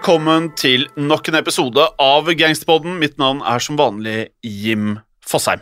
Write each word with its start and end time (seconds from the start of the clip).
Velkommen 0.00 0.46
til 0.56 0.86
nok 0.96 1.26
en 1.28 1.34
episode 1.36 1.84
av 2.00 2.28
Gangsterpodden. 2.32 2.94
Mitt 3.02 3.18
navn 3.20 3.42
er 3.44 3.60
som 3.60 3.76
vanlig 3.76 4.30
Jim 4.40 4.94
Fosheim. 5.20 5.60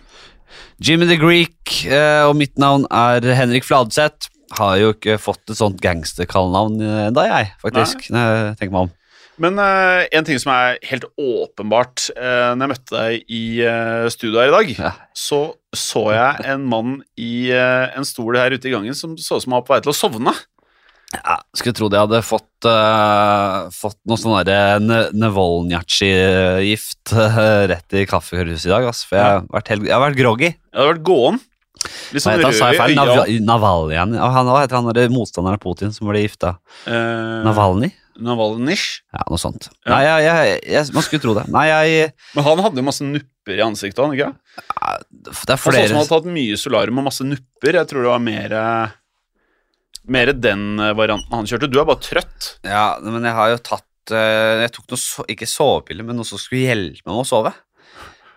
Jimmy 0.78 1.08
the 1.11 1.17
Greek, 1.19 1.72
eh, 1.91 2.22
og 2.22 2.36
mitt 2.39 2.55
navn 2.55 2.84
er 2.86 3.27
Henrik 3.34 3.66
Fladseth. 3.66 4.28
Har 4.55 4.77
jo 4.78 4.92
ikke 4.94 5.16
fått 5.19 5.42
et 5.50 5.59
sånt 5.59 5.83
gangsterkallenavn 5.83 6.78
ennå, 6.78 7.25
jeg, 7.27 7.48
faktisk. 7.64 8.06
Nei. 8.14 8.55
meg 8.62 8.78
om. 8.84 8.92
Men 9.42 9.59
uh, 9.59 10.06
en 10.06 10.28
ting 10.28 10.39
som 10.39 10.53
er 10.55 10.78
helt 10.86 11.09
åpenbart 11.19 12.06
uh, 12.14 12.55
Når 12.55 12.62
jeg 12.62 12.72
møtte 12.77 12.94
deg 12.94 13.34
i 13.34 13.42
uh, 13.66 14.06
studio 14.06 14.39
her 14.39 14.53
i 14.53 14.55
dag, 14.55 14.70
Ja. 14.78 14.92
så 15.19 15.41
så 15.75 16.12
jeg 16.14 16.47
en 16.55 16.62
mann 16.70 17.00
i 17.19 17.50
uh, 17.50 17.91
en 17.91 18.06
stol 18.06 18.39
her 18.39 18.55
ute 18.55 18.70
i 18.70 18.77
gangen 18.77 18.94
som 18.94 19.19
så 19.19 19.42
ut 19.42 19.42
som 19.42 19.59
han 19.59 19.64
var 19.64 19.66
på 19.66 19.75
vei 19.75 19.83
til 19.83 19.97
å 19.97 19.98
sovne. 19.98 20.36
Ja, 21.14 21.39
skulle 21.56 21.73
trodd 21.73 21.95
jeg 21.97 22.05
hadde 22.05 22.19
fått, 22.20 22.67
uh, 22.69 23.69
fått 23.73 23.97
noe 24.09 24.19
sånn 24.20 24.34
derre 24.45 24.77
ne- 24.84 25.06
Nevolnjatsji-gift 25.17 27.15
uh, 27.17 27.39
rett 27.70 27.97
i 27.97 28.03
kaffehuset 28.09 28.69
i 28.69 28.73
dag, 28.75 28.89
Altså, 28.91 29.09
For 29.09 29.17
jeg 29.17 29.25
har 29.25 29.47
vært, 29.48 29.70
helt, 29.73 29.87
jeg 29.89 29.95
har 29.97 30.05
vært 30.05 30.19
groggy. 30.19 30.50
Jeg 30.53 30.77
hadde 30.77 30.91
vært 30.92 31.06
gåen. 31.09 31.41
Litt 32.12 32.25
sånn 32.25 32.42
rød 32.42 32.59
i 32.59 32.98
øya. 32.98 33.41
Navalny. 33.47 33.97
Han, 33.97 34.12
hva 34.19 34.61
heter 34.61 34.81
han 34.81 34.92
der 34.92 35.09
motstanderen 35.15 35.56
av 35.56 35.62
Putin 35.62 35.95
som 35.97 36.11
ble 36.11 36.27
gifta? 36.27 36.56
Uh, 36.84 37.41
Navalny? 37.47 37.93
Navalnyj. 38.19 38.84
Ja, 39.15 39.25
noe 39.31 39.39
sånt. 39.41 39.69
Ja. 39.87 39.93
Nei, 39.95 40.00
jeg, 40.05 40.25
jeg, 40.27 40.55
jeg, 40.75 40.93
man 40.97 41.05
skulle 41.06 41.22
tro 41.22 41.34
det. 41.39 41.45
Nei, 41.55 41.67
jeg 41.70 42.09
Men 42.34 42.47
han 42.48 42.62
hadde 42.65 42.81
jo 42.83 42.87
masse 42.89 43.06
nupper 43.06 43.61
i 43.61 43.65
ansiktet. 43.65 44.00
Han, 44.03 44.15
ikke? 44.17 44.33
Det 45.28 45.55
er 45.55 45.55
Han 45.55 45.59
så 45.62 45.70
ut 45.70 45.77
som 45.78 45.78
han 45.78 46.00
hadde 46.03 46.11
tatt 46.17 46.31
mye 46.34 46.59
solarium 46.59 46.98
og 47.00 47.06
masse 47.09 47.27
nupper. 47.27 47.78
Jeg 47.78 47.91
tror 47.91 48.05
det 48.05 48.11
var 48.11 48.25
mer 48.25 48.56
eh, 48.59 48.97
Mer 50.09 50.33
den 50.33 50.81
eh, 50.81 50.95
varianten 50.97 51.37
han 51.37 51.48
kjørte. 51.48 51.70
Du 51.70 51.78
er 51.81 51.89
bare 51.89 52.03
trøtt. 52.05 52.51
Ja, 52.67 52.98
men 53.05 53.27
jeg 53.27 53.37
har 53.37 53.53
jo 53.53 53.62
tatt 53.70 54.15
eh, 54.15 54.65
Jeg 54.65 54.75
tok 54.77 54.92
noe, 54.92 55.00
so 55.03 55.25
ikke 55.28 55.48
sovepiller, 55.48 56.06
men 56.06 56.19
noe 56.19 56.28
som 56.28 56.41
skulle 56.41 56.69
hjelpe 56.70 57.05
meg 57.05 57.15
med 57.15 57.25
å 57.25 57.28
sove. 57.28 57.55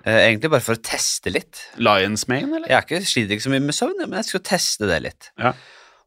Eh, 0.02 0.24
egentlig 0.28 0.52
bare 0.52 0.66
for 0.66 0.78
å 0.78 0.84
teste 0.84 1.34
litt. 1.34 1.68
Lions 1.82 2.28
Mane, 2.32 2.50
eller? 2.58 2.68
Jeg 2.70 2.78
er 2.80 2.88
ikke, 2.88 3.04
sliter 3.06 3.38
ikke 3.38 3.48
så 3.48 3.54
mye 3.54 3.68
med 3.68 3.78
søvn, 3.78 4.02
men 4.08 4.20
jeg 4.20 4.32
skulle 4.32 4.50
teste 4.50 4.90
det 4.90 5.00
litt. 5.06 5.32
Ja. 5.42 5.54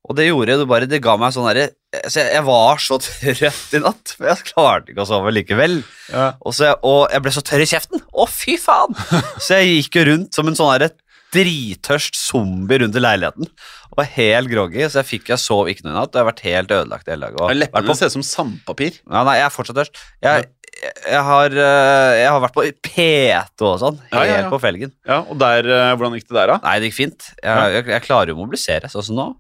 Og 0.04 0.18
det 0.18 0.26
gjorde 0.26 0.58
det 0.60 0.66
bare 0.68 0.84
Det 0.84 0.98
ga 1.00 1.14
meg 1.16 1.32
sånn 1.32 1.46
derre 1.48 1.70
altså 1.94 2.20
jeg, 2.20 2.32
jeg 2.34 2.44
var 2.44 2.80
så 2.82 2.98
trøtt 3.04 3.76
i 3.76 3.80
natt, 3.80 4.14
for 4.18 4.28
jeg 4.28 4.48
klarte 4.50 4.92
ikke 4.92 5.04
å 5.04 5.08
sove 5.08 5.32
likevel. 5.32 5.78
Ja. 6.10 6.26
Og, 6.42 6.56
så 6.56 6.74
og 6.82 7.06
jeg 7.12 7.24
ble 7.24 7.32
så 7.36 7.44
tørr 7.46 7.62
i 7.64 7.68
kjeften. 7.70 8.02
Å, 8.10 8.26
fy 8.30 8.58
faen! 8.60 8.98
Så 9.44 9.60
jeg 9.60 9.78
gikk 9.78 10.00
jo 10.00 10.04
rundt 10.10 10.36
som 10.36 10.50
en 10.50 10.58
sånn 10.58 10.72
derre 10.74 10.90
drittørst 11.34 12.18
zombie 12.18 12.80
rundt 12.82 12.98
i 12.98 13.02
leiligheten. 13.02 13.48
Og 13.92 14.00
var 14.00 14.10
helt 14.16 14.50
groggy, 14.50 14.82
så 14.88 15.02
jeg 15.02 15.10
fikk 15.12 15.30
jeg 15.32 15.42
sov 15.42 15.70
ikke 15.70 15.86
noe 15.86 15.94
i 15.94 15.98
natt. 16.00 16.10
Og 16.10 16.18
jeg 16.18 16.24
har 16.24 16.30
vært 16.30 16.44
helt 16.48 16.74
ødelagt 16.78 17.10
hele 17.10 17.30
dagen. 17.30 17.60
Leppene 17.60 17.96
ser 17.98 18.10
ut 18.10 18.16
som 18.16 18.26
sandpapir. 18.26 19.00
ja, 19.04 19.22
nei, 19.26 19.38
jeg 19.40 19.46
er 19.46 19.54
fortsatt 19.54 19.78
tørst. 19.78 20.02
Jeg, 20.24 20.50
jeg, 20.82 21.22
har, 21.28 21.56
eh, 21.66 22.10
jeg 22.20 22.28
har 22.32 22.42
vært 22.42 22.56
på 22.56 22.66
P2 22.88 23.70
og 23.70 23.80
sånn, 23.84 24.02
helt 24.10 24.32
ja, 24.32 24.42
ja. 24.42 24.50
på 24.52 24.60
felgen. 24.62 24.94
Ja, 25.06 25.22
og 25.22 25.38
der, 25.42 25.68
eh, 25.70 25.94
Hvordan 25.94 26.18
gikk 26.18 26.28
det 26.30 26.38
der, 26.40 26.54
da? 26.54 26.60
Nei, 26.66 26.76
det 26.82 26.90
gikk 26.90 27.00
fint. 27.00 27.32
Jeg, 27.38 27.74
jeg, 27.78 27.88
jeg 27.94 28.06
klarer 28.06 28.32
jo 28.32 28.38
å 28.38 28.42
mobilisere, 28.42 28.90
sånn 28.92 29.08
som 29.10 29.20
nå. 29.20 29.30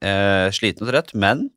Eh, 0.00 0.48
sliten 0.56 0.86
og 0.86 0.92
trøtt, 0.92 1.14
men 1.16 1.48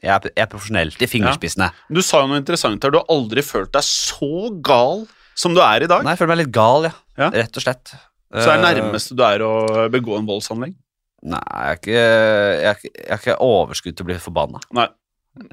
jeg 0.00 0.12
er, 0.14 0.32
jeg 0.32 0.44
er 0.46 0.48
profesjonell 0.48 0.92
til 0.96 1.08
fingerspissene. 1.12 1.68
Du 1.92 2.00
sa 2.04 2.22
jo 2.22 2.30
noe 2.30 2.40
interessant 2.40 2.84
her. 2.84 2.92
Du 2.92 3.00
har 3.02 3.10
aldri 3.12 3.44
følt 3.44 3.72
deg 3.74 3.84
så 3.84 4.48
gal 4.64 5.04
som 5.36 5.56
du 5.56 5.60
er 5.64 5.84
i 5.84 5.90
dag. 5.90 6.04
Nei, 6.04 6.14
jeg 6.14 6.22
føler 6.22 6.32
meg 6.34 6.42
litt 6.46 6.54
gal, 6.54 6.88
ja. 6.88 6.94
Ja. 7.20 7.28
Rett 7.34 7.58
og 7.60 7.64
slett. 7.64 7.92
Så 8.30 8.46
det 8.46 8.54
er 8.54 8.62
nærmeste 8.62 9.16
du 9.18 9.24
er 9.26 9.42
å 9.42 9.52
begå 9.90 10.16
en 10.18 10.28
voldshandling. 10.28 10.76
Nei, 11.30 11.40
jeg 11.42 11.70
er 11.70 11.78
ikke, 11.80 12.00
jeg 12.00 12.70
er 12.70 12.84
jeg 12.86 13.06
er 13.10 13.20
ikke 13.20 13.38
overskudd 13.44 13.96
til 13.98 14.06
å 14.06 14.08
bli 14.08 14.18
forbanna. 14.22 14.60
Nei, 14.76 14.86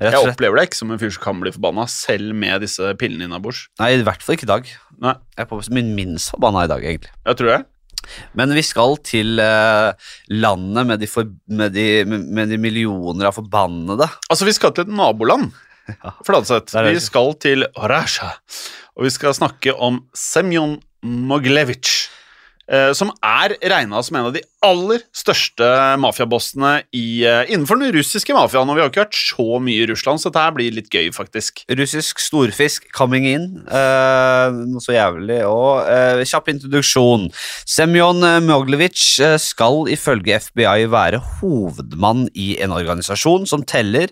Jeg 0.01 0.19
opplever 0.21 0.59
deg 0.61 0.69
ikke 0.69 0.79
som 0.79 0.93
en 0.93 1.01
fyr 1.01 1.11
som 1.13 1.23
kan 1.25 1.41
bli 1.41 1.51
forbanna, 1.53 1.87
selv 1.91 2.35
med 2.37 2.63
disse 2.63 2.93
pillene 3.01 3.27
innabords. 3.27 3.65
Nei, 3.81 3.95
i 3.97 4.05
hvert 4.05 4.23
fall 4.23 4.37
ikke 4.37 4.47
i 4.47 4.53
dag. 4.53 4.69
Nei. 5.03 5.15
Jeg 5.35 5.43
er 5.43 5.49
på 5.49 5.59
min 5.75 5.91
minst 5.97 6.31
forbanna 6.33 6.63
i 6.65 6.71
dag, 6.71 6.85
egentlig. 6.85 7.11
Jeg 7.27 7.39
tror 7.41 7.51
det. 7.53 7.59
Men 8.37 8.53
vi 8.55 8.63
skal 8.63 8.95
til 9.05 9.41
eh, 9.43 10.09
landet 10.31 10.87
med 10.87 11.01
de, 11.03 11.09
for, 11.11 11.29
med, 11.51 11.75
de, 11.75 12.05
med, 12.07 12.47
de 12.53 12.59
millioner 12.61 13.29
av 13.29 13.35
forbannede. 13.37 14.07
Altså, 14.29 14.47
vi 14.47 14.55
skal 14.55 14.73
til 14.75 14.87
et 14.87 14.93
naboland. 14.93 15.49
Fladseth. 16.27 16.71
Der 16.73 16.87
er 16.87 16.95
Vi 16.95 17.03
skal 17.03 17.33
til 17.41 17.67
Rasha, 17.75 18.33
og 18.95 19.07
vi 19.07 19.13
skal 19.13 19.35
snakke 19.35 19.75
om 19.75 20.05
Semjon 20.15 20.77
Moglevic. 21.03 21.96
Eh, 22.71 22.91
Som 22.97 23.11
er 23.25 23.55
regna 23.71 24.01
som 24.03 24.17
en 24.19 24.27
av 24.29 24.33
de 24.35 24.41
aller 24.67 25.03
største 25.15 25.67
mafiabossene 26.01 26.71
eh, 26.91 27.43
innenfor 27.51 27.79
den 27.79 27.93
russiske 27.95 28.33
mafiaen. 28.35 28.69
Og 28.69 28.75
vi 28.77 28.83
har 28.83 28.89
ikke 28.91 29.05
hørt 29.05 29.15
så 29.19 29.59
mye 29.63 29.83
i 29.83 29.87
Russland, 29.91 30.19
så 30.19 30.29
dette 30.31 30.43
her 30.43 30.55
blir 30.57 30.75
litt 30.75 30.89
gøy, 30.91 31.11
faktisk. 31.15 31.63
Russisk 31.71 32.19
storfisk 32.23 32.89
coming 32.95 33.27
in. 33.29 33.47
eh, 33.67 34.49
noe 34.57 34.83
så 34.83 34.95
jævlig. 34.97 35.39
Og 35.47 35.87
eh, 35.91 36.23
kjapp 36.27 36.51
introduksjon. 36.55 37.29
Semyon 37.67 38.23
Moglevic 38.47 39.05
eh, 39.23 39.37
skal 39.41 39.87
ifølge 39.93 40.39
FBI 40.49 40.87
være 40.91 41.21
hovedmann 41.39 42.27
i 42.35 42.55
en 42.63 42.75
organisasjon 42.75 43.47
som 43.49 43.63
teller 43.67 44.11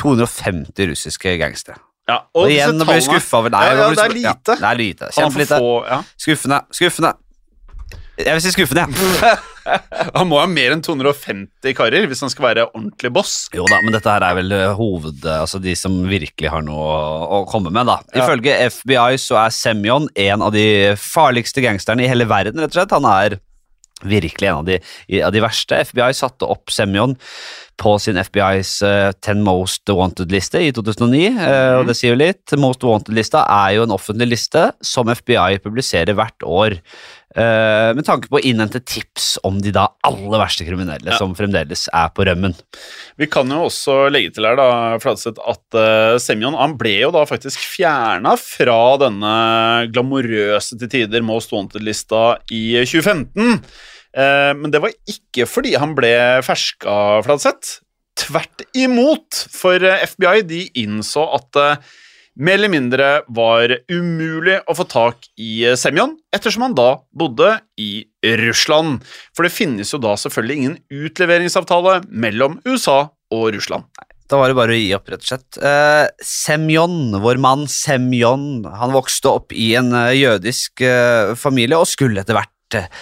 250 0.00 0.88
russiske 0.90 1.36
gangstere. 1.40 1.76
Ja, 2.08 2.22
Og, 2.34 2.46
og 2.46 2.50
igjen 2.50 2.78
nå 2.78 2.86
blir 2.88 2.98
vi 2.98 3.04
skuffa 3.06 3.38
over 3.38 3.52
deg. 3.54 3.66
Ja, 3.68 3.74
ja, 3.84 3.88
det 3.94 4.04
er 4.04 4.14
lite. 4.16 4.54
ja, 4.56 4.60
det 4.62 4.70
er 4.70 4.78
lite. 4.80 5.10
Kjempelite. 5.14 5.58
ja. 5.90 5.98
Skuffende. 6.18 6.58
Skuffende. 6.74 7.12
Jeg 8.20 8.36
vil 8.36 8.42
si 8.44 8.52
skuffende, 8.54 8.86
jeg. 8.86 9.38
Han 10.16 10.28
må 10.30 10.38
ha 10.40 10.46
mer 10.50 10.74
enn 10.74 10.82
250 10.82 11.74
karer 11.76 12.06
hvis 12.08 12.22
han 12.24 12.32
skal 12.32 12.46
være 12.46 12.64
ordentlig 12.70 13.10
boss. 13.14 13.34
Jo 13.54 13.66
da, 13.68 13.78
men 13.84 13.94
dette 13.94 14.10
her 14.10 14.24
er 14.26 14.38
vel 14.38 14.54
eh, 14.56 14.72
hoved... 14.74 15.20
Altså 15.30 15.60
de 15.62 15.74
som 15.78 16.00
virkelig 16.08 16.50
har 16.50 16.64
noe 16.66 16.96
å 17.38 17.42
komme 17.50 17.70
med, 17.70 17.86
da. 17.90 18.00
Ja. 18.10 18.24
Ifølge 18.24 18.56
FBI 18.72 19.20
så 19.20 19.38
er 19.44 19.54
Semyon 19.54 20.08
en 20.18 20.46
av 20.46 20.56
de 20.56 20.96
farligste 20.98 21.62
gangsterne 21.64 22.06
i 22.06 22.10
hele 22.10 22.26
verden, 22.30 22.58
rett 22.58 22.72
og 22.72 22.80
slett. 22.80 22.96
Han 22.96 23.08
er 23.12 23.38
virkelig 24.00 24.48
en 24.48 24.62
av 24.62 24.68
de, 24.68 24.80
av 25.20 25.32
de 25.34 25.44
verste. 25.44 25.82
FBI 25.92 26.10
satte 26.16 26.48
opp 26.48 26.72
Semyon 26.72 27.18
på 27.80 27.94
sin 28.02 28.18
FBIs 28.20 28.74
uh, 28.84 29.10
10 29.24 29.40
Most 29.46 29.88
Wanted-liste 29.88 30.60
i 30.60 30.72
2009, 30.76 31.22
Uh, 31.40 31.78
og 31.80 31.88
det 31.88 31.96
sier 31.98 32.12
jo 32.14 32.20
litt. 32.20 32.52
Most 32.60 32.84
Wanted-lista 32.84 33.46
er 33.48 33.78
jo 33.78 33.86
en 33.86 33.94
offentlig 33.96 34.28
liste 34.34 34.66
som 34.84 35.08
FBI 35.08 35.58
publiserer 35.64 36.14
hvert 36.18 36.44
år. 36.46 36.76
Uh, 37.30 37.92
med 37.94 38.02
tanke 38.08 38.26
på 38.26 38.40
å 38.40 38.42
innhente 38.42 38.80
tips 38.82 39.36
om 39.46 39.60
de 39.62 39.70
da 39.74 39.84
aller 40.06 40.40
verste 40.42 40.64
kriminelle 40.66 41.12
Ja. 41.12 41.18
som 41.20 41.30
fremdeles 41.38 41.84
er 41.94 42.08
på 42.10 42.26
rømmen. 42.26 42.56
Vi 43.22 43.28
kan 43.30 43.48
jo 43.54 43.68
også 43.68 44.08
legge 44.10 44.32
til 44.34 44.48
her 44.48 44.58
da, 44.58 44.66
Fladseth, 45.02 45.38
at 45.46 45.78
uh, 45.78 46.18
Semyon 46.18 46.58
han 46.58 46.74
ble 46.80 46.96
jo 47.04 47.12
da 47.14 47.22
faktisk 47.30 47.62
fjerna 47.62 48.34
fra 48.40 48.80
denne 49.04 49.34
glamorøse 49.94 50.76
til 50.80 50.90
tider 50.90 51.22
Most 51.22 51.54
Wanted-lista 51.54 52.40
i 52.50 52.64
2015. 52.82 53.62
Eh, 54.16 54.52
men 54.58 54.72
det 54.72 54.82
var 54.82 54.94
ikke 55.08 55.46
fordi 55.48 55.76
han 55.78 55.94
ble 55.98 56.12
ferska, 56.46 57.22
Fladseth. 57.26 57.80
Tvert 58.20 58.66
imot, 58.76 59.44
for 59.54 59.82
eh, 59.86 60.04
FBI 60.10 60.44
de 60.48 60.64
innså 60.82 61.24
at 61.38 61.50
det 61.56 61.70
mer 62.40 62.56
eller 62.56 62.72
mindre 62.72 63.08
var 63.28 63.72
umulig 63.90 64.60
å 64.68 64.76
få 64.78 64.86
tak 64.88 65.26
i 65.40 65.64
eh, 65.68 65.78
Semyon, 65.78 66.16
ettersom 66.34 66.68
han 66.68 66.76
da 66.78 66.92
bodde 67.16 67.56
i 67.80 68.06
Russland. 68.40 69.04
For 69.36 69.46
det 69.46 69.54
finnes 69.54 69.92
jo 69.94 70.00
da 70.02 70.16
selvfølgelig 70.20 70.60
ingen 70.60 70.78
utleveringsavtale 70.88 72.00
mellom 72.08 72.60
USA 72.68 73.02
og 73.34 73.50
Russland. 73.56 73.88
Da 74.30 74.38
var 74.38 74.50
det 74.50 74.58
bare 74.60 74.76
å 74.76 74.78
gi 74.78 74.92
opp, 74.94 75.08
rett 75.10 75.24
og 75.24 75.30
slett. 75.32 75.58
Eh, 75.58 76.06
Semjon, 76.22 77.16
vår 77.22 77.40
mann 77.42 77.66
Semjon, 77.70 78.62
han 78.78 78.94
vokste 78.94 79.32
opp 79.40 79.54
i 79.56 79.72
en 79.78 79.90
eh, 80.04 80.14
jødisk 80.20 80.84
eh, 80.86 81.34
familie 81.38 81.80
og 81.80 81.90
skulle 81.90 82.22
etter 82.22 82.38
hvert, 82.38 82.52
eh, 82.54 82.59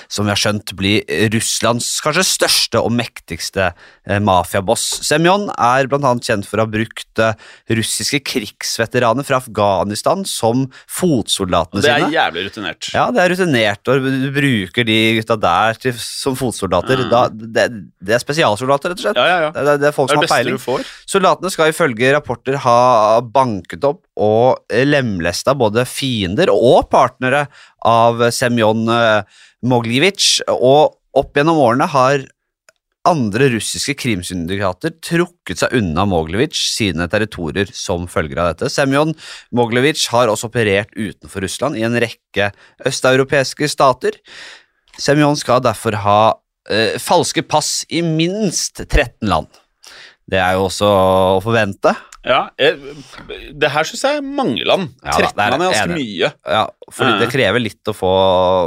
som 0.09 0.27
vi 0.27 0.33
har 0.33 0.41
skjønt, 0.41 0.75
bli 0.79 0.99
Russlands 1.33 1.87
kanskje 2.05 2.25
største 2.27 2.83
og 2.83 2.93
mektigste 2.97 3.71
eh, 3.71 4.21
mafiaboss. 4.25 4.87
Semjon 5.07 5.49
er 5.55 5.89
annet 5.99 6.29
kjent 6.29 6.49
for 6.49 6.61
å 6.61 6.67
ha 6.67 6.71
brukt 6.71 7.23
eh, 7.23 7.37
russiske 7.79 8.21
krigsveteraner 8.27 9.27
fra 9.27 9.41
Afghanistan 9.43 10.25
som 10.29 10.67
fotsoldatene 10.87 11.85
sine. 11.85 11.99
Det 11.99 12.09
er 12.11 12.17
jævlig 12.17 12.47
rutinert. 12.49 12.91
Ja, 12.95 13.07
det 13.15 13.25
er 13.25 13.35
rutinert, 13.35 13.93
og 13.93 14.09
du 14.09 14.29
bruker 14.35 14.89
de 14.89 14.99
gutta 15.19 15.39
der 15.41 15.81
til, 15.83 15.97
som 16.03 16.39
fotsoldater. 16.39 17.05
Da, 17.11 17.27
det, 17.33 17.69
det 18.05 18.17
er 18.17 18.25
spesialsoldater, 18.25 18.95
rett 18.95 19.03
og 19.03 19.07
slett. 19.09 19.21
Ja, 19.21 19.29
ja, 19.29 19.39
ja. 19.47 19.55
Det, 19.55 19.67
det, 19.69 19.79
det 19.85 19.91
er 19.91 19.97
folk 19.97 20.13
som 20.13 20.23
har 20.23 20.33
peiling. 20.33 20.61
Soldatene 21.09 21.53
skal 21.53 21.73
ifølge 21.73 22.13
rapporter 22.17 22.61
ha 22.65 22.79
banket 23.25 23.85
opp 23.89 24.05
og 24.19 24.75
lemlesta 24.89 25.55
både 25.59 25.85
fiender 25.89 26.51
og 26.53 26.89
partnere 26.91 27.47
av 27.89 28.29
Semjon 28.35 28.85
eh, 28.93 29.39
Moglivic, 29.69 30.39
og 30.53 30.99
opp 31.19 31.39
gjennom 31.39 31.59
årene 31.63 31.89
har 31.91 32.27
andre 33.09 33.49
russiske 33.55 33.95
krimsyndikater 33.99 34.93
trukket 35.05 35.63
seg 35.63 35.77
unna 35.79 36.05
Moglivic 36.09 36.59
sine 36.75 37.07
territorier 37.11 37.71
som 37.75 38.09
følger 38.11 38.43
av 38.43 38.51
dette. 38.53 38.71
Semjon 38.73 39.15
Moglivic 39.55 40.05
har 40.13 40.29
også 40.29 40.51
operert 40.51 40.93
utenfor 40.97 41.45
Russland 41.47 41.79
i 41.79 41.87
en 41.87 41.97
rekke 41.99 42.51
østeuropeiske 42.89 43.71
stater. 43.71 44.19
Semjon 44.99 45.39
skal 45.39 45.63
derfor 45.65 45.97
ha 46.03 46.21
eh, 46.69 46.99
falske 47.01 47.45
pass 47.47 47.83
i 47.89 48.03
minst 48.05 48.83
13 48.85 49.31
land. 49.31 49.49
Det 50.29 50.41
er 50.43 50.59
jo 50.59 50.67
også 50.67 50.89
å 50.89 51.41
forvente. 51.41 51.95
Ja, 52.27 52.49
eh, 52.59 52.75
det 53.55 53.71
her 53.71 53.87
syns 53.87 54.03
jeg 54.03 54.17
er 54.19 54.23
mange 54.27 54.65
land. 54.67 54.89
Ja 55.05 55.13
13 55.13 55.37
det 55.37 55.45
er- 55.45 55.51
land 55.51 55.63
er 55.63 55.71
ganske 55.71 55.85
enig. 55.93 55.99
mye. 56.03 56.33
Ja, 56.47 56.67
fordi 56.91 57.11
Ja. 57.13 57.19
det 57.19 57.29
krever 57.31 57.61
litt 57.63 57.85
å 57.85 57.95
få, 57.95 58.13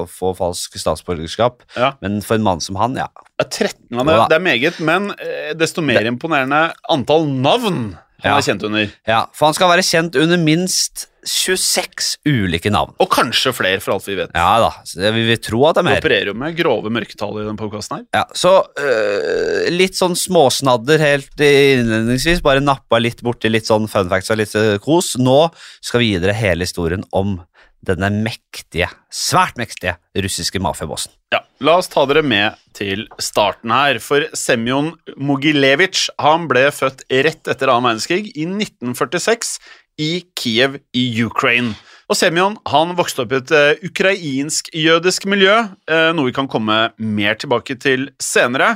få 0.09 0.36
falsk 0.38 0.77
statsborgerskap, 0.80 1.62
Ja. 1.75 1.94
men 2.01 2.21
for 2.21 2.36
en 2.36 2.44
mann 2.44 2.59
som 2.62 2.75
han, 2.75 2.95
ja. 2.95 3.07
Ja, 3.39 3.45
13 3.45 3.89
land, 3.92 4.30
det 4.30 4.36
er 4.36 4.39
meget, 4.39 4.80
men 4.80 5.12
eh, 5.19 5.53
desto 5.53 5.81
mer 5.83 6.01
imponerende 6.06 6.74
antall 6.89 7.27
navn 7.27 7.98
han 8.24 8.31
Ja. 8.31 8.38
er 8.38 8.42
kjent 8.42 8.63
under. 8.63 8.89
ja. 9.07 9.25
For 9.33 9.45
han 9.48 9.53
skal 9.53 9.69
være 9.69 9.83
kjent 9.83 10.15
under 10.15 10.38
minst 10.38 11.07
26 11.27 12.15
ulike 12.27 12.71
navn. 12.73 12.94
Og 13.01 13.09
kanskje 13.13 13.53
flere, 13.56 13.81
for 13.83 13.95
alt 13.95 14.07
vi 14.09 14.15
vet. 14.19 14.31
Ja 14.35 14.59
da, 14.63 14.71
det- 14.95 15.13
vi 15.15 15.25
vil 15.27 15.38
tro 15.38 15.63
at 15.69 15.75
det 15.75 15.83
er 15.83 15.88
mer. 15.89 16.00
Vi 16.00 16.03
opererer 16.06 16.31
jo 16.31 16.33
med 16.33 16.57
grove 16.57 16.89
mørketall 16.94 17.41
i 17.41 17.45
den 17.47 17.57
podkasten 17.59 17.97
her. 18.01 18.06
Ja, 18.15 18.23
så 18.33 18.53
øh, 18.79 19.69
litt 19.73 19.95
sånn 20.00 20.15
småsnadder 20.18 21.00
helt 21.03 21.35
innledningsvis, 21.45 22.41
bare 22.45 22.63
nappa 22.63 23.00
litt 23.01 23.21
borti 23.25 23.51
litt 23.51 23.69
sånn 23.69 23.88
fun 23.91 24.09
facts 24.12 24.31
og 24.33 24.41
litt 24.41 24.56
øh, 24.59 24.77
kos. 24.83 25.15
Nå 25.21 25.39
skal 25.81 26.03
vi 26.03 26.13
gi 26.13 26.19
dere 26.23 26.38
hele 26.38 26.65
historien 26.68 27.06
om 27.12 27.39
denne 27.81 28.12
mektige, 28.13 28.85
svært 29.09 29.56
mektige 29.57 29.95
russiske 30.21 30.59
mafiabossen. 30.62 31.09
Ja, 31.33 31.39
La 31.65 31.77
oss 31.79 31.88
ta 31.89 32.03
dere 32.06 32.21
med 32.25 32.57
til 32.77 33.07
starten 33.21 33.71
her. 33.74 33.97
For 34.03 34.27
Semjon 34.38 34.91
Mogilevitsj 35.17 36.09
han 36.21 36.45
ble 36.51 36.67
født 36.74 37.01
rett 37.09 37.50
etter 37.50 37.71
annen 37.74 37.88
verdenskrig, 37.95 38.29
i 38.38 38.45
1946, 38.45 39.56
i 39.99 40.23
Kiev 40.38 40.79
i 40.95 41.05
Ukraine. 41.23 41.75
Og 42.11 42.17
Semyon 42.19 42.57
han 42.67 42.91
vokste 42.97 43.23
opp 43.23 43.31
i 43.31 43.39
et 43.39 43.53
eh, 43.55 43.85
ukrainsk-jødisk 43.88 45.29
miljø, 45.31 45.53
eh, 45.88 46.09
noe 46.11 46.27
vi 46.27 46.35
kan 46.35 46.49
komme 46.51 46.89
mer 46.99 47.38
tilbake 47.39 47.77
til 47.79 48.09
senere. 48.19 48.75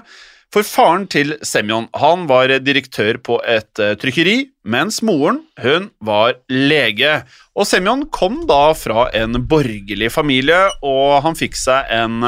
For 0.56 0.64
faren 0.64 1.04
til 1.12 1.34
Semyon 1.44 1.90
han 2.00 2.30
var 2.30 2.54
direktør 2.64 3.20
på 3.20 3.42
et 3.44 3.82
eh, 3.84 3.98
trykkeri, 4.00 4.38
mens 4.72 5.02
moren 5.04 5.42
hun 5.60 5.90
var 6.00 6.38
lege. 6.48 7.18
Og 7.60 7.68
Semyon 7.68 8.06
kom 8.08 8.46
da 8.48 8.70
fra 8.80 9.10
en 9.20 9.42
borgerlig 9.52 10.14
familie, 10.16 10.62
og 10.80 11.20
han 11.28 11.36
fikk 11.36 11.60
seg 11.60 11.92
en 11.92 12.24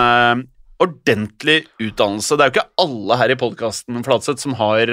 ordentlig 0.77 1.61
utdannelse. 1.79 2.35
Det 2.35 2.43
er 2.43 2.51
jo 2.51 2.57
ikke 2.57 2.83
alle 2.83 3.21
her 3.23 3.31
i 3.31 3.39
podkasten 3.39 4.03
som 4.43 4.59
har 4.59 4.91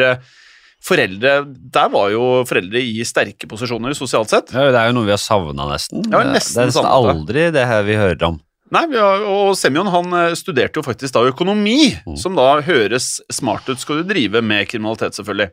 foreldre 0.85 1.35
Der 1.75 1.89
var 1.93 2.11
jo 2.13 2.45
foreldre 2.49 2.81
i 2.83 3.05
sterke 3.09 3.49
posisjoner 3.51 3.95
sosialt 3.97 4.29
sett. 4.33 4.53
Ja, 4.53 4.69
det 4.71 4.81
er 4.81 4.91
jo 4.91 4.99
noe 4.99 5.09
vi 5.09 5.15
har 5.17 5.23
savna, 5.23 5.67
nesten. 5.73 6.05
Ja, 6.11 6.23
Det- 6.23 6.35
nesten 6.37 6.55
det 6.55 6.63
er 6.63 6.73
nesten 6.73 6.91
aldri 6.91 7.47
det 7.53 7.67
her 7.67 7.83
vi 7.87 7.95
hører 7.97 8.23
om. 8.29 8.41
Nei, 8.75 8.87
og 8.99 9.55
Semyon 9.57 9.87
han 9.93 10.13
eh, 10.13 10.35
studerte 10.35 10.81
jo 10.81 10.83
faktisk 10.83 11.13
da 11.15 11.21
økonomi, 11.31 11.95
Mm. 12.07 12.17
som 12.19 12.35
da 12.35 12.61
høres 12.61 13.21
smart 13.31 13.69
ut 13.69 13.79
skal 13.79 14.03
du 14.03 14.09
drive 14.15 14.43
med 14.43 14.67
kriminalitet, 14.69 15.15
selvfølgelig. 15.15 15.51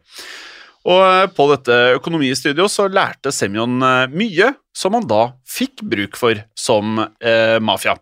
Og 0.89 1.01
eh, 1.05 1.27
på 1.27 1.45
dette 1.51 1.75
økonomistudiet 1.99 2.71
så 2.71 2.87
lærte 2.89 3.31
Semyon 3.31 3.75
eh, 3.83 4.07
mye 4.07 4.55
som 4.73 4.93
han 4.93 5.05
da 5.05 5.33
fikk 5.47 5.83
bruk 5.83 6.15
for 6.17 6.33
som 6.57 6.97
eh, 7.21 7.59
mafia. 7.59 7.93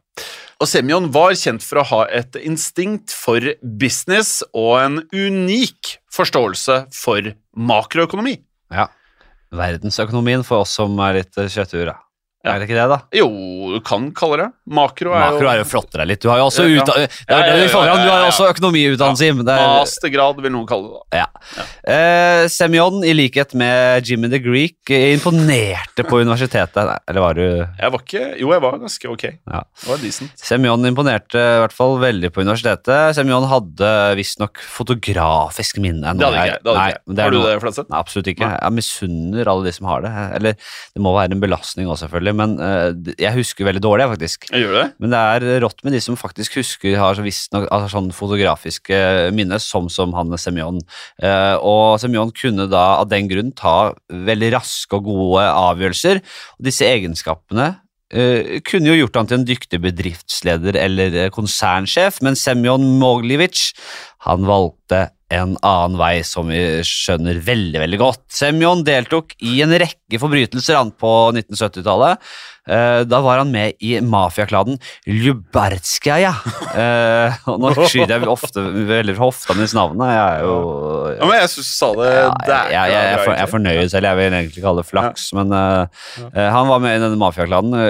Og 0.60 0.68
Semyon 0.68 1.06
var 1.16 1.32
kjent 1.40 1.64
for 1.64 1.80
å 1.80 1.88
ha 1.88 2.00
et 2.12 2.36
instinkt 2.44 3.14
for 3.16 3.40
business 3.80 4.42
og 4.52 4.74
en 4.82 4.98
unik 5.16 5.94
forståelse 6.12 6.82
for 6.92 7.32
makroøkonomi. 7.56 8.36
Ja. 8.76 8.90
Verdensøkonomien 9.56 10.44
for 10.44 10.66
oss 10.66 10.76
som 10.76 11.00
er 11.06 11.22
litt 11.22 11.40
kjøttur, 11.40 11.94
da. 11.94 11.96
Ja. 12.40 12.54
Er 12.54 12.62
det 12.62 12.70
ikke 12.70 12.78
det, 12.78 12.86
da? 12.88 12.98
Jo, 13.20 13.26
du 13.74 13.80
kan 13.84 14.06
kalle 14.16 14.38
det. 14.40 14.46
Makro 14.72 15.12
er 15.12 15.26
Makro 15.26 15.44
jo 15.44 15.50
er 15.52 15.58
jo 15.60 15.66
flottere 15.68 16.06
litt. 16.08 16.22
Du 16.24 16.30
har 16.32 16.38
jo 16.40 16.46
også 16.48 16.64
Ja, 16.70 16.86
ja. 16.88 17.08
Ja, 17.28 18.20
også 18.30 18.48
økonomiutdannelse, 18.54 19.28
Jim. 19.28 19.42
Er, 19.44 19.66
mastergrad, 19.82 20.40
vil 20.40 20.54
noen 20.54 20.68
kalle 20.70 20.88
det. 20.88 21.02
da. 21.20 21.26
ja. 21.26 21.66
Eh, 21.84 22.46
Semyon, 22.48 23.02
i 23.04 23.12
likhet 23.18 23.52
med 23.60 24.08
Jimmy 24.08 24.30
the 24.32 24.40
Greek, 24.40 24.78
imponerte 24.88 26.06
på 26.08 26.22
universitetet. 26.24 26.80
Nei, 26.80 26.96
Eller 27.12 27.26
var 27.26 27.36
du 27.36 27.44
Jeg 27.44 27.92
var 27.92 28.04
ikke 28.06 28.24
Jo, 28.40 28.54
jeg 28.56 28.64
var 28.64 28.80
ganske 28.86 29.12
ok. 29.12 29.26
Ja. 29.36 29.62
Det 29.84 29.90
var 29.92 30.02
decent. 30.06 30.46
Semyon 30.50 30.88
imponerte 30.88 31.44
i 31.44 31.60
hvert 31.66 31.76
fall 31.76 31.98
veldig 32.00 32.32
på 32.32 32.46
universitetet. 32.46 33.18
Semyon 33.20 33.50
hadde 33.52 33.92
visstnok 34.20 34.64
fotografisk 34.64 35.82
minne. 35.84 36.16
Det 36.16 36.24
hadde 36.30 36.48
ikke 36.48 36.80
jeg. 36.80 37.20
Har 37.20 37.36
du 37.36 37.40
det, 37.44 37.60
Flatseth? 37.64 37.92
Absolutt 38.00 38.32
ikke. 38.32 38.48
Nei. 38.48 38.60
Jeg 38.64 38.78
misunner 38.80 39.52
alle 39.52 39.68
de 39.68 39.76
som 39.76 39.90
har 39.92 40.06
det. 40.06 40.16
Eller 40.40 40.56
det 40.96 41.04
må 41.04 41.14
være 41.18 41.36
en 41.36 41.44
belastning 41.44 41.90
òg, 41.90 42.00
selvfølgelig, 42.00 42.29
men 42.36 42.56
uh, 42.62 42.92
jeg 43.20 43.36
husker 43.36 43.68
veldig 43.68 43.82
dårlig, 43.84 44.08
faktisk. 44.14 44.48
Jeg 44.52 44.66
gjør 44.66 44.78
det? 44.78 44.86
Men 45.02 45.14
det 45.14 45.20
er 45.20 45.64
rått 45.66 45.84
med 45.86 45.96
de 45.96 46.02
som 46.04 46.20
faktisk 46.20 46.60
husker 46.60 46.98
har 47.00 47.18
så 47.18 47.26
visstnok 47.26 47.68
altså 47.68 47.92
sånn 47.96 48.14
fotografiske 48.16 49.02
minne, 49.36 49.60
som 49.64 49.90
som 49.92 50.16
han 50.18 50.36
Semyon. 50.40 50.80
Uh, 51.22 51.58
og 51.60 52.00
Semyon 52.02 52.34
kunne 52.36 52.70
da 52.72 53.02
av 53.02 53.10
den 53.12 53.30
grunn 53.32 53.54
ta 53.58 53.94
veldig 54.10 54.54
raske 54.56 55.00
og 55.00 55.10
gode 55.10 55.46
avgjørelser. 55.50 56.24
Og 56.60 56.72
disse 56.72 56.88
egenskapene 56.88 57.76
Uh, 58.10 58.58
kunne 58.66 58.90
jo 58.90 59.04
gjort 59.04 59.20
han 59.20 59.28
til 59.30 59.38
en 59.38 59.44
dyktig 59.46 59.78
bedriftsleder 59.84 60.80
eller 60.82 61.18
konsernsjef, 61.30 62.16
men 62.26 62.34
Semyon 62.34 62.82
Moglivic 62.98 63.68
han 64.26 64.46
valgte 64.48 65.10
en 65.30 65.54
annen 65.62 65.98
vei, 66.00 66.24
som 66.26 66.50
vi 66.50 66.60
skjønner 66.86 67.38
veldig 67.46 67.84
veldig 67.84 68.00
godt. 68.02 68.24
Semyon 68.34 68.82
deltok 68.88 69.36
i 69.46 69.60
en 69.62 69.76
rekke 69.78 70.18
forbrytelser 70.22 70.80
han 70.80 70.90
på 70.98 71.12
1970-tallet. 71.38 72.26
Eh, 72.70 73.02
Da 73.10 73.20
var 73.22 73.42
han 73.42 73.52
med 73.52 73.78
i 73.82 73.96
mafiakladen 74.02 74.78
Ljubertskaja. 75.08 76.34
Eh, 76.70 77.38
nå 77.50 77.72
skyter 77.78 78.16
jeg 78.18 78.30
ofte, 78.30 78.64
veldig 78.90 79.16
med 79.20 79.64
disse 79.64 79.78
navnene. 79.78 80.10
Jeg 80.14 80.26
er 80.26 80.44
jo 80.46 80.58
Ja, 81.16 81.26
men 81.26 81.36
jeg 81.40 81.52
syns 81.54 81.70
du 81.70 81.76
sa 81.80 81.90
det 81.98 82.10
ja, 82.10 82.28
jeg, 82.40 82.74
jeg, 82.74 82.92
jeg, 82.94 83.14
er 83.14 83.24
for, 83.24 83.34
jeg 83.34 83.44
er 83.44 83.52
fornøyd 83.54 83.94
selv, 83.94 84.10
jeg 84.10 84.20
vil 84.20 84.38
egentlig 84.40 84.64
kalle 84.64 84.84
det 84.84 84.90
flaks, 84.90 85.26
men 85.38 85.56
eh, 85.56 86.04
eh, 86.30 86.50
han 86.54 86.70
var 86.70 86.84
med 86.84 86.98
i 86.98 87.04
denne 87.04 87.20
Mafiakladen 87.20 87.74
uh, 87.74 87.90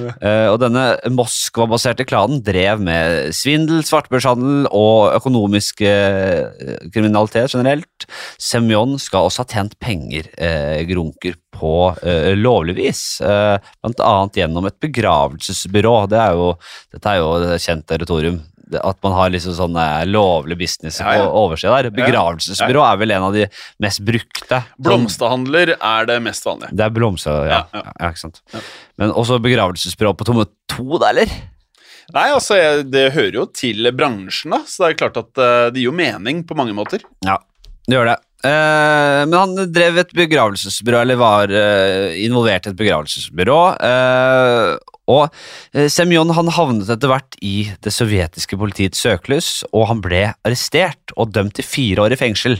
Eh, 0.20 0.46
og 0.50 0.58
denne 0.60 0.82
Moskva-baserte 1.12 2.04
klanen 2.08 2.40
drev 2.44 2.80
med 2.82 3.34
svindel, 3.36 3.80
svartbørshandel 3.86 4.59
og 4.68 5.14
økonomisk 5.16 5.82
eh, 5.86 6.48
kriminalitet 6.92 7.54
generelt. 7.54 8.06
Semyon 8.40 8.98
skal 9.00 9.28
også 9.28 9.44
ha 9.44 9.50
tjent 9.54 9.78
penger, 9.82 10.28
eh, 10.36 10.82
grunker, 10.88 11.38
på 11.60 11.94
eh, 12.02 12.32
lovlig 12.38 12.76
vis, 12.78 13.02
eh, 13.20 13.56
blant 13.82 14.00
annet 14.00 14.38
gjennom 14.40 14.68
et 14.68 14.78
begravelsesbyrå. 14.80 15.96
Det 16.10 16.20
er 16.22 16.38
jo, 16.38 16.54
dette 16.94 17.12
er 17.12 17.20
jo 17.20 17.58
kjent 17.60 17.86
territorium. 17.90 18.40
At 18.70 19.00
man 19.02 19.16
har 19.16 19.32
liksom 19.34 19.56
sånn 19.56 19.76
eh, 19.82 20.04
lovlig 20.06 20.56
business 20.60 21.00
Ja, 21.02 21.16
ja. 21.18 21.26
på 21.26 21.42
oversida 21.42 21.80
der. 21.82 21.90
Begravelsesbyrå 21.96 22.84
er 22.86 23.00
vel 23.02 23.14
en 23.16 23.28
av 23.28 23.36
de 23.36 23.48
mest 23.82 24.02
brukte. 24.06 24.62
Blomsterhandler 24.78 25.74
er 25.76 26.10
det 26.10 26.20
mest 26.24 26.46
vanlige. 26.46 26.72
Det 26.78 26.86
er 26.86 26.94
blomster, 26.94 27.40
ja. 27.50 27.64
Ja, 27.74 27.80
ja. 27.82 27.86
ja. 27.92 28.12
ikke 28.12 28.24
sant. 28.28 28.44
Men 29.00 29.12
også 29.12 29.40
begravelsesbyrå 29.42 30.14
på 30.16 30.28
tomme 30.28 30.46
to, 30.70 30.86
da, 30.96 31.10
eller? 31.10 31.34
Nei, 32.14 32.26
altså, 32.34 32.56
jeg, 32.58 32.88
det 32.92 33.10
hører 33.14 33.38
jo 33.42 33.46
til 33.54 33.90
bransjen, 33.96 34.56
da, 34.56 34.64
så 34.66 34.84
det 34.84 34.90
er 34.90 34.98
klart 35.04 35.20
at 35.20 35.40
eh, 35.40 35.68
det 35.74 35.82
gir 35.82 35.90
jo 35.90 35.96
mening 35.96 36.42
på 36.46 36.56
mange 36.58 36.74
måter. 36.76 37.04
Ja, 37.26 37.38
det 37.86 37.98
gjør 37.98 38.12
det. 38.12 38.18
Eh, 38.40 39.20
men 39.28 39.36
han 39.36 39.72
drev 39.72 40.00
et 40.00 40.14
begravelsesbyrå, 40.16 41.02
eller 41.04 41.20
var 41.20 41.52
eh, 41.52 42.16
involvert 42.24 42.66
i 42.66 42.72
et 42.72 42.78
begravelsesbyrå. 42.78 43.58
Eh, 43.90 44.70
og 45.10 45.34
eh, 45.74 45.88
Semyon 45.90 46.30
han 46.36 46.50
havnet 46.54 46.90
etter 46.94 47.10
hvert 47.10 47.36
i 47.42 47.54
det 47.82 47.92
sovjetiske 47.94 48.58
politiets 48.60 49.00
søkelys, 49.02 49.48
og 49.74 49.88
han 49.90 50.00
ble 50.04 50.22
arrestert 50.46 51.14
og 51.16 51.32
dømt 51.34 51.56
til 51.58 51.66
fire 51.66 52.04
år 52.06 52.14
i 52.14 52.18
fengsel. 52.20 52.56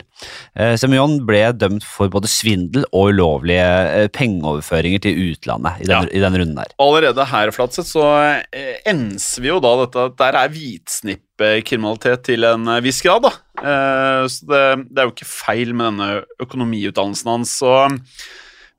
Eh, 0.59 0.75
Semyon 0.81 1.21
ble 1.29 1.45
dømt 1.57 1.87
for 1.87 2.11
både 2.13 2.31
svindel 2.31 2.85
og 2.91 3.13
ulovlige 3.15 3.69
eh, 4.03 4.09
pengeoverføringer 4.17 5.05
til 5.07 5.23
utlandet 5.31 5.85
i 5.85 5.89
den, 5.89 5.95
Ja. 5.95 6.03
i 6.11 6.25
den 6.27 6.39
runden 6.43 6.59
der. 6.59 6.75
Allerede 6.83 7.29
her, 7.31 7.55
Flatseth, 7.55 7.93
så 7.95 8.05
enser 8.89 9.45
vi 9.47 9.53
jo 9.53 9.61
da 9.63 9.75
dette 9.85 10.07
at 10.11 10.19
der 10.21 10.39
er 10.43 10.53
hvitsnippkriminalitet 10.55 12.25
til 12.27 12.45
en 12.49 12.67
viss 12.85 13.01
grad, 13.05 13.25
da. 13.29 13.33
Så 14.31 14.47
det, 14.49 14.63
det 14.91 15.01
er 15.03 15.09
jo 15.09 15.13
ikke 15.15 15.29
feil 15.29 15.75
med 15.77 15.91
denne 15.93 16.11
økonomiutdannelsen 16.43 17.31
hans. 17.33 17.53
Så 17.61 17.73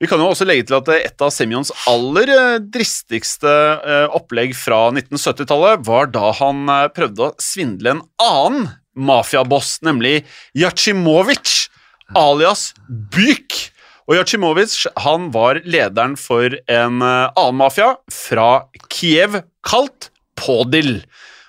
vi 0.02 0.08
kan 0.10 0.18
jo 0.18 0.32
også 0.32 0.46
legge 0.48 0.66
til 0.66 0.80
at 0.80 0.88
et 0.96 1.22
av 1.22 1.30
Semjons 1.30 1.70
aller 1.86 2.30
eh, 2.34 2.60
dristigste 2.74 3.50
eh, 3.86 4.06
opplegg 4.10 4.50
fra 4.58 4.88
1970-tallet 4.90 5.84
var 5.86 6.08
da 6.10 6.32
han 6.40 6.64
eh, 6.66 6.88
prøvde 6.90 7.28
å 7.28 7.34
svindle 7.38 7.92
en 7.92 8.00
annen 8.18 8.64
mafiaboss, 8.98 9.76
nemlig 9.86 10.24
Jacimovic, 10.58 11.68
alias 12.18 12.72
Byk. 13.14 13.54
Og 14.10 14.18
Jacimovic 14.18 14.74
han 15.04 15.28
var 15.32 15.60
lederen 15.62 16.16
for 16.18 16.50
en 16.66 16.98
annen 16.98 17.60
mafia 17.60 17.92
fra 18.10 18.48
Kiev, 18.90 19.38
kalt 19.64 20.10
Podil. 20.36 20.98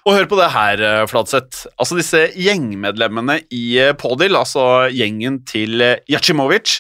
Og 0.06 0.14
hør 0.14 0.30
på 0.30 0.38
det 0.38 0.52
her, 0.54 0.84
Fladseth. 1.10 1.66
Altså 1.82 1.98
disse 1.98 2.22
gjengmedlemmene 2.38 3.40
i 3.56 3.66
Podil, 4.00 4.38
altså 4.38 4.86
gjengen 4.94 5.42
til 5.50 5.82
Yachimovitsj 6.06 6.78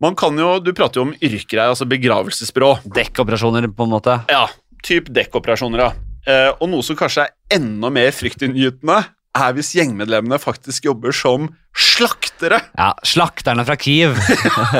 Man 0.00 0.16
kan 0.16 0.36
jo, 0.38 0.54
Du 0.64 0.72
prater 0.76 1.00
jo 1.00 1.08
om 1.08 1.14
yrker 1.20 1.60
her, 1.60 1.70
altså 1.74 1.86
begravelsesbyrå. 1.88 2.72
Dekkoperasjoner, 2.96 3.68
på 3.68 3.86
en 3.86 3.94
måte. 3.94 4.16
Ja, 4.32 4.46
typ 4.86 5.10
dekkoperasjoner, 5.12 5.84
ja. 5.84 5.90
Eh, 6.28 6.50
og 6.56 6.68
noe 6.72 6.84
som 6.84 6.96
kanskje 6.98 7.26
er 7.26 7.58
enda 7.58 7.90
mer 7.92 8.12
fryktinngytende, 8.16 9.02
er 9.40 9.52
hvis 9.54 9.74
gjengmedlemmene 9.76 10.40
faktisk 10.42 10.88
jobber 10.88 11.14
som 11.14 11.50
slaktere. 11.76 12.58
Ja, 12.74 12.90
Slakterne 13.06 13.62
fra 13.68 13.76
Kiev. 13.78 14.16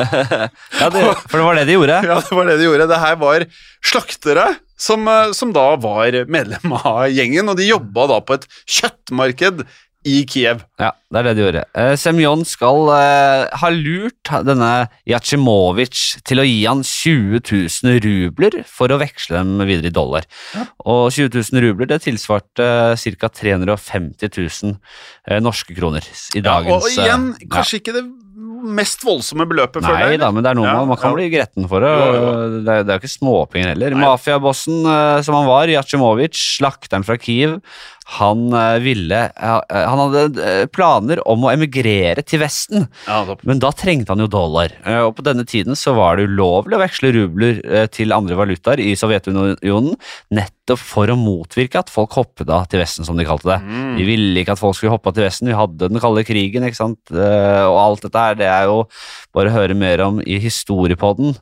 ja, 0.81 0.89
det, 0.91 1.05
for 1.29 1.37
det 1.37 1.45
var 1.47 1.61
det 1.61 1.69
de 1.69 1.77
gjorde. 1.77 2.01
Ja, 2.09 2.17
det 2.19 2.35
var 2.35 2.51
det 2.51 2.57
de 2.59 2.67
gjorde. 2.67 2.89
Det 2.91 2.99
her 3.05 3.21
var 3.21 3.47
slaktere 3.93 4.49
som, 4.81 5.07
eh, 5.09 5.37
som 5.37 5.53
da 5.55 5.69
var 5.81 6.17
medlem 6.33 6.75
av 6.81 7.05
gjengen, 7.13 7.53
og 7.53 7.61
de 7.61 7.69
jobba 7.69 8.09
da 8.11 8.19
på 8.25 8.41
et 8.41 8.49
kjøttmarked 8.81 9.65
i 10.09 10.23
Kiev. 10.25 10.63
Ja, 10.81 10.95
det 11.13 11.21
er 11.21 11.27
det 11.29 11.33
de 11.37 11.43
gjorde. 11.45 11.63
Uh, 11.77 11.93
Semyon 12.01 12.45
skal 12.49 12.89
uh, 12.89 13.51
ha 13.61 13.71
lurt 13.75 14.31
denne 14.47 14.71
Jatsjimovic 15.09 16.23
til 16.25 16.41
å 16.41 16.47
gi 16.47 16.63
han 16.65 16.81
20 16.87 17.43
000 17.85 17.99
rubler 18.07 18.61
for 18.69 18.93
å 18.93 19.01
veksle 19.03 19.37
dem 19.43 19.61
videre 19.69 19.91
i 19.93 19.95
dollar. 19.95 20.25
Og 20.89 21.11
20 21.13 21.35
000 21.53 21.65
rubler 21.67 21.91
det 21.91 22.01
tilsvarte 22.07 22.71
uh, 22.97 23.11
ca. 23.21 23.29
350 23.43 24.33
000 24.33 24.73
uh, 24.79 25.37
norske 25.45 25.77
kroner 25.77 26.07
i 26.09 26.41
Ja, 26.41 26.57
og 26.65 26.89
igjen, 26.89 27.35
eh, 27.37 27.47
kanskje 27.53 27.83
ikke 27.83 27.97
det 27.99 28.07
mest 28.61 29.05
voldsomme 29.05 29.47
beløpet 29.49 29.81
for 29.81 29.89
Nei 29.89 30.15
det. 30.15 30.21
da, 30.21 30.29
men 30.33 30.45
det 30.45 30.51
er 30.51 30.57
noe 30.59 30.69
Ja, 30.69 30.75
man, 30.81 30.91
man 30.93 30.99
kan 31.01 31.13
ja. 31.13 31.17
bli 31.17 31.29
gretten 31.33 31.69
for. 31.69 31.85
Det, 31.85 31.93
Jo, 31.93 32.09
jo. 32.17 32.33
det, 32.65 32.73
er, 32.73 32.85
det 32.85 32.93
er 32.93 32.99
jo 32.99 33.03
ikke 33.03 33.13
småpenger 33.19 33.73
heller. 33.75 33.97
Nei. 33.97 34.05
Mafiabossen 34.05 34.83
som 35.25 35.37
han 35.37 35.49
var, 35.49 35.73
Jatsjimovic, 35.73 36.37
slakteren 36.61 37.05
fra 37.05 37.17
Kiev, 37.21 37.59
han 38.19 38.47
eh, 38.57 38.79
ville 38.83 39.21
eh, 39.29 39.59
Han 39.71 40.03
hadde 40.05 40.45
eh, 40.45 40.65
planer 40.73 41.23
om 41.29 41.47
å 41.47 41.53
emigrere 41.53 42.25
til 42.27 42.43
Vesten. 42.43 42.89
Ja. 43.07 43.23
Men 43.47 43.63
da 43.63 43.73
trengte 43.77 44.15
han 44.15 44.25
jo 44.25 44.31
dollar, 44.31 44.75
eh, 44.85 45.03
og 45.05 45.15
på 45.19 45.27
denne 45.27 45.47
tiden 45.49 45.79
så 45.79 45.95
var 45.99 46.19
det 46.19 46.29
ulovlig 46.31 46.79
å 46.79 46.83
veksle 46.83 47.13
rubler 47.17 47.61
eh, 47.65 47.87
til 47.93 48.15
andre 48.17 48.39
valutaer 48.39 48.83
i 48.83 48.93
Sovjetunionen, 48.99 49.95
nettopp 50.35 50.81
for 50.81 51.11
å 51.11 51.19
motvirke 51.19 51.81
at 51.81 51.91
folk 51.91 52.15
hoppet 52.19 52.51
av 52.51 52.67
til 52.71 52.83
Vesten, 52.83 53.07
som 53.07 53.19
de 53.19 53.27
kalte 53.29 53.49
det. 53.51 53.61
Mm. 53.63 53.95
Vi 53.99 54.07
ville 54.09 54.43
ikke 54.43 54.55
at 54.55 54.63
folk 54.63 54.79
skulle 54.79 54.95
hoppe 54.95 55.11
av 55.11 55.19
til 55.19 55.27
Vesten, 55.27 55.51
vi 55.51 55.59
hadde 55.59 55.91
den 55.91 56.03
kalde 56.03 56.27
krigen, 56.27 56.67
ikke 56.67 56.83
sant, 56.83 56.99
Eh, 57.11 57.65
og 57.67 57.79
alt 57.81 58.07
dette 58.07 58.23
her, 58.23 58.39
det 58.39 58.49
er 58.49 58.69
jo 58.71 58.85
bare 59.35 59.51
å 59.51 59.55
høre 59.55 59.77
mer 59.79 60.03
om 60.07 60.21
i 60.23 60.39
historiepodden. 60.43 61.37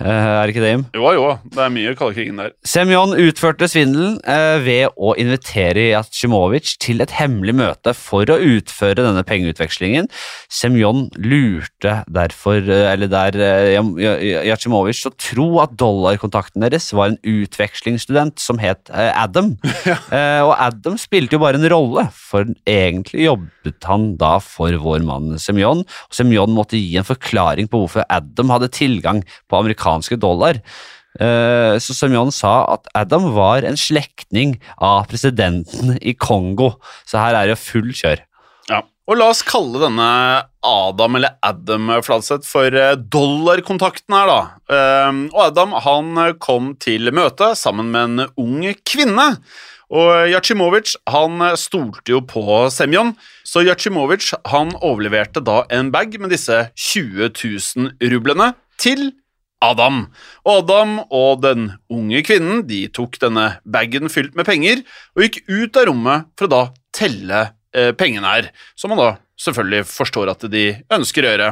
Eh, 0.00 0.06
Er 0.06 0.44
det 0.46 0.52
ikke 0.54 0.64
det, 0.64 0.70
Jim? 0.74 0.84
Jo, 0.96 1.10
jo, 1.16 1.28
det 1.54 1.62
er 1.64 1.72
mye 1.72 1.94
kaldkrigen 1.96 2.40
der. 2.40 2.50
Semyon 2.68 3.14
utførte 3.16 3.68
svindelen 3.70 4.18
eh, 4.28 4.58
ved 4.64 4.96
å 5.00 5.14
invitere 5.16 5.86
Jatsjimovic 5.94 6.74
til 6.82 7.00
et 7.04 7.14
hemmelig 7.16 7.54
møte 7.56 7.94
for 7.96 8.28
å 8.28 8.36
utføre 8.36 9.00
denne 9.00 9.24
pengeutvekslingen. 9.26 10.10
Semyon 10.52 11.06
lurte 11.16 12.02
derfor, 12.12 12.60
eh, 12.60 12.90
eller 12.92 13.08
der 13.12 13.40
Yam- 13.76 13.96
til 13.96 15.10
å 15.10 15.16
tro 15.20 15.46
at 15.62 15.76
dollarkontakten 15.80 16.64
deres 16.64 16.90
var 16.96 17.12
en 17.14 17.18
utvekslingsstudent 17.24 18.38
som 18.42 18.60
het 18.62 18.90
Adam. 18.92 19.56
Eh, 20.16 20.40
og 20.44 20.52
Adam 20.60 20.94
spilte 21.00 21.34
jo 21.36 21.40
bare 21.42 21.58
en 21.58 21.66
rolle, 21.70 22.04
for 22.14 22.46
egentlig 22.68 23.24
jobbet 23.26 23.86
han 23.88 24.04
da 24.20 24.36
for 24.42 24.74
vår 24.82 25.02
mann 25.06 25.34
Semyon. 25.40 25.82
Semyon 26.14 26.52
måtte 26.54 26.78
gi 26.78 26.96
en 27.00 27.06
forklaring 27.06 27.68
på 27.70 27.80
hvorfor 27.82 28.04
Adam 28.12 28.52
hadde 28.54 28.70
tilgang 28.74 29.22
på 29.50 29.58
amerikanske 29.86 30.18
dollar. 30.20 30.60
Eh, 31.20 31.78
Så 31.78 31.94
Semyon 31.94 32.32
sa 32.32 32.66
at 32.74 32.88
Adam 32.94 33.32
var 33.34 33.64
en 33.64 33.76
slektning 33.76 34.58
av 34.78 35.06
presidenten 35.08 35.98
i 36.02 36.12
Kongo. 36.12 36.76
Så 37.06 37.18
her 37.18 37.34
er 37.34 37.46
det 37.48 37.58
full 37.58 37.92
kjør. 37.92 38.20
Ja. 38.68 38.82
Og 39.06 39.16
la 39.16 39.28
oss 39.30 39.44
kalle 39.46 39.78
denne 39.78 40.06
Adam, 40.66 41.14
eller 41.14 41.36
Adam 41.40 41.92
Fladseth, 42.02 42.44
for 42.44 42.66
eh, 42.74 42.96
dollarkontakten 42.96 44.12
her, 44.12 44.26
da. 44.26 44.40
Ehm, 44.74 45.20
og 45.30 45.44
Adam 45.46 45.76
han 45.84 46.18
eh, 46.18 46.32
kom 46.42 46.74
til 46.82 47.12
møtet 47.14 47.54
sammen 47.56 47.92
med 47.94 48.02
en 48.02 48.32
ung 48.36 48.66
kvinne. 48.82 49.28
Og 49.94 50.26
Jacimovic 50.32 50.96
han 51.06 51.38
eh, 51.46 51.54
stolte 51.54 52.16
jo 52.16 52.20
på 52.26 52.66
Semyon, 52.74 53.14
så 53.46 53.62
Jacimovic 53.62 54.32
han 54.50 54.74
overleverte 54.82 55.38
da 55.38 55.62
en 55.70 55.94
bag 55.94 56.18
med 56.18 56.34
disse 56.34 56.64
20 56.74 57.30
000 57.30 58.10
rublene 58.10 58.56
til 58.82 59.12
Adam. 59.64 60.06
Og 60.44 60.62
Adam 60.62 60.96
og 61.06 61.42
den 61.44 61.68
unge 61.92 62.22
kvinnen 62.26 62.64
de 62.68 62.86
tok 62.92 63.18
denne 63.22 63.56
bagen 63.64 64.12
fylt 64.12 64.36
med 64.36 64.48
penger 64.48 64.82
og 65.16 65.24
gikk 65.24 65.42
ut 65.48 65.80
av 65.80 65.88
rommet 65.90 66.28
for 66.36 66.48
å 66.48 66.52
da 66.52 66.62
telle 66.96 67.42
eh, 67.76 67.92
pengene 67.96 68.34
her, 68.34 68.50
som 68.76 68.92
man 68.92 69.00
da 69.00 69.10
selvfølgelig 69.40 69.86
forstår 69.88 70.30
at 70.32 70.44
de 70.50 70.64
ønsker 70.92 71.24
å 71.24 71.32
gjøre. 71.32 71.48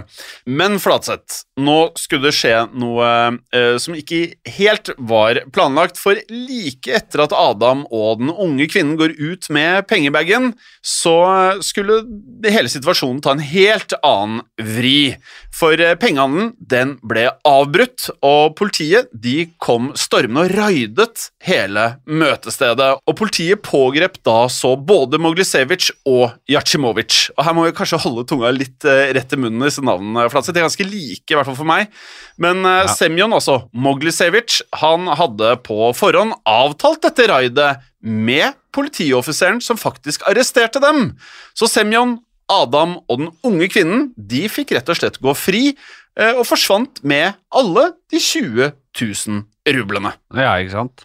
Men 0.47 0.79
Flatseth, 0.83 1.45
nå 1.61 1.79
skulle 2.01 2.29
det 2.29 2.37
skje 2.37 2.55
noe 2.73 3.09
eh, 3.55 3.77
som 3.83 3.97
ikke 3.97 4.35
helt 4.57 4.91
var 4.99 5.43
planlagt, 5.55 6.01
for 6.01 6.19
like 6.33 6.91
etter 6.95 7.25
at 7.27 7.35
Adam 7.37 7.85
og 7.91 8.23
den 8.23 8.33
unge 8.33 8.69
kvinnen 8.73 8.97
går 9.01 9.17
ut 9.21 9.51
med 9.55 9.85
pengebagen, 9.91 10.53
så 10.85 11.17
skulle 11.65 12.03
hele 12.49 12.73
situasjonen 12.73 13.23
ta 13.25 13.35
en 13.35 13.45
helt 13.45 13.97
annen 14.03 14.43
vri. 14.61 15.15
For 15.55 15.79
eh, 15.79 15.97
pengehandelen 16.01 16.55
den 16.59 16.97
ble 17.05 17.29
avbrutt, 17.47 18.09
og 18.25 18.57
politiet 18.59 19.13
de 19.13 19.49
kom 19.63 19.93
stormende 19.99 20.49
og 20.49 20.57
raidet 20.57 21.29
hele 21.45 21.87
møtestedet. 22.09 22.91
Og 23.05 23.19
politiet 23.19 23.63
pågrep 23.65 24.19
da 24.27 24.45
så 24.53 24.75
både 24.77 25.21
Moglisevic 25.23 25.91
og 26.09 26.35
Jacimovic. 26.51 27.29
Og 27.37 27.47
her 27.47 27.57
må 27.57 27.69
vi 27.69 27.74
kanskje 27.77 28.01
holde 28.03 28.27
tunga 28.31 28.53
litt 28.55 28.87
eh, 28.89 29.13
rett 29.17 29.33
i 29.35 29.39
munnen 29.41 29.63
i 29.63 29.71
disse 29.71 29.85
navnene. 29.85 30.27
Flatseth. 30.33 30.55
De 30.57 30.63
er 30.63 30.69
ganske 30.69 30.87
like, 30.89 31.27
i 31.29 31.39
hvert 31.39 31.49
fall 31.49 31.59
for 31.59 31.69
meg. 31.69 31.93
Men 32.41 32.63
ja. 32.67 32.85
Semyon, 32.91 33.35
altså 33.37 33.65
Moglisevic, 33.77 34.61
han 34.81 35.09
hadde 35.21 35.57
på 35.67 35.91
forhånd 35.99 36.37
avtalt 36.49 37.05
dette 37.07 37.29
raidet 37.31 37.73
med 38.05 38.57
politioffiseren 38.75 39.63
som 39.65 39.81
faktisk 39.81 40.27
arresterte 40.29 40.83
dem. 40.83 41.13
Så 41.57 41.71
Semyon, 41.71 42.19
Adam 42.51 42.99
og 43.09 43.21
den 43.23 43.31
unge 43.47 43.71
kvinnen 43.73 44.09
de 44.17 44.45
fikk 44.53 44.75
rett 44.77 44.91
og 44.93 44.99
slett 44.99 45.21
gå 45.23 45.33
fri, 45.39 45.65
eh, 46.19 46.35
og 46.35 46.45
forsvant 46.49 47.01
med 47.07 47.39
alle 47.55 47.91
de 48.13 48.21
20 48.21 48.75
000 49.01 49.45
rublene. 49.73 50.13
Ja, 50.37 50.57
ikke 50.61 50.75
sant? 50.75 51.05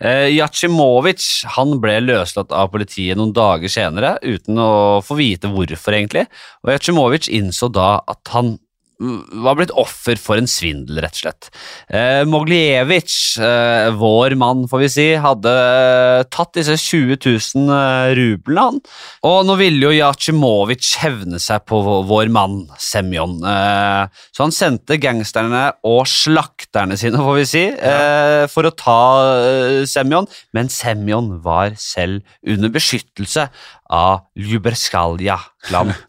Eh, 0.00 0.28
Jacimovic 0.36 1.24
han 1.56 1.76
ble 1.82 1.98
løslatt 2.04 2.54
av 2.54 2.70
politiet 2.72 3.18
noen 3.18 3.34
dager 3.36 3.70
senere, 3.72 4.14
uten 4.22 4.60
å 4.62 4.70
få 5.04 5.18
vite 5.18 5.50
hvorfor, 5.52 5.96
egentlig. 5.96 6.24
Og 6.64 6.72
Jacimovic 6.72 7.28
innså 7.28 7.70
da 7.74 7.98
at 8.06 8.32
han 8.34 8.56
var 8.98 9.54
blitt 9.58 9.70
offer 9.78 10.18
for 10.18 10.40
en 10.40 10.48
svindel, 10.50 10.98
rett 11.04 11.14
og 11.14 11.20
slett. 11.22 11.48
Eh, 11.94 12.24
Moglievitsj, 12.26 13.38
eh, 13.46 13.90
vår 13.94 14.34
mann, 14.40 14.64
får 14.70 14.82
vi 14.82 14.88
si, 14.90 15.06
hadde 15.22 15.52
eh, 15.52 16.22
tatt 16.34 16.56
disse 16.58 16.74
20 16.82 17.18
000 17.22 17.70
eh, 17.76 18.14
rublene, 18.18 18.64
han. 18.64 18.80
Og 19.28 19.44
nå 19.46 19.54
ville 19.60 19.86
jo 19.86 19.94
Jacimovic 19.94 20.96
hevne 21.04 21.38
seg 21.42 21.62
på 21.70 21.78
vår- 21.86 22.32
mann, 22.34 22.58
Semyon. 22.82 23.38
Eh, 23.46 24.10
så 24.34 24.44
han 24.44 24.52
sendte 24.52 24.98
gangsterne 25.00 25.68
og 25.86 26.02
slakterne 26.10 26.98
sine, 26.98 27.22
får 27.22 27.38
vi 27.38 27.46
si, 27.48 27.64
eh, 27.70 28.44
for 28.50 28.68
å 28.68 28.74
ta 28.76 28.98
eh, 29.46 29.84
Semyon, 29.88 30.26
men 30.52 30.68
Semyon 30.72 31.36
var 31.46 31.76
selv 31.80 32.26
under 32.44 32.68
beskyttelse 32.74 33.46
av 33.88 34.26
Ljuberskalja-klan. 34.36 35.94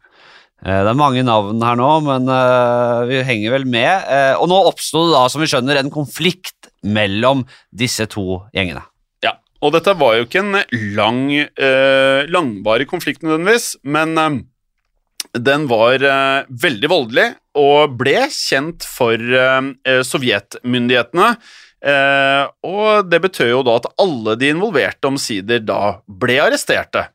Eh, 0.66 0.82
Det 0.84 0.92
er 0.92 0.98
mange 1.00 1.24
navn 1.24 1.62
her 1.63 1.78
nå, 1.80 1.89
men 2.04 2.28
eh, 2.34 3.01
vi 3.10 3.22
henger 3.28 3.54
vel 3.58 3.66
med. 3.70 4.08
Eh, 4.12 4.36
Og 4.39 4.50
nå 4.51 4.60
oppsto 4.68 5.06
det 5.08 5.16
da, 5.16 5.24
som 5.32 5.44
vi 5.44 5.48
skjønner, 5.51 5.80
en 5.80 5.92
konflikt 5.94 6.70
mellom 6.84 7.46
disse 7.75 8.06
to 8.12 8.42
gjengene. 8.56 8.84
Ja, 9.24 9.34
og 9.63 9.74
dette 9.75 9.96
var 10.00 10.16
jo 10.18 10.28
ikke 10.28 10.44
en 10.44 10.62
lang, 10.96 11.25
langvarig 12.32 12.88
konflikt 12.88 13.25
nødvendigvis, 13.25 13.74
men 13.84 14.16
den 15.36 15.66
var 15.68 16.00
veldig 16.48 16.89
voldelig 16.89 17.25
og 17.60 17.98
ble 18.00 18.30
kjent 18.32 18.88
for 18.88 19.20
sovjetmyndighetene. 20.08 21.34
Eh, 21.79 22.45
og 22.67 23.07
det 23.07 23.21
betød 23.24 23.53
jo 23.53 23.62
da 23.63 23.77
at 23.79 23.88
alle 24.03 24.36
de 24.39 24.50
involverte 24.51 25.07
omsider 25.07 25.62
da 25.63 26.00
ble 26.21 26.36
arresterte. 26.43 27.05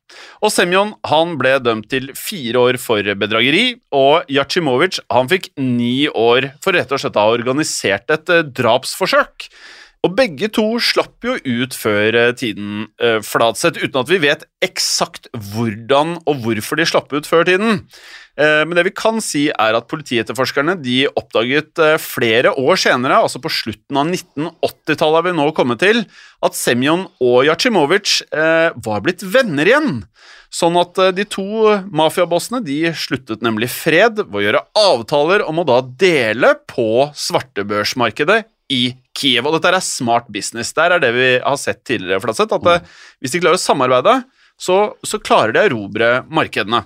Og 0.41 0.53
Semjon 0.55 0.95
han 1.11 1.37
ble 1.41 1.59
dømt 1.61 1.91
til 1.93 2.11
fire 2.17 2.63
år 2.71 2.81
for 2.81 3.05
bedrageri, 3.21 3.77
og 3.93 4.31
Jacimovic 4.33 5.03
han 5.13 5.29
fikk 5.33 5.51
ni 5.61 6.09
år 6.09 6.55
for 6.65 6.77
rett 6.77 6.93
og 6.93 7.03
slett 7.03 7.19
å 7.21 7.27
ha 7.27 7.37
organisert 7.37 8.15
et 8.17 8.33
eh, 8.33 8.47
drapsforsøk. 8.57 9.49
Og 10.05 10.13
begge 10.19 10.51
to 10.53 10.67
slapp 10.85 11.25
jo 11.25 11.39
ut 11.41 11.77
før 11.77 12.17
eh, 12.19 12.33
tiden 12.37 12.91
eh, 13.01 13.23
Flatseth, 13.25 13.81
uten 13.81 14.03
at 14.03 14.11
vi 14.11 14.21
vet 14.21 14.45
eksakt 14.65 15.31
hvordan 15.33 16.19
og 16.29 16.45
hvorfor 16.45 16.77
de 16.81 16.85
slapp 16.89 17.15
ut 17.17 17.29
før 17.29 17.47
tiden. 17.49 17.81
Eh, 18.37 18.63
Men 18.69 18.77
det 18.77 18.85
vi 18.91 18.95
kan 18.97 19.23
si, 19.25 19.47
er 19.49 19.79
at 19.79 19.89
politietterforskerne 19.89 20.77
de 20.83 21.07
oppdaget 21.09 21.81
eh, 21.81 21.97
flere 22.03 22.53
år 22.53 22.77
senere, 22.85 23.23
altså 23.25 23.41
på 23.41 23.53
slutten 23.53 24.01
av 24.03 24.13
1980-tallet 24.13 25.23
er 25.23 25.29
vi 25.31 25.37
nå 25.41 25.49
kommet 25.57 25.81
til, 25.81 26.05
at 26.45 26.59
Semjon 26.59 27.07
og 27.25 27.41
Yatsjimovic 27.49 28.21
eh, 28.29 28.77
var 28.85 29.05
blitt 29.07 29.25
venner 29.25 29.73
igjen. 29.73 30.03
Sånn 30.55 30.77
at 30.79 31.01
eh, 31.01 31.15
de 31.17 31.25
to 31.33 31.79
mafiabossene 31.97 32.61
de 32.67 32.93
sluttet 32.93 33.41
nemlig 33.43 33.73
fred 33.73 34.21
ved 34.21 34.37
å 34.37 34.45
gjøre 34.51 34.67
avtaler 34.85 35.49
om 35.49 35.63
å 35.63 35.71
da 35.73 35.81
dele 36.05 36.53
på 36.69 37.09
svartebørsmarkedet 37.17 38.45
i 38.73 38.95
Kiev. 39.17 39.47
Og 39.47 39.57
dette 39.57 39.73
er 39.73 39.85
smart 39.85 40.31
business. 40.33 40.73
Der 40.77 40.97
er 40.97 41.03
det 41.03 41.13
vi 41.17 41.29
har 41.43 41.61
sett 41.61 41.85
tidligere, 41.87 42.23
Flatseth, 42.25 42.57
at 42.57 42.71
eh, 42.71 42.97
hvis 43.21 43.35
de 43.35 43.43
klarer 43.45 43.61
å 43.61 43.65
samarbeide, 43.65 44.19
så, 44.61 44.79
så 45.03 45.19
klarer 45.23 45.55
de 45.55 45.63
å 45.63 45.69
erobre 45.69 46.11
markedene. 46.31 46.85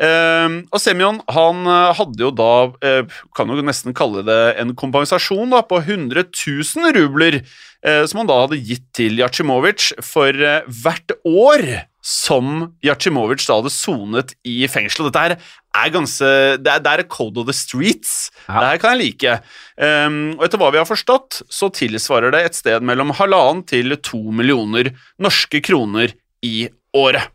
Eh, 0.00 0.56
og 0.68 0.80
Semyon 0.80 1.20
han 1.32 1.64
eh, 1.68 1.90
hadde 1.98 2.24
jo 2.26 2.32
da, 2.36 2.52
eh, 2.84 3.20
kan 3.36 3.50
jo 3.50 3.64
nesten 3.64 3.96
kalle 3.96 4.24
det 4.26 4.40
en 4.60 4.74
kompensasjon 4.78 5.52
da, 5.56 5.64
på 5.66 5.82
100 5.82 6.28
000 6.30 6.96
rubler, 6.96 7.40
eh, 7.84 8.02
som 8.08 8.22
han 8.22 8.30
da 8.30 8.42
hadde 8.44 8.60
gitt 8.60 8.86
til 8.96 9.20
Jachimovic 9.20 9.90
for 10.04 10.36
hvert 10.66 11.16
år 11.24 11.66
som 12.00 12.70
Yatsjimovic 12.84 13.44
da 13.46 13.58
hadde 13.58 13.72
sonet 13.72 14.34
i 14.46 14.64
fengsel. 14.70 15.08
Dette 15.08 15.24
her 15.24 15.34
er 15.36 15.92
ganske 15.94 16.30
Det 16.60 16.72
er, 16.72 16.82
det 16.82 16.92
er 16.92 17.08
code 17.12 17.40
of 17.42 17.48
the 17.48 17.56
streets. 17.56 18.30
Ja. 18.46 18.58
Det 18.58 18.68
her 18.68 18.80
kan 18.82 18.94
jeg 18.96 19.02
like. 19.04 19.34
Um, 19.76 20.20
og 20.38 20.46
etter 20.46 20.60
hva 20.60 20.70
vi 20.74 20.80
har 20.80 20.88
forstått, 20.88 21.42
så 21.52 21.70
tilsvarer 21.74 22.34
det 22.34 22.44
et 22.46 22.58
sted 22.58 22.86
mellom 22.86 23.12
halvannen 23.18 23.64
til 23.68 23.96
to 24.00 24.22
millioner 24.32 24.92
norske 25.20 25.62
kroner 25.64 26.16
i 26.46 26.68
året. 26.96 27.28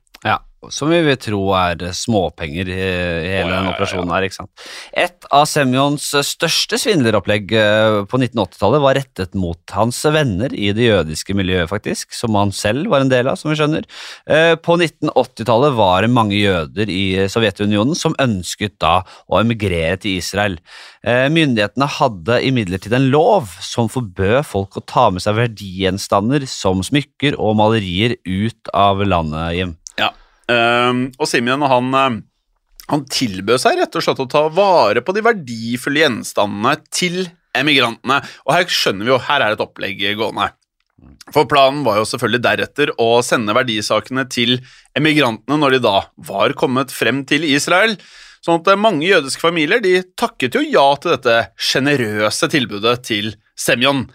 Som 0.73 0.91
vi 0.93 1.01
vil 1.05 1.17
tro 1.21 1.41
er 1.57 1.89
småpenger 1.95 2.69
i 2.71 2.75
i 2.75 3.29
hele 3.31 3.51
ja, 3.51 3.59
den 3.59 3.69
operasjonen 3.71 4.11
her. 4.13 4.25
ikke 4.25 4.37
sant? 4.37 4.65
Et 5.05 5.27
av 5.33 5.45
Semjons 5.49 6.05
største 6.27 6.79
svindleropplegg 6.81 7.53
eh, 7.57 7.97
på 8.09 8.19
1980-tallet 8.19 8.83
var 8.83 8.97
rettet 8.99 9.37
mot 9.39 9.75
hans 9.75 9.99
venner 10.15 10.53
i 10.55 10.71
det 10.75 10.87
jødiske 10.89 11.35
miljøet, 11.37 11.69
faktisk, 11.71 12.13
som 12.15 12.37
han 12.39 12.53
selv 12.55 12.89
var 12.93 13.03
en 13.03 13.11
del 13.11 13.29
av, 13.31 13.39
som 13.39 13.51
vi 13.51 13.57
skjønner. 13.59 13.87
Eh, 14.29 14.53
På 14.65 14.77
1980-tallet 14.79 15.75
var 15.77 16.05
det 16.05 16.13
mange 16.13 16.37
jøder 16.39 16.91
i 16.91 17.05
Sovjetunionen 17.31 17.97
som 17.97 18.17
ønsket 18.21 18.77
da 18.83 18.99
å 19.27 19.39
emigrere 19.41 19.99
til 20.01 20.19
Israel. 20.19 20.59
Eh, 21.05 21.27
Myndighetene 21.33 21.89
hadde 21.99 22.41
imidlertid 22.47 22.95
en 22.95 23.09
lov 23.13 23.55
som 23.63 23.89
forbød 23.91 24.41
folk 24.47 24.77
å 24.79 24.85
ta 24.85 25.07
med 25.13 25.23
seg 25.25 25.37
verdigjenstander 25.39 26.47
som 26.49 26.83
smykker 26.85 27.39
og 27.41 27.57
malerier 27.59 28.17
ut 28.25 28.73
av 28.75 29.03
landet, 29.05 29.55
Jim. 29.59 29.75
Ja. 29.99 30.11
Um, 30.51 31.07
og 31.17 31.29
Simeon 31.29 31.65
han, 31.65 31.87
um, 31.93 32.19
han 32.91 33.05
tilbød 33.09 33.61
seg 33.61 33.79
rett 33.79 33.97
og 33.97 34.05
slett 34.05 34.21
å 34.21 34.29
ta 34.29 34.43
vare 34.53 35.01
på 35.05 35.15
de 35.15 35.23
verdifulle 35.25 36.03
gjenstandene 36.03 36.75
til 36.93 37.23
emigrantene. 37.57 38.19
Og 38.45 38.53
her 38.57 38.69
skjønner 38.69 39.07
vi 39.07 39.13
jo, 39.13 39.23
her 39.29 39.41
er 39.41 39.55
et 39.55 39.65
opplegg 39.65 40.03
gående. 40.19 40.51
For 41.33 41.47
planen 41.49 41.83
var 41.85 41.99
jo 41.99 42.05
selvfølgelig 42.07 42.43
deretter 42.43 42.91
å 43.01 43.09
sende 43.25 43.55
verdisakene 43.57 44.27
til 44.31 44.59
emigrantene 44.97 45.57
når 45.59 45.75
de 45.75 45.81
da 45.87 45.97
var 46.29 46.53
kommet 46.57 46.93
frem 46.93 47.23
til 47.27 47.45
Israel. 47.47 47.97
Sånn 48.45 48.61
at 48.61 48.77
mange 48.77 49.07
jødiske 49.07 49.41
familier 49.41 49.81
de 49.81 49.97
takket 50.17 50.55
jo 50.55 50.61
ja 50.61 50.85
til 51.01 51.15
dette 51.15 51.37
sjenerøse 51.57 52.49
tilbudet 52.53 52.99
til 53.07 53.33
Semyon. 53.57 54.05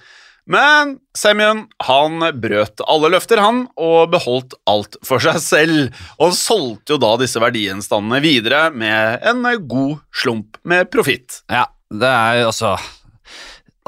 Men 0.51 0.97
Semyon 1.17 1.65
han 1.87 2.23
brøt 2.43 2.83
alle 2.91 3.11
løfter, 3.15 3.39
han, 3.43 3.65
og 3.79 4.11
beholdt 4.11 4.57
alt 4.71 4.99
for 5.07 5.23
seg 5.23 5.39
selv. 5.43 6.01
Og 6.19 6.35
solgte 6.35 6.97
jo 6.97 7.03
da 7.03 7.13
disse 7.21 7.43
verdigjenstandene 7.43 8.23
videre 8.25 8.65
med 8.75 9.23
en 9.31 9.47
god 9.71 10.01
slump 10.11 10.59
med 10.67 10.91
profitt. 10.91 11.45
Ja, 11.51 11.69
det 11.91 12.11
er 12.11 12.41
jo 12.41 12.51
altså 12.51 12.75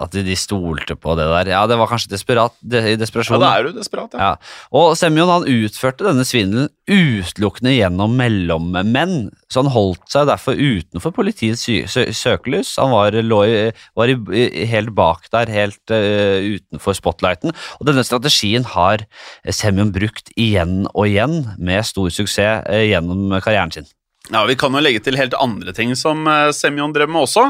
At 0.00 0.14
de, 0.16 0.34
stolte 0.40 0.94
på 0.96 1.12
det 1.18 1.26
der. 1.28 1.50
Ja, 1.52 1.66
det 1.68 1.76
var 1.76 1.90
kanskje 1.90 2.14
desperat, 2.14 2.54
de, 2.64 2.80
i 2.80 2.94
Ja, 2.94 2.96
desperasjon. 2.96 3.40
da 3.42 3.50
er 3.58 3.66
du 3.68 3.74
desperat, 3.76 4.14
ja. 4.16 4.32
Ja. 4.32 4.52
Og 4.72 4.96
Semyon 4.96 5.28
han 5.28 5.44
utførte 5.44 6.06
denne 6.06 6.24
svindelen 6.24 6.70
utelukkende 6.88 7.74
gjennom 7.76 8.16
mellommenn, 8.16 9.30
så 9.52 9.62
han 9.62 9.70
holdt 9.74 10.08
seg 10.10 10.30
derfor 10.30 10.56
utenfor 10.56 11.12
politiets 11.12 11.66
sø 11.68 11.82
sø 11.86 12.06
søkelys. 12.16 12.74
Han 12.80 12.90
var, 12.94 13.12
lå 13.20 13.42
i, 13.44 13.54
var 13.94 14.08
i, 14.08 14.16
i, 14.32 14.64
helt 14.72 14.94
bak 14.96 15.28
der, 15.30 15.52
helt 15.52 15.92
uh, 15.92 16.40
utenfor 16.40 16.96
spotlighten. 16.96 17.52
Og 17.78 17.86
denne 17.86 18.04
strategien 18.08 18.64
har 18.72 19.04
Semyon 19.44 19.92
brukt 19.92 20.32
igjen 20.40 20.86
og 20.94 21.04
igjen, 21.10 21.42
med 21.60 21.84
stor 21.84 22.08
suksess 22.08 22.64
uh, 22.64 22.80
gjennom 22.80 23.28
karrieren 23.44 23.76
sin. 23.76 23.92
Ja, 24.30 24.44
Vi 24.46 24.56
kan 24.56 24.72
jo 24.72 24.80
legge 24.80 25.02
til 25.02 25.18
helt 25.18 25.34
andre 25.34 25.72
ting 25.74 25.96
som 25.98 26.26
eh, 26.30 26.52
Semyon 26.54 26.92
drev 26.94 27.10
med 27.10 27.24
også. 27.26 27.48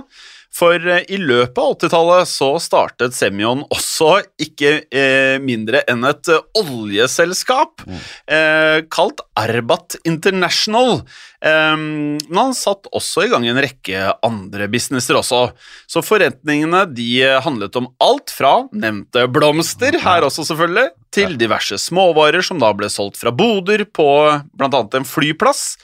For 0.52 0.76
eh, 0.76 1.04
i 1.08 1.18
løpet 1.20 1.58
av 1.58 1.76
80-tallet 1.78 2.28
så 2.30 2.50
startet 2.62 3.16
Semyon 3.16 3.64
også 3.72 4.18
ikke 4.42 4.74
eh, 4.92 5.36
mindre 5.42 5.84
enn 5.90 6.04
et 6.08 6.32
oljeselskap 6.58 6.92
oljeselskap 6.92 7.82
eh, 8.26 8.84
kalt 8.92 9.20
Arbat 9.38 9.96
International. 10.04 11.02
Eh, 11.44 11.76
men 11.76 12.38
han 12.38 12.54
satt 12.56 12.88
også 12.92 13.26
i 13.26 13.30
gang 13.32 13.46
en 13.48 13.60
rekke 13.62 14.12
andre 14.24 14.68
businesser 14.72 15.18
også. 15.18 15.42
Så 15.90 16.02
forretningene 16.04 16.84
de 16.92 17.08
eh, 17.24 17.40
handlet 17.44 17.76
om 17.80 17.90
alt 18.02 18.32
fra 18.34 18.68
nevnte 18.72 19.26
blomster, 19.32 19.98
her 20.02 20.26
også 20.26 20.46
selvfølgelig, 20.52 20.90
til 21.12 21.36
diverse 21.40 21.76
småvarer 21.80 22.44
som 22.44 22.60
da 22.62 22.72
ble 22.76 22.88
solgt 22.92 23.20
fra 23.20 23.32
boder 23.34 23.84
på 23.84 24.08
bl.a. 24.56 24.84
en 24.96 25.08
flyplass. 25.08 25.76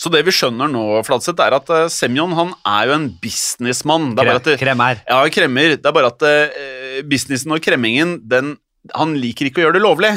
Så 0.00 0.08
det 0.12 0.22
vi 0.24 0.32
skjønner 0.32 0.70
nå, 0.72 0.82
Fladseth, 1.04 1.42
er 1.44 1.58
at 1.58 1.70
eh, 1.76 1.90
Semyon 1.92 2.32
han 2.38 2.54
er 2.64 2.88
jo 2.88 2.96
en 2.96 3.08
businessmann. 3.20 4.14
Det 4.16 4.24
er 4.24 4.40
det, 4.46 4.56
Kremmer. 4.62 5.02
ja, 5.04 5.20
kremmer. 5.32 5.76
Det 5.76 5.90
er 5.90 5.96
bare 5.96 6.08
at 6.08 6.24
uh, 6.24 7.00
businessen 7.10 7.52
og 7.52 7.60
kremmingen, 7.64 8.16
den, 8.30 8.54
han 8.96 9.12
liker 9.20 9.50
ikke 9.50 9.60
å 9.60 9.66
gjøre 9.66 9.76
det 9.76 9.84
lovlig. 9.84 10.14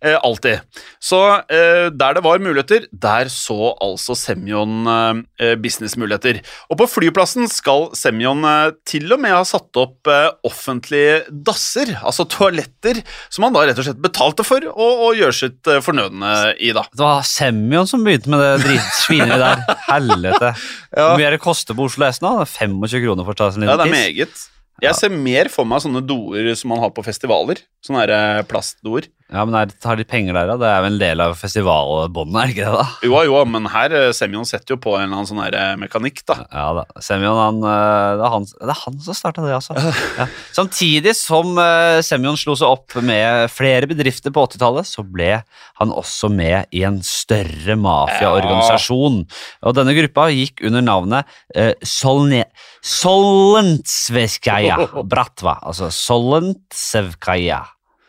Eh, 0.00 0.16
alltid. 0.24 0.62
Så 1.02 1.18
eh, 1.52 1.90
der 1.92 2.14
det 2.16 2.22
var 2.24 2.40
muligheter, 2.40 2.86
der 2.92 3.28
så 3.28 3.74
altså 3.84 4.14
Semyon 4.16 4.86
eh, 4.88 5.54
businessmuligheter. 5.60 6.38
Og 6.72 6.78
på 6.80 6.86
flyplassen 6.88 7.44
skal 7.52 7.90
Semyon 7.98 8.40
eh, 8.48 8.70
til 8.88 9.12
og 9.12 9.20
med 9.20 9.34
ha 9.36 9.42
satt 9.44 9.76
opp 9.76 10.08
eh, 10.08 10.30
offentlige 10.48 11.18
dasser, 11.44 11.92
altså 12.00 12.24
toaletter, 12.32 13.02
som 13.28 13.44
han 13.44 13.56
da 13.58 13.66
rett 13.68 13.82
og 13.82 13.84
slett 13.90 14.00
betalte 14.00 14.46
for 14.48 14.64
å, 14.72 14.88
å 15.10 15.10
gjøre 15.18 15.36
sitt 15.36 15.68
eh, 15.68 15.82
fornødne 15.84 16.32
i, 16.56 16.72
da. 16.76 16.86
Det 16.96 17.04
var 17.04 17.20
Semyon 17.28 17.90
som 17.90 18.06
begynte 18.06 18.32
med 18.32 18.40
det 18.40 18.54
dritsvineriet 18.64 19.44
der. 19.68 19.82
Helvete. 19.90 20.54
Ja. 20.96 21.10
Hvor 21.10 21.20
mye 21.20 21.28
er 21.28 21.36
det 21.36 21.44
koster 21.44 21.76
på 21.76 21.90
Oslo 21.90 22.08
S 22.08 22.22
nå? 22.24 22.32
Det 22.40 22.48
er 22.48 22.54
25 22.72 23.04
kroner 23.04 23.28
for 23.28 23.36
å 23.36 23.40
ta 23.44 23.50
seg 23.52 23.60
en 23.62 23.68
Ja, 23.68 23.76
liten 23.76 23.92
det 23.92 24.00
er 24.00 24.08
tiss. 24.08 24.08
meget. 24.08 24.48
Jeg 24.80 24.96
ser 24.96 25.12
mer 25.12 25.50
for 25.52 25.68
meg 25.68 25.82
sånne 25.84 26.00
doer 26.08 26.46
som 26.56 26.70
man 26.72 26.80
har 26.80 26.88
på 26.96 27.02
festivaler. 27.04 27.58
Sånne 27.84 28.06
plastdoer. 28.48 29.10
Ja, 29.30 29.44
men 29.46 29.54
er, 29.54 29.70
Har 29.84 29.98
de 29.98 30.04
penger 30.08 30.34
der, 30.34 30.48
da? 30.50 30.56
Det 30.58 30.66
er 30.66 30.82
vel 30.82 30.94
en 30.96 31.00
del 31.00 31.22
av 31.22 31.36
festivalbåndet, 31.38 32.36
er 32.40 32.50
det 32.50 32.54
ikke 32.56 32.66
det? 32.66 32.80
da? 32.80 32.86
Jo, 33.06 33.20
jo, 33.28 33.36
men 33.46 33.68
her 33.70 33.94
eh, 33.94 34.08
Semyon 34.16 34.48
setter 34.48 34.74
jo 34.74 34.80
på 34.82 34.96
en 34.96 35.04
eller 35.06 35.20
annen 35.20 35.30
sånn 35.30 35.42
eh, 35.46 35.74
mekanikk, 35.78 36.24
da. 36.28 36.36
Ja 36.50 36.66
da. 36.80 36.84
Semyon, 37.04 37.38
han, 37.38 37.60
eh, 37.62 38.10
det, 38.18 38.26
er 38.26 38.34
han, 38.34 38.48
det 38.50 38.74
er 38.74 38.80
han 38.82 38.98
som 39.06 39.18
starta 39.18 39.46
det, 39.46 39.54
altså. 39.60 39.78
Ja. 40.18 40.26
Samtidig 40.56 41.14
som 41.18 41.54
eh, 41.62 42.00
Semyon 42.06 42.38
slo 42.40 42.56
seg 42.58 42.68
opp 42.74 42.98
med 43.06 43.46
flere 43.54 43.86
bedrifter 43.90 44.34
på 44.34 44.44
80-tallet, 44.50 44.90
så 44.90 45.06
ble 45.06 45.32
han 45.80 45.94
også 45.94 46.28
med 46.34 46.66
i 46.76 46.82
en 46.88 46.98
større 47.06 47.76
mafiaorganisasjon. 47.80 49.22
Og 49.64 49.76
denne 49.78 49.94
gruppa 49.96 50.28
gikk 50.34 50.64
under 50.66 50.84
navnet 50.84 51.28
uh, 51.56 51.72
Solne... 51.86 52.44
Solentsveskaja 52.80 54.76
Bratva. 55.04 55.58
Altså 55.68 55.90
Solentsevkaja 55.92 57.60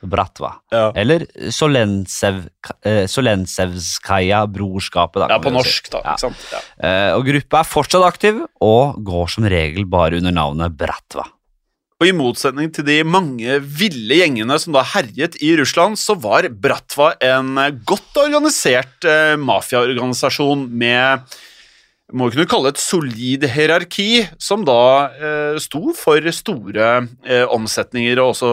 Bratva. 0.07 0.53
Ja. 0.73 0.87
Eller 0.97 1.25
Solensev, 1.53 2.45
eh, 2.85 3.05
Solensevskaja-brorskapet. 3.11 5.19
da, 5.21 5.27
Ja, 5.29 5.37
på 5.39 5.51
norsk, 5.53 5.85
si. 5.85 5.91
da. 5.91 6.01
Ja. 6.03 6.11
ikke 6.15 6.19
sant? 6.19 6.35
Ja. 6.51 6.59
Eh, 6.87 7.13
og 7.17 7.25
gruppa 7.25 7.59
er 7.59 7.63
fortsatt 7.69 8.03
aktiv, 8.07 8.41
og 8.61 8.95
går 9.03 9.27
som 9.29 9.43
regel 9.45 9.85
bare 9.85 10.15
under 10.17 10.31
navnet 10.31 10.75
Bratva. 10.77 11.25
Og 12.01 12.07
I 12.09 12.15
motsetning 12.17 12.71
til 12.73 12.83
de 12.87 13.03
mange 13.05 13.59
ville 13.61 14.15
gjengene 14.17 14.55
som 14.59 14.73
da 14.73 14.81
herjet 14.81 15.35
i 15.37 15.51
Russland, 15.59 15.97
så 16.01 16.15
var 16.17 16.47
Bratva 16.49 17.11
en 17.21 17.53
godt 17.85 18.17
organisert 18.17 19.05
eh, 19.05 19.35
mafiaorganisasjon 19.37 20.65
med 20.71 21.19
må 22.11 22.27
kunne 22.31 22.47
kalle 22.49 22.67
et 22.73 22.81
solid 22.81 23.45
hierarki, 23.53 24.25
som 24.41 24.65
da 24.67 24.79
eh, 25.15 25.59
sto 25.63 25.93
for 25.95 26.19
store 26.35 26.89
eh, 27.23 27.45
omsetninger 27.47 28.19
og 28.19 28.33
også 28.33 28.49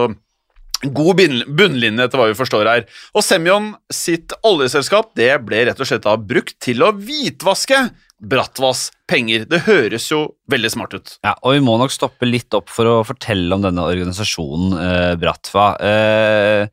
god 0.83 1.19
bunnlinje, 1.19 2.05
etter 2.05 2.19
hva 2.21 2.29
vi 2.29 2.37
forstår 2.39 2.69
her. 2.69 2.85
Og 3.13 3.25
Semyon 3.25 3.73
sitt 3.93 4.35
oljeselskap 4.47 5.11
det 5.19 5.31
ble 5.47 5.65
rett 5.67 5.81
og 5.81 5.89
slett 5.89 6.05
da 6.05 6.15
brukt 6.15 6.55
til 6.63 6.85
å 6.85 6.93
hvitvaske 6.95 7.89
Bratvas 8.19 8.89
penger. 9.07 9.45
Det 9.47 9.61
høres 9.67 10.09
jo 10.11 10.25
veldig 10.51 10.71
smart 10.73 10.95
ut. 10.95 11.13
Ja, 11.23 11.37
og 11.39 11.55
vi 11.55 11.63
må 11.63 11.77
nok 11.79 11.93
stoppe 11.95 12.27
litt 12.27 12.53
opp 12.55 12.71
for 12.71 12.87
å 12.87 12.97
fortelle 13.07 13.55
om 13.55 13.63
denne 13.63 13.85
organisasjonen, 13.87 14.75
eh, 14.75 15.13
Bratva. 15.19 15.69
Eh, 15.79 16.67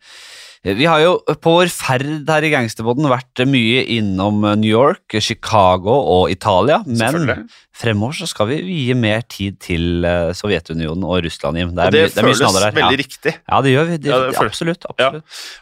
vi 0.65 0.87
har 0.89 1.03
jo 1.03 1.13
på 1.43 1.53
vår 1.59 1.71
ferd 1.73 2.29
her 2.31 2.47
i 2.47 2.51
gangsterbåten 2.53 3.09
vært 3.11 3.43
mye 3.49 3.85
innom 3.99 4.41
New 4.59 4.71
York, 4.71 5.17
Chicago 5.23 5.95
og 6.17 6.33
Italia, 6.33 6.81
men 6.87 7.47
fremover 7.77 8.17
så 8.17 8.29
skal 8.31 8.49
vi 8.51 8.61
vie 8.65 8.97
mer 8.99 9.25
tid 9.29 9.59
til 9.63 10.07
eh, 10.09 10.33
Sovjetunionen 10.37 11.05
og 11.07 11.21
Russland, 11.27 11.61
Jim. 11.61 11.75
Det 11.77 11.87
er, 11.87 11.95
det 11.95 12.05
det 12.09 12.23
er 12.23 12.29
føles 12.29 12.41
snadder 12.41 12.69
veldig 12.71 12.97
ja. 12.97 13.03
riktig. 13.03 13.35
Ja, 13.37 13.61
det 13.63 13.75
gjør 13.75 13.91
vi. 13.91 13.99
Det, 14.01 14.13
Ja, 14.13 14.21
det 14.25 14.37
føles- 14.39 14.55
absolutt. 14.55 14.87
Ja. 15.03 15.11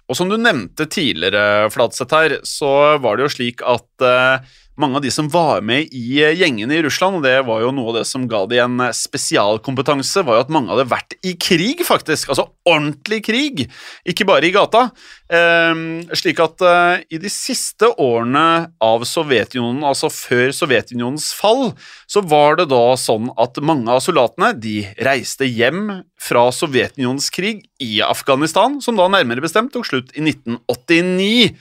Og 0.08 0.18
som 0.18 0.30
du 0.30 0.38
nevnte 0.38 0.86
tidligere, 0.86 1.70
Flatseth 1.74 2.14
her, 2.14 2.38
så 2.46 2.74
var 3.02 3.18
det 3.18 3.26
jo 3.26 3.34
slik 3.34 3.64
at 3.66 4.06
eh, 4.06 4.54
mange 4.80 4.98
av 4.98 5.04
de 5.04 5.10
som 5.14 5.28
var 5.30 5.62
med 5.66 5.92
i 5.94 6.18
eh, 6.22 6.34
gjengene 6.34 6.78
i 6.78 6.82
Russland, 6.82 7.18
og 7.18 7.26
det 7.26 7.36
var 7.46 7.62
jo 7.62 7.72
noe 7.74 7.92
av 7.92 7.98
det 8.00 8.04
som 8.08 8.26
ga 8.30 8.42
de 8.50 8.58
en 8.62 8.80
eh, 8.82 8.94
spesialkompetanse, 8.96 10.24
var 10.26 10.38
jo 10.38 10.44
at 10.46 10.52
mange 10.54 10.72
hadde 10.72 10.88
vært 10.90 11.16
i 11.22 11.34
krig, 11.38 11.84
faktisk. 11.86 12.32
Altså 12.32 12.48
ordentlig 12.66 13.20
krig, 13.28 13.64
ikke 14.08 14.26
bare 14.28 14.48
i 14.48 14.54
gata. 14.54 14.88
Eh, 15.30 15.84
slik 16.18 16.42
at 16.42 16.64
eh, 16.66 17.04
i 17.14 17.20
de 17.22 17.30
siste 17.32 17.92
årene 18.02 18.46
av 18.82 19.06
Sovjetunionen, 19.08 19.84
altså 19.86 20.10
før 20.12 20.50
Sovjetunionens 20.56 21.30
fall, 21.38 21.70
så 22.10 22.24
var 22.26 22.58
det 22.58 22.68
da 22.72 22.82
sånn 23.00 23.30
at 23.40 23.62
mange 23.62 23.94
av 23.94 24.02
soldatene 24.04 24.52
de 24.58 24.80
reiste 25.06 25.46
hjem 25.46 26.02
fra 26.20 26.48
Sovjetunionens 26.54 27.30
krig 27.34 27.64
i 27.82 28.00
Afghanistan, 28.04 28.80
som 28.82 28.98
da 28.98 29.06
nærmere 29.12 29.44
bestemt 29.44 29.74
tok 29.74 29.86
slutt 29.88 30.14
i 30.16 30.24
1989. 30.24 31.54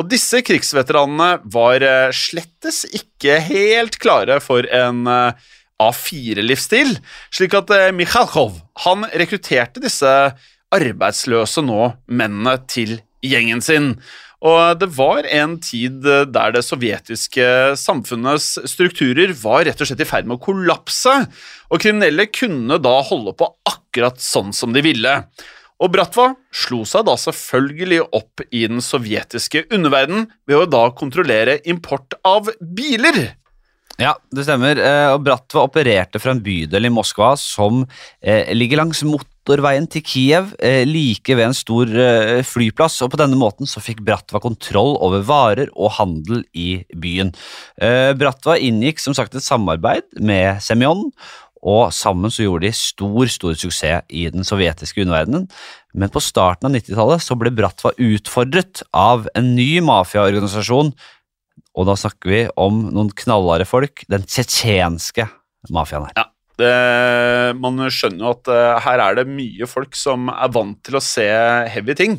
Og 0.00 0.08
disse 0.08 0.40
krigsveteranene 0.46 1.42
var 1.52 1.84
eh, 1.84 2.14
slettes 2.16 2.86
ikke 2.96 3.36
helt 3.50 3.98
klare 4.00 4.38
for 4.40 4.64
en 4.72 5.04
eh, 5.10 5.50
A4-livsstil, 5.80 6.94
slik 7.28 7.56
at 7.58 7.72
eh, 7.76 7.90
Mikhalkov 7.92 8.56
han 8.86 9.04
rekrutterte 9.12 9.82
disse 9.84 10.14
arbeidsløse 10.72 11.64
nå 11.66 11.92
mennene 12.08 12.56
til 12.70 12.96
gjengen 13.26 13.60
sin. 13.60 13.92
Og 14.40 14.80
det 14.80 14.88
var 14.96 15.26
en 15.28 15.58
tid 15.60 16.00
der 16.32 16.54
det 16.54 16.64
sovjetiske 16.64 17.76
samfunnets 17.76 18.54
strukturer 18.72 19.34
var 19.36 19.66
rett 19.68 19.82
og 19.84 19.90
slett 19.90 20.00
i 20.00 20.08
ferd 20.08 20.30
med 20.30 20.38
å 20.38 20.44
kollapse, 20.46 21.12
og 21.68 21.82
kriminelle 21.82 22.30
kunne 22.32 22.80
da 22.80 22.94
holde 23.04 23.36
på 23.36 23.50
akkurat 23.68 24.22
sånn 24.24 24.54
som 24.56 24.72
de 24.72 24.80
ville. 24.86 25.18
Og 25.80 25.92
Bratva 25.94 26.30
slo 26.52 26.82
seg 26.88 27.06
da 27.08 27.16
selvfølgelig 27.16 28.02
opp 28.12 28.44
i 28.50 28.66
den 28.68 28.82
sovjetiske 28.84 29.64
underverdenen 29.72 30.28
ved 30.48 30.60
å 30.60 30.68
da 30.68 30.86
kontrollere 30.96 31.60
import 31.68 32.18
av 32.26 32.52
biler. 32.60 33.30
Ja, 34.00 34.14
det 34.32 34.46
stemmer. 34.46 34.78
Eh, 34.80 35.12
Og 35.12 35.24
Bratva 35.26 35.66
opererte 35.66 36.20
fra 36.22 36.32
en 36.32 36.40
bydel 36.44 36.88
i 36.88 36.92
Moskva 36.92 37.34
som 37.36 37.82
eh, 38.22 38.48
ligger 38.56 38.80
langs 38.80 39.02
motorveien 39.04 39.88
til 39.92 40.04
Kiev, 40.06 40.54
eh, 40.56 40.86
like 40.88 41.36
ved 41.36 41.50
en 41.50 41.56
stor 41.56 41.92
flyplass. 42.48 43.00
og 43.04 43.12
På 43.12 43.20
denne 43.20 43.36
måten 43.36 43.68
så 43.68 43.82
fikk 43.84 44.00
Bratva 44.06 44.40
kontroll 44.40 44.96
over 45.04 45.24
varer 45.28 45.68
og 45.74 45.92
handel 45.98 46.44
i 46.56 46.82
byen. 46.96 47.34
Bratva 48.20 48.56
inngikk 48.56 49.00
som 49.02 49.16
sagt 49.16 49.36
et 49.36 49.44
samarbeid 49.44 50.06
med 50.20 50.62
Semyon, 50.64 51.10
og 51.60 51.92
sammen 51.92 52.32
så 52.32 52.46
gjorde 52.46 52.66
de 52.68 52.72
stor, 52.76 53.28
stor 53.28 53.56
suksess 53.58 54.06
i 54.08 54.26
den 54.32 54.46
sovjetiske 54.46 55.02
underverdenen. 55.04 55.46
Men 55.92 56.12
på 56.12 56.22
starten 56.24 56.70
av 56.70 56.76
90-tallet 56.76 57.24
så 57.24 57.36
ble 57.36 57.52
Bratva 57.52 57.92
utfordret 58.00 58.84
av 58.96 59.26
en 59.36 59.54
ny 59.56 59.82
mafiaorganisasjon 59.84 60.94
og 61.78 61.86
da 61.88 61.96
snakker 61.98 62.32
vi 62.32 62.42
om 62.60 62.82
noen 62.90 63.10
knallharde 63.16 63.66
folk. 63.68 64.04
Den 64.10 64.26
tsjetsjenske 64.26 65.26
mafiaen 65.72 66.08
her. 66.10 66.28
Det, 66.60 66.72
man 67.56 67.80
skjønner 67.88 68.26
jo 68.26 68.32
at 68.34 68.50
eh, 68.52 68.78
her 68.84 69.00
er 69.00 69.20
det 69.20 69.30
mye 69.30 69.68
folk 69.70 69.96
som 69.96 70.28
er 70.32 70.50
vant 70.52 70.76
til 70.84 70.98
å 70.98 71.04
se 71.04 71.26
heavy 71.72 71.96
ting. 71.96 72.18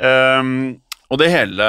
Ehm, 0.00 0.78
og 1.06 1.20
det 1.20 1.28
hele 1.30 1.66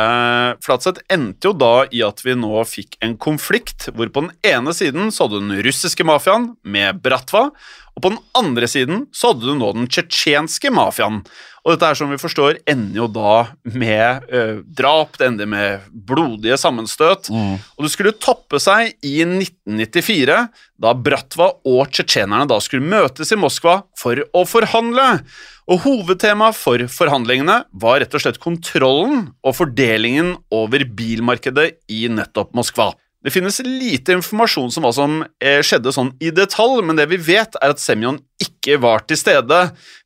Flatseth 0.65 1.04
endte 1.13 1.52
jo 1.52 1.54
da 1.58 1.86
i 1.93 2.02
at 2.06 2.23
vi 2.26 2.34
nå 2.38 2.63
fikk 2.65 2.97
en 3.06 3.17
konflikt 3.21 3.89
hvor 3.93 4.10
på 4.10 4.26
den 4.26 4.32
ene 4.47 4.73
siden 4.73 5.12
så 5.13 5.28
hadde 5.28 5.41
du 5.41 5.52
den 5.52 5.65
russiske 5.67 6.06
mafiaen 6.08 6.52
med 6.65 7.04
Bratva, 7.04 7.50
og 7.97 8.04
på 8.04 8.13
den 8.13 8.21
andre 8.38 8.69
siden 8.69 9.06
så 9.13 9.34
hadde 9.34 9.45
du 9.45 9.54
nå 9.58 9.71
den 9.78 9.89
tsjetsjenske 9.89 10.73
mafiaen. 10.73 11.23
Og 11.67 11.75
dette 11.75 11.88
er 11.91 11.97
som 11.99 12.08
vi 12.08 12.15
forstår 12.15 12.62
ender 12.71 13.01
jo 13.01 13.06
da 13.12 13.32
med 13.75 14.30
eh, 14.32 14.62
drap, 14.63 15.17
det 15.19 15.27
ender 15.27 15.49
med 15.51 15.89
blodige 15.91 16.56
sammenstøt. 16.56 17.27
Og 17.75 17.84
det 17.84 17.91
skulle 17.91 18.13
toppe 18.23 18.62
seg 18.63 18.93
i 19.03 19.17
1994, 19.25 20.38
da 20.80 20.93
Bratva 20.95 21.49
og 21.67 21.91
tsjetsjenerne 21.91 22.47
da 22.47 22.62
skulle 22.63 22.88
møtes 22.88 23.34
i 23.36 23.39
Moskva 23.41 23.82
for 23.99 24.21
å 24.32 24.45
forhandle. 24.47 25.10
Og 25.67 25.84
hovedtema 25.84 26.53
for 26.56 26.80
forhandlingene 26.88 27.58
var 27.75 27.99
rett 27.99 28.15
og 28.15 28.23
slett 28.23 28.39
kontrollen 28.39 29.25
og 29.43 29.58
fordelingen 29.58 30.38
over 30.56 30.88
bilmarkedet 30.88 31.73
i 31.91 32.06
nettopp 32.08 32.56
Moskva. 32.56 32.93
Det 33.27 33.34
finnes 33.34 33.58
lite 33.65 34.13
informasjon 34.15 34.69
om 34.77 34.86
hva 34.86 34.93
som 34.95 35.15
eh, 35.43 35.60
skjedde 35.65 35.91
sånn 35.91 36.13
i 36.23 36.30
detalj, 36.32 36.80
men 36.86 36.95
det 36.95 37.10
vi 37.12 37.17
vet 37.19 37.58
er 37.60 37.73
at 37.73 37.82
Semyon 37.82 38.21
ikke 38.39 38.77
var 38.80 39.03
til 39.10 39.19
stede. 39.19 39.58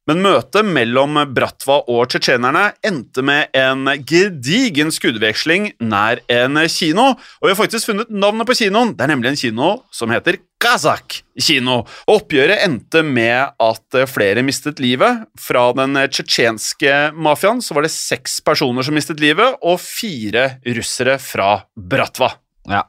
Men 0.09 0.23
møtet 0.23 0.65
mellom 0.65 1.19
Bratva 1.29 1.77
og 1.91 2.07
tsjetsjenerne 2.09 2.71
endte 2.87 3.21
med 3.25 3.53
en 3.57 3.85
gedigen 4.07 4.89
skuddveksling 4.93 5.67
nær 5.83 6.23
en 6.31 6.57
kino, 6.73 7.11
og 7.13 7.45
vi 7.45 7.51
har 7.53 7.59
faktisk 7.59 7.91
funnet 7.91 8.09
navnet 8.09 8.49
på 8.49 8.55
kinoen. 8.63 8.95
Det 8.97 9.05
er 9.05 9.11
nemlig 9.13 9.31
en 9.31 9.41
kino 9.43 9.69
som 9.93 10.13
heter 10.13 10.39
Kazak 10.61 11.21
kino. 11.41 11.83
Og 12.09 12.21
Oppgjøret 12.21 12.63
endte 12.65 13.03
med 13.05 13.53
at 13.61 13.99
flere 14.09 14.41
mistet 14.45 14.81
livet. 14.81 15.27
Fra 15.39 15.67
den 15.77 15.97
tsjetsjenske 16.09 17.11
mafiaen 17.13 17.61
så 17.61 17.77
var 17.77 17.85
det 17.85 17.93
seks 17.93 18.39
personer 18.45 18.85
som 18.85 18.97
mistet 18.97 19.21
livet, 19.21 19.59
og 19.61 19.77
fire 19.81 20.55
russere 20.65 21.19
fra 21.21 21.59
Bratva. 21.77 22.33
Ja. 22.69 22.87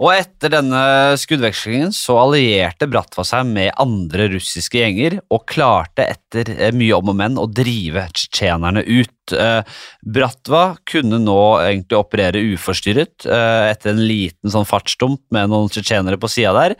Og 0.00 0.12
etter 0.14 0.52
denne 0.54 0.82
skuddvekslingen 1.20 1.92
så 1.94 2.16
allierte 2.22 2.88
Bratva 2.90 3.24
seg 3.26 3.48
med 3.50 3.72
andre 3.80 4.30
russiske 4.34 4.80
gjenger 4.80 5.18
og 5.28 5.44
klarte 5.50 6.06
etter 6.08 6.52
eh, 6.56 6.74
mye 6.76 6.96
om 6.96 7.12
og 7.12 7.18
men 7.18 7.38
å 7.40 7.46
drive 7.50 8.06
tsjetsjenerne 8.14 8.84
ut. 8.86 9.34
Eh, 9.36 9.60
Bratva 10.00 10.64
kunne 10.88 11.20
nå 11.22 11.40
egentlig 11.62 12.00
operere 12.00 12.42
uforstyrret 12.54 13.28
eh, 13.28 13.70
etter 13.70 13.92
en 13.92 14.02
liten 14.06 14.52
sånn 14.52 14.68
fartsdump 14.68 15.22
med 15.34 15.52
noen 15.52 15.70
tsjetsjenere 15.72 16.20
på 16.20 16.30
sida 16.32 16.54
der, 16.56 16.76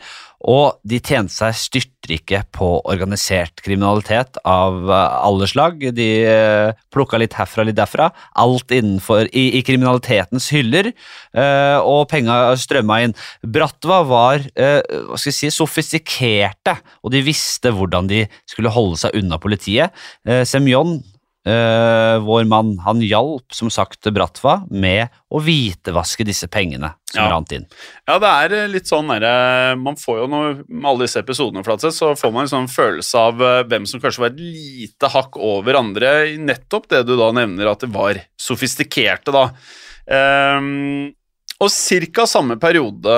og 0.49 0.79
de 0.87 0.97
tjente 1.03 1.33
seg 1.33 1.53
styrtrike 1.57 2.41
på 2.55 2.69
organisert 2.89 3.61
kriminalitet 3.61 4.39
av 4.47 4.89
eh, 4.89 5.17
alle 5.21 5.47
slag. 5.49 5.83
De 5.93 6.09
eh, 6.25 6.71
plukka 6.93 7.19
litt 7.21 7.35
herfra, 7.37 7.65
litt 7.67 7.77
derfra. 7.77 8.09
Alt 8.41 8.73
innenfor 8.73 9.29
i, 9.29 9.47
i 9.59 9.63
kriminalitetens 9.65 10.49
hyller, 10.55 10.91
eh, 11.37 11.77
og 11.77 12.07
penga 12.11 12.55
strømma 12.57 13.01
inn. 13.05 13.15
Bratva 13.45 14.01
var 14.07 14.47
hva 14.51 15.17
skal 15.19 15.35
si, 15.35 15.49
sofistikerte, 15.53 16.73
og 17.05 17.13
de 17.13 17.21
visste 17.25 17.71
hvordan 17.75 18.09
de 18.09 18.23
skulle 18.49 18.73
holde 18.73 18.97
seg 19.01 19.15
unna 19.19 19.37
politiet. 19.41 19.93
Semyon, 20.47 20.99
eh, 21.45 22.17
vår 22.21 22.45
mann, 22.49 22.75
han 22.85 22.99
hjalp 23.01 23.53
som 23.55 23.69
sagt 23.73 24.05
Bratva 24.13 24.59
med 24.69 25.09
å 25.31 25.39
hvitevaske 25.41 26.25
disse 26.27 26.47
pengene 26.51 26.93
som 27.11 27.23
Ja. 27.23 27.29
rant 27.33 27.51
inn. 27.51 27.65
Ja, 28.07 28.19
det 28.19 28.29
er 28.29 28.55
eh, 28.59 28.67
litt 28.71 28.87
sånn 28.87 29.07
derre 29.09 29.75
Man 29.79 29.95
får 29.99 30.19
jo 30.21 30.27
noe 30.31 30.51
Med 30.69 30.85
alle 30.89 31.05
disse 31.07 31.19
episodene, 31.23 31.63
Flatseth, 31.65 31.95
så 31.97 32.11
får 32.15 32.31
man 32.33 32.45
en 32.47 32.53
sånn 32.53 32.69
følelse 32.71 33.17
av 33.19 33.41
eh, 33.41 33.63
hvem 33.63 33.87
som 33.89 33.99
kanskje 34.03 34.21
var 34.25 34.31
et 34.33 34.39
lite 34.39 35.09
hakk 35.11 35.37
over 35.37 35.79
andre. 35.81 36.37
Nettopp 36.37 36.87
det 36.93 37.05
du 37.07 37.15
da 37.17 37.31
nevner, 37.35 37.71
at 37.71 37.79
det 37.83 37.89
var 37.93 38.21
sofistikerte, 38.39 39.31
da. 39.33 39.49
Ehm, 40.11 41.11
og 41.61 41.69
ca. 41.69 42.25
samme 42.25 42.57
periode, 42.57 43.15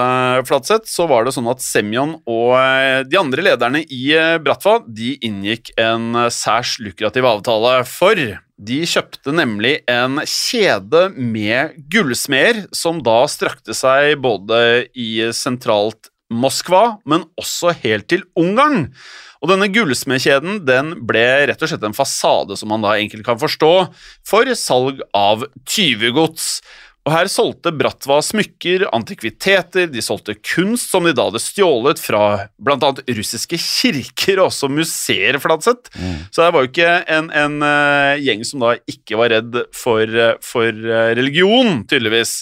Flatseth, 0.47 0.89
så 0.91 1.08
var 1.08 1.23
det 1.23 1.32
sånn 1.36 1.47
at 1.47 1.63
Semyon 1.63 2.17
og 2.27 2.58
eh, 2.60 3.03
de 3.08 3.19
andre 3.19 3.45
lederne 3.45 3.84
i 3.88 4.01
eh, 4.17 4.36
Bratva 4.43 4.82
de 4.84 5.13
inngikk 5.23 5.71
en 5.79 6.12
eh, 6.25 6.32
særs 6.34 6.75
lukrativ 6.84 7.27
avtale. 7.29 7.77
For 7.88 8.19
de 8.19 8.79
kjøpte 8.89 9.32
nemlig 9.36 9.77
en 9.88 10.19
kjede 10.27 11.06
med 11.15 11.77
gullsmeder, 11.93 12.65
som 12.75 12.99
da 13.03 13.21
strakte 13.32 13.75
seg 13.77 14.17
både 14.23 14.89
i 14.91 15.29
sentralt 15.32 16.12
Moskva, 16.34 16.97
men 17.08 17.27
også 17.39 17.71
helt 17.84 18.10
til 18.12 18.25
Ungarn. 18.39 18.89
Og 19.43 19.51
denne 19.51 19.67
gullsmedkjeden 19.71 20.62
den 20.67 20.93
ble 21.08 21.23
rett 21.49 21.63
og 21.63 21.69
slett 21.69 21.84
en 21.84 21.95
fasade, 21.95 22.56
som 22.60 22.71
man 22.71 22.84
da 22.84 22.95
enkelt 22.95 23.25
kan 23.27 23.39
forstå, 23.39 23.73
for 24.27 24.51
salg 24.60 25.03
av 25.15 25.43
tyvegods. 25.67 26.58
Og 27.03 27.11
her 27.11 27.27
solgte 27.27 27.73
Bratva 27.75 28.21
smykker, 28.23 28.85
antikviteter, 28.95 29.89
de 29.91 30.03
solgte 30.03 30.37
kunst 30.39 30.87
som 30.93 31.03
de 31.03 31.11
da 31.15 31.25
hadde 31.27 31.41
stjålet 31.43 31.99
fra 31.99 32.21
bl.a. 32.63 32.91
russiske 33.17 33.59
kirker 33.59 34.39
og 34.39 34.47
også 34.47 34.69
museer, 34.71 35.35
Fladseth. 35.43 35.91
Så 36.31 36.45
det 36.45 36.53
var 36.55 36.63
jo 36.63 36.71
ikke 36.71 36.93
en, 37.11 37.27
en 37.35 37.59
uh, 37.59 38.15
gjeng 38.23 38.47
som 38.47 38.63
da 38.63 38.77
ikke 38.87 39.19
var 39.19 39.33
redd 39.35 39.59
for, 39.75 40.07
eh, 40.07 40.37
for 40.43 40.71
eh, 40.71 41.11
religion, 41.19 41.83
tydeligvis. 41.89 42.37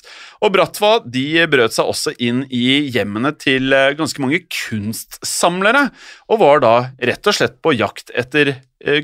Og 0.45 0.53
Bratva 0.53 0.93
de 1.09 1.25
brøt 1.49 1.73
seg 1.73 1.89
også 1.89 2.13
inn 2.21 2.45
i 2.53 2.83
hjemmene 2.93 3.33
til 3.41 3.73
ganske 3.97 4.21
mange 4.21 4.43
kunstsamlere, 4.45 5.87
og 6.29 6.41
var 6.43 6.61
da 6.61 6.75
rett 7.01 7.25
og 7.25 7.37
slett 7.37 7.57
på 7.65 7.73
jakt 7.79 8.13
etter 8.13 8.59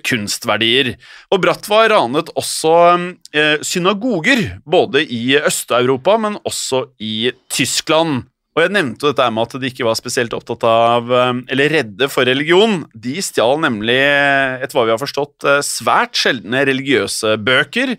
kunstverdier. 0.05 0.95
Og 1.33 1.41
Bratva 1.43 1.83
ranet 1.91 2.31
også 2.37 2.73
eh, 3.33 3.57
synagoger, 3.65 4.59
både 4.65 5.03
i 5.03 5.37
Øst-Europa, 5.39 6.17
men 6.21 6.39
også 6.47 6.87
i 6.99 7.31
Tyskland. 7.53 8.25
Og 8.57 8.63
jeg 8.63 8.73
nevnte 8.73 9.11
dette 9.11 9.25
med 9.29 9.45
at 9.45 9.59
de 9.61 9.69
ikke 9.69 9.85
var 9.85 9.97
spesielt 9.99 10.33
opptatt 10.33 10.63
av, 10.65 11.11
eh, 11.13 11.33
eller 11.53 11.73
redde 11.77 12.09
for 12.09 12.25
religion. 12.25 12.79
De 12.97 13.19
stjal 13.21 13.61
nemlig, 13.61 13.99
etter 14.63 14.77
hva 14.77 14.87
vi 14.87 14.95
har 14.95 15.03
forstått, 15.03 15.45
eh, 15.45 15.65
svært 15.65 16.17
sjeldne 16.17 16.65
religiøse 16.65 17.37
bøker. 17.37 17.97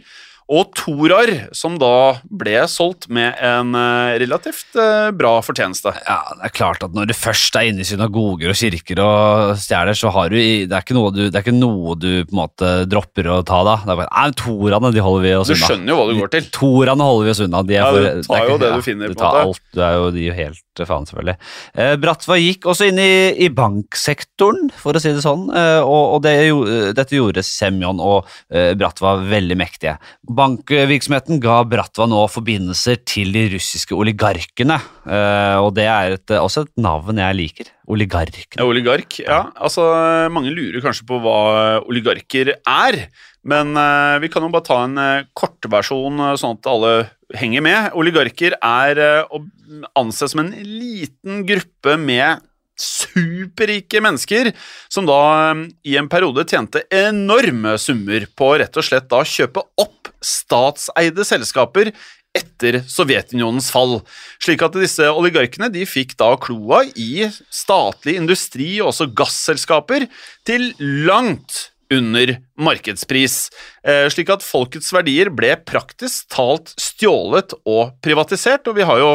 Og 0.49 0.71
Torar, 0.73 1.29
som 1.53 1.75
da 1.77 2.21
ble 2.25 2.63
solgt 2.73 3.05
med 3.13 3.37
en 3.45 3.75
eh, 3.77 4.15
relativt 4.23 4.79
eh, 4.81 5.11
bra 5.13 5.35
fortjeneste. 5.45 5.93
Ja, 6.07 6.17
det 6.39 6.49
er 6.49 6.55
klart 6.57 6.87
at 6.87 6.95
Når 6.97 7.11
du 7.11 7.15
først 7.17 7.59
er 7.61 7.69
inne 7.69 7.85
i 7.85 7.89
synagoger 7.89 8.55
og 8.55 8.57
kirker 8.57 9.03
og 9.05 9.53
stjeler, 9.61 9.99
så 9.99 10.09
har 10.15 10.33
du 10.33 10.39
det 10.39 10.73
er, 10.73 10.81
ikke 10.81 10.97
noe 10.97 11.13
du, 11.13 11.27
det 11.29 11.43
ikke 11.43 11.53
noe 11.53 11.99
du 12.01 12.09
på 12.25 12.33
en 12.33 12.41
måte 12.41 12.71
dropper 12.89 13.29
å 13.29 13.43
ta 13.45 13.61
da. 13.69 13.77
Det 13.85 13.93
er 13.93 14.01
bare, 14.01 14.09
nei, 14.09 14.39
Torane 14.41 14.93
de 14.97 15.05
holder 15.05 15.27
vi 15.27 15.35
oss 15.37 15.53
unna. 15.53 15.59
Du 15.61 15.67
skjønner 15.67 15.93
jo 15.93 15.99
hva 16.01 16.07
du 16.09 16.23
går 16.23 16.33
til. 16.39 16.49
Torane 16.57 17.11
holder 17.11 17.29
vi 17.29 17.35
oss 17.37 17.45
unna. 17.45 17.63
De 17.69 17.77
er 17.77 17.83
Ja, 17.83 17.91
for, 17.93 18.09
du 18.09 18.31
tar 18.33 18.41
jo 18.49 18.57
ikke- 18.57 18.63
det 18.65 18.73
du 18.73 18.87
finner, 18.89 19.13
Du 19.13 19.15
på 19.15 19.19
en 19.19 19.25
tar 19.27 19.41
alt. 19.45 19.63
Du 19.77 19.85
er 19.85 19.95
jo, 19.99 20.11
de 20.17 20.27
er 20.33 20.57
jo 20.83 20.89
faen, 20.89 21.07
selvfølgelig. 21.09 21.37
Eh, 21.75 21.95
Bratva 22.01 22.39
gikk 22.41 22.69
også 22.71 22.89
inn 22.91 23.01
i, 23.03 23.13
i 23.45 23.49
banksektoren, 23.55 24.71
for 24.79 24.97
å 24.97 25.03
si 25.03 25.13
det 25.15 25.25
sånn, 25.25 25.47
eh, 25.53 25.81
og, 25.83 26.17
og 26.17 26.23
det, 26.27 26.35
jo, 26.49 26.61
dette 26.97 27.17
gjorde 27.17 27.45
Semyon 27.47 28.03
og 28.03 28.29
eh, 28.53 28.75
Bratva 28.79 29.17
veldig 29.29 29.59
mektige. 29.61 29.97
Bankvirksomheten 30.39 31.43
ga 31.45 31.61
Bratva 31.69 32.09
nå 32.11 32.25
forbindelser 32.33 33.03
til 33.09 33.35
de 33.37 33.49
russiske 33.57 33.97
oligarkene, 33.97 34.81
eh, 35.09 35.57
og 35.63 35.75
det 35.79 35.89
er 35.89 36.19
et, 36.19 36.37
også 36.39 36.67
et 36.67 36.75
navn 36.81 37.23
jeg 37.23 37.41
liker. 37.43 37.75
Oligarkene. 37.89 38.61
Ja, 38.61 38.69
oligark. 38.69 39.15
Ja, 39.23 39.39
altså 39.57 39.87
Mange 40.29 40.51
lurer 40.53 40.83
kanskje 40.85 41.07
på 41.09 41.17
hva 41.25 41.39
oligarker 41.89 42.51
er. 42.61 42.99
Men 43.49 43.77
eh, 43.77 44.19
vi 44.23 44.29
kan 44.33 44.45
jo 44.45 44.51
bare 44.53 44.67
ta 44.67 44.83
en 44.85 44.99
uh, 44.99 45.27
kortversjon, 45.37 46.21
eh, 46.27 46.35
sånn 46.41 46.59
at 46.59 46.69
alle 46.69 46.93
henger 47.37 47.65
med. 47.65 47.91
Oligarker 47.99 48.57
er 48.57 49.01
eh, 49.03 49.25
å 49.29 49.43
anse 49.99 50.29
som 50.31 50.43
en 50.43 50.53
liten 50.63 51.45
gruppe 51.49 51.97
med 52.01 52.45
superrike 52.79 54.01
mennesker 54.05 54.53
som 54.93 55.09
da 55.09 55.21
eh, 55.51 55.65
i 55.93 55.97
en 56.01 56.11
periode 56.11 56.47
tjente 56.49 56.85
enorme 56.95 57.77
summer 57.81 58.29
på 58.39 58.53
rett 58.63 58.79
og 58.79 58.87
slett 58.87 59.11
da 59.11 59.25
kjøpe 59.27 59.65
opp 59.81 60.13
statseide 60.25 61.27
selskaper 61.27 61.93
etter 62.39 62.83
Sovjetunionens 62.87 63.71
fall. 63.73 63.99
Slik 64.43 64.63
at 64.63 64.77
disse 64.79 65.07
oligarkene 65.11 65.71
de 65.73 65.85
fikk 65.89 66.15
da 66.21 66.35
kloa 66.41 66.85
i 66.95 67.27
statlig 67.51 68.19
industri 68.21 68.77
og 68.83 68.93
også 68.93 69.09
gasselskaper 69.17 70.07
til 70.47 70.71
langt 71.09 71.69
under 71.91 72.35
markedspris, 72.61 73.49
eh, 73.85 74.09
slik 74.13 74.29
at 74.35 74.45
folkets 74.45 74.91
verdier 74.93 75.31
ble 75.33 75.55
praktisk 75.65 76.29
talt 76.35 76.75
stjålet 76.81 77.55
og 77.65 77.95
privatisert, 78.05 78.69
og 78.69 78.77
vi 78.77 78.87
har 78.89 78.99
jo 79.01 79.11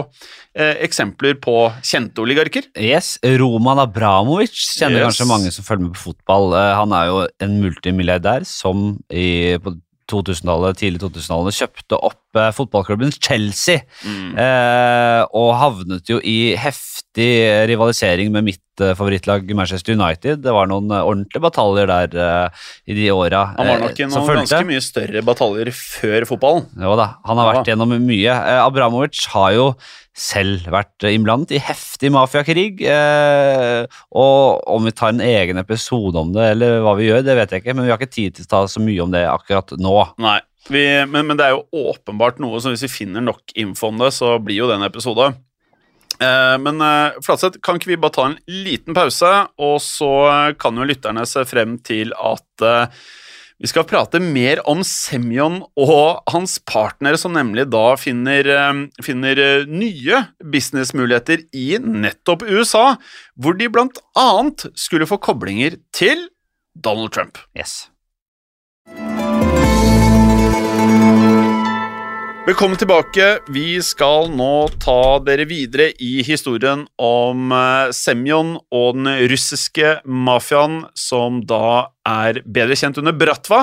eh, 0.56 0.76
eksempler 0.86 1.38
på 1.42 1.56
kjente 1.86 2.22
oligarker. 2.24 2.66
Yes, 2.78 3.16
Roman 3.24 3.80
Abramovic 3.86 4.54
kjenner 4.78 5.04
Yes. 5.04 5.14
kanskje 5.14 5.30
mange 5.30 5.52
som 5.54 5.66
følger 5.66 5.88
med 5.88 5.94
på 5.98 6.14
fotball. 6.14 6.54
Eh, 6.58 6.76
Han 6.82 6.92
er 6.94 7.06
jo 7.12 7.28
en 7.46 7.62
multimilliardær 7.62 8.46
som 8.46 8.98
i, 9.12 9.58
på 9.62 9.76
2000-tallet, 10.12 10.78
tidlig 10.82 11.02
2000-tallet 11.04 11.58
kjøpte 11.58 12.00
opp 12.10 12.40
eh, 12.40 12.50
fotballklubben 12.56 13.14
Chelsea, 13.16 13.84
eh, 14.08 15.22
og 15.36 15.54
havnet 15.62 16.10
jo 16.12 16.20
i 16.20 16.54
heftig 16.60 17.30
rivalisering 17.70 18.32
med 18.34 18.48
mitt 18.48 18.82
eh, 18.84 18.94
favorittlag 18.98 19.50
Manchester 19.56 19.94
United. 19.96 20.42
Det 20.44 20.54
var 20.56 20.70
noen 20.72 20.92
eh, 20.92 21.04
ordentlige 21.06 21.44
bataljer 21.46 21.90
der 21.92 22.18
eh, 22.26 22.68
i 22.90 22.98
de 22.98 23.10
åra 23.14 23.46
Han 23.58 23.70
var 23.70 23.84
nok 23.86 24.00
i 24.02 24.06
eh, 24.08 24.12
noen 24.14 24.40
ganske 24.42 24.64
mye 24.70 24.84
større 24.84 25.26
bataljer 25.26 25.74
før 25.78 26.28
fotballen. 26.30 26.70
Jo 26.84 26.96
da, 27.00 27.12
han 27.28 27.42
har 27.42 27.52
vært 27.54 27.74
gjennom 27.74 27.96
mye. 28.04 28.34
Eh, 28.34 28.62
Abramovic 28.64 29.26
har 29.36 29.54
jo 29.58 29.68
selv 30.14 30.68
vært 30.72 31.06
eh, 31.06 31.16
innblandet 31.18 31.56
i 31.58 31.62
heftig 31.62 32.12
mafiakrig. 32.14 32.84
Eh, 32.86 34.00
og 34.14 34.64
om 34.70 34.88
vi 34.88 34.94
tar 34.96 35.14
en 35.14 35.24
egen 35.26 35.62
episode 35.62 36.20
om 36.20 36.34
det, 36.36 36.52
eller 36.56 36.82
hva 36.86 36.96
vi 37.00 37.10
gjør, 37.10 37.24
det 37.26 37.38
vet 37.40 37.56
jeg 37.56 37.64
ikke, 37.64 37.78
men 37.78 37.88
vi 37.88 37.94
har 37.94 38.02
ikke 38.02 38.14
tid 38.14 38.38
til 38.38 38.48
å 38.48 38.52
ta 38.54 38.66
så 38.70 38.84
mye 38.84 39.06
om 39.06 39.14
det 39.14 39.24
akkurat 39.30 39.74
nå. 39.82 39.96
Nei, 40.24 40.38
vi, 40.70 40.86
men, 41.10 41.26
men 41.30 41.40
det 41.40 41.48
er 41.48 41.58
jo 41.58 41.90
åpenbart 41.94 42.42
noe, 42.44 42.62
så 42.62 42.74
hvis 42.74 42.86
vi 42.86 42.94
finner 42.94 43.26
nok 43.26 43.56
info 43.60 43.90
om 43.90 44.00
det, 44.04 44.14
så 44.16 44.38
blir 44.44 44.62
jo 44.62 44.70
det 44.70 44.78
en 44.78 44.88
episode. 44.88 45.32
Eh, 46.22 46.56
men 46.62 46.86
eh, 46.86 47.20
Flatseth, 47.26 47.62
kan 47.66 47.82
ikke 47.82 47.96
vi 47.96 48.00
bare 48.06 48.18
ta 48.20 48.30
en 48.30 48.40
liten 48.48 48.98
pause, 48.98 49.34
og 49.58 49.80
så 49.82 50.14
kan 50.62 50.78
jo 50.78 50.88
lytterne 50.88 51.26
se 51.30 51.46
frem 51.50 51.80
til 51.82 52.14
at 52.22 52.70
vi 53.62 53.70
skal 53.70 53.86
prate 53.88 54.20
mer 54.24 54.62
om 54.70 54.82
Semyon 54.88 55.62
og 55.80 56.24
hans 56.34 56.58
partnere, 56.70 57.20
som 57.20 57.36
nemlig 57.38 57.68
da 57.72 57.94
finner, 58.00 58.50
eh, 58.50 58.82
finner 59.06 59.40
eh, 59.40 59.70
nye 59.70 60.24
businessmuligheter 60.42 61.46
i 61.54 61.78
nettopp 61.80 62.44
USA, 62.50 62.98
hvor 63.36 63.58
de 63.58 63.70
blant 63.70 64.02
annet 64.20 64.68
skulle 64.76 65.08
få 65.10 65.22
koblinger 65.22 65.78
til 65.96 66.28
Donald 66.74 67.14
Trump. 67.14 67.38
Yes. 67.58 67.93
Velkommen 72.44 72.76
tilbake. 72.76 73.24
Vi 73.56 73.78
skal 73.80 74.26
nå 74.36 74.66
ta 74.84 75.16
dere 75.24 75.46
videre 75.48 75.86
i 76.04 76.18
historien 76.28 76.82
om 77.00 77.54
Semjon 77.56 77.94
Semyon 77.96 78.50
og 78.68 78.98
den 78.98 79.08
russiske 79.32 79.94
mafiaen, 80.04 80.82
som 80.92 81.38
da 81.48 81.94
er 82.04 82.42
bedre 82.44 82.76
kjent 82.76 83.00
under 83.00 83.16
Bratva. 83.16 83.62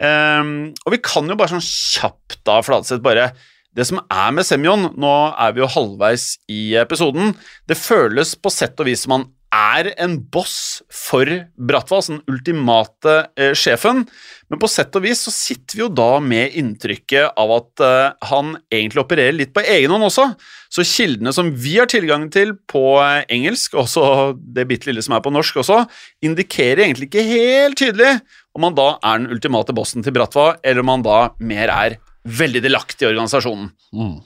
Um, 0.00 0.72
og 0.86 0.96
vi 0.96 1.02
kan 1.04 1.28
jo 1.28 1.36
bare 1.36 1.52
sånn 1.52 1.66
kjapt 1.68 2.38
da, 2.48 2.62
Fladseth, 2.64 3.04
bare 3.04 3.34
Det 3.76 3.84
som 3.84 4.00
er 4.00 4.32
med 4.32 4.48
Semyon, 4.48 4.94
nå 4.96 5.14
er 5.36 5.52
vi 5.52 5.60
jo 5.60 5.68
halvveis 5.76 6.38
i 6.48 6.78
episoden, 6.80 7.36
det 7.68 7.76
føles 7.76 8.32
på 8.40 8.48
sett 8.48 8.80
og 8.80 8.88
vis 8.88 9.04
som 9.04 9.18
han 9.18 9.28
er 9.58 9.90
en 10.00 10.16
boss 10.32 10.80
for 10.92 11.28
Bratva, 11.58 11.98
altså 11.98 12.14
den 12.14 12.22
ultimate 12.30 13.14
eh, 13.38 13.54
sjefen. 13.58 14.04
Men 14.48 14.60
på 14.62 14.70
sett 14.70 14.94
og 14.96 15.04
vis 15.04 15.24
så 15.26 15.32
sitter 15.34 15.76
vi 15.76 15.82
jo 15.84 15.90
da 15.92 16.08
med 16.24 16.54
inntrykket 16.58 17.36
av 17.38 17.52
at 17.56 17.84
eh, 17.84 18.28
han 18.30 18.54
egentlig 18.72 19.02
opererer 19.02 19.36
litt 19.36 19.52
på 19.56 19.64
egen 19.64 19.92
hånd 19.94 20.08
også. 20.08 20.28
Så 20.72 20.86
kildene 20.86 21.32
som 21.34 21.50
vi 21.52 21.76
har 21.80 21.90
tilgang 21.90 22.28
til 22.32 22.54
på 22.70 22.84
eh, 23.02 23.26
engelsk, 23.34 23.76
og 23.76 23.86
også 23.86 24.06
det 24.38 24.68
bitte 24.70 24.90
lille 24.90 25.04
som 25.04 25.18
er 25.18 25.24
på 25.24 25.34
norsk 25.34 25.60
også, 25.64 25.82
indikerer 26.24 26.86
egentlig 26.86 27.10
ikke 27.10 27.28
helt 27.28 27.80
tydelig 27.80 28.18
om 28.58 28.66
han 28.66 28.78
da 28.78 28.88
er 29.06 29.20
den 29.20 29.32
ultimate 29.34 29.74
bossen 29.76 30.02
til 30.04 30.14
Bratva, 30.16 30.56
eller 30.66 30.82
om 30.82 30.96
han 30.96 31.06
da 31.06 31.18
mer 31.38 31.70
er 31.70 31.98
veldig 32.28 32.64
delaktig 32.64 33.06
i 33.06 33.10
organisasjonen. 33.12 33.70
Mm. 33.94 34.18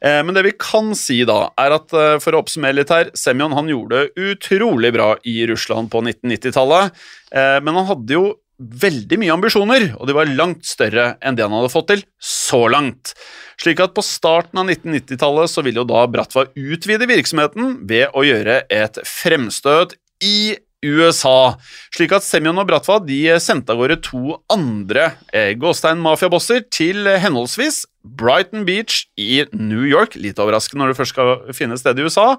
Eh, 0.00 0.20
Men 0.24 0.34
det 0.36 0.44
vi 0.46 0.56
kan 0.58 0.94
si 0.98 1.20
da, 1.28 1.50
er 1.58 1.76
at 1.78 1.94
eh, 1.94 2.16
for 2.22 2.34
å 2.34 2.42
oppsummere 2.42 2.80
litt 2.80 2.92
her, 2.94 3.12
Semyon 3.18 3.56
han 3.56 3.70
gjorde 3.70 4.04
det 4.04 4.28
utrolig 4.32 4.92
bra 4.96 5.14
i 5.28 5.40
Russland 5.50 5.90
på 5.92 6.02
1990-tallet, 6.04 6.92
eh, 7.32 7.56
men 7.64 7.80
han 7.80 7.90
hadde 7.92 8.16
jo 8.18 8.26
veldig 8.58 9.20
mye 9.22 9.34
ambisjoner, 9.36 9.84
og 10.00 10.08
de 10.08 10.14
var 10.16 10.30
langt 10.34 10.66
større 10.66 11.12
enn 11.22 11.36
det 11.38 11.44
han 11.46 11.54
hadde 11.54 11.70
fått 11.70 11.92
til 11.92 12.02
så 12.18 12.64
langt. 12.70 13.14
Slik 13.58 13.78
at 13.82 13.94
på 13.94 14.02
starten 14.02 14.58
av 14.58 14.66
1990-tallet 14.66 15.52
så 15.52 15.62
ville 15.62 15.82
jo 15.82 15.86
da 15.86 16.02
Bratva 16.10 16.48
utvide 16.58 17.06
virksomheten 17.10 17.76
ved 17.90 18.10
å 18.18 18.24
gjøre 18.26 18.64
et 18.66 18.98
fremstøt 19.06 19.94
i 20.26 20.58
USA. 20.84 21.56
Slik 21.94 22.12
at 22.14 22.26
Semyon 22.26 22.60
og 22.60 22.68
Bratva 22.68 22.98
de 23.02 23.20
sendte 23.42 23.74
av 23.74 23.80
gårde 23.80 23.98
to 24.06 24.38
andre 24.52 25.10
eh, 25.32 25.54
Gåstein-mafiabosser 25.58 26.64
til 26.74 27.08
eh, 27.08 27.18
henholdsvis 27.22 27.82
Brighton 28.18 28.64
Beach 28.68 29.02
i 29.20 29.42
New 29.52 29.84
York, 29.88 30.16
litt 30.16 30.38
overraskende 30.40 30.84
når 30.84 30.94
du 30.94 31.00
først 31.00 31.16
skal 31.16 31.34
finne 31.56 31.76
et 31.76 31.82
sted 31.82 31.98
i 31.98 32.06
USA, 32.06 32.30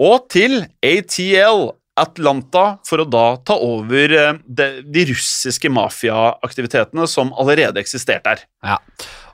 og 0.00 0.30
til 0.32 0.62
ATL, 0.86 1.70
Atlanta 2.00 2.78
for 2.86 3.02
å 3.02 3.08
da 3.08 3.24
ta 3.44 3.56
over 3.60 4.14
eh, 4.16 4.38
de, 4.46 4.68
de 4.86 5.08
russiske 5.10 5.72
mafiaaktivitetene 5.74 7.08
som 7.10 7.34
allerede 7.34 7.82
eksisterte 7.82 8.30
der. 8.30 8.46
Ja. 8.64 8.78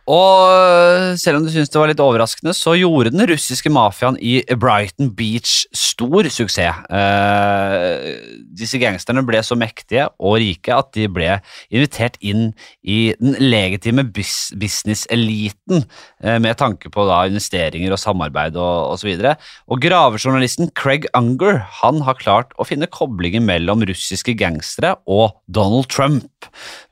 Og 0.07 0.47
øh, 0.55 1.17
selv 1.19 1.41
om 1.41 1.47
du 1.47 1.51
syns 1.51 1.71
det 1.73 1.81
var 1.81 1.91
litt 1.91 2.03
overraskende, 2.03 2.53
så 2.55 2.77
gjorde 2.79 3.11
den 3.11 3.25
russiske 3.27 3.71
mafiaen 3.75 4.19
i 4.23 4.39
Brighton 4.55 5.09
Beach 5.19 5.65
stor 5.75 6.29
suksess. 6.31 6.85
Eh, 6.87 8.13
disse 8.57 8.79
gangsterne 8.79 9.25
ble 9.27 9.41
så 9.43 9.59
mektige 9.59 10.07
og 10.23 10.39
rike 10.43 10.71
at 10.77 10.93
de 10.95 11.09
ble 11.11 11.33
invitert 11.75 12.21
inn 12.23 12.53
i 12.87 13.17
den 13.19 13.35
legitime 13.43 14.05
bus 14.07 14.53
business-eliten 14.55 15.83
eh, 16.23 16.39
med 16.39 16.55
tanke 16.61 16.93
på 16.93 17.09
da 17.09 17.25
investeringer 17.27 17.97
og 17.97 18.01
samarbeid 18.01 18.55
og 18.63 18.95
osv. 18.95 19.11
Og, 19.17 19.27
så 19.27 19.35
og 19.67 19.83
gravejournalisten 19.83 20.71
Craig 20.79 21.11
Unger 21.19 21.59
han 21.83 22.05
har 22.07 22.21
klart 22.23 22.55
å 22.61 22.69
finne 22.69 22.87
koblinger 22.87 23.43
mellom 23.43 23.83
russiske 23.91 24.37
gangstere 24.39 24.95
og 25.11 25.35
Donald 25.51 25.91
Trump, 25.91 26.31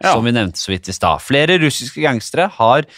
Ja. 0.03 0.11
som 0.13 0.25
vi 0.27 0.33
nevnte 0.35 0.59
så 0.59 0.73
vidt 0.73 0.89
i 0.91 0.93
stad. 0.97 1.23
Flere 1.23 1.61
russiske 1.63 2.03
gangstere 2.03 2.49
har 2.59 2.89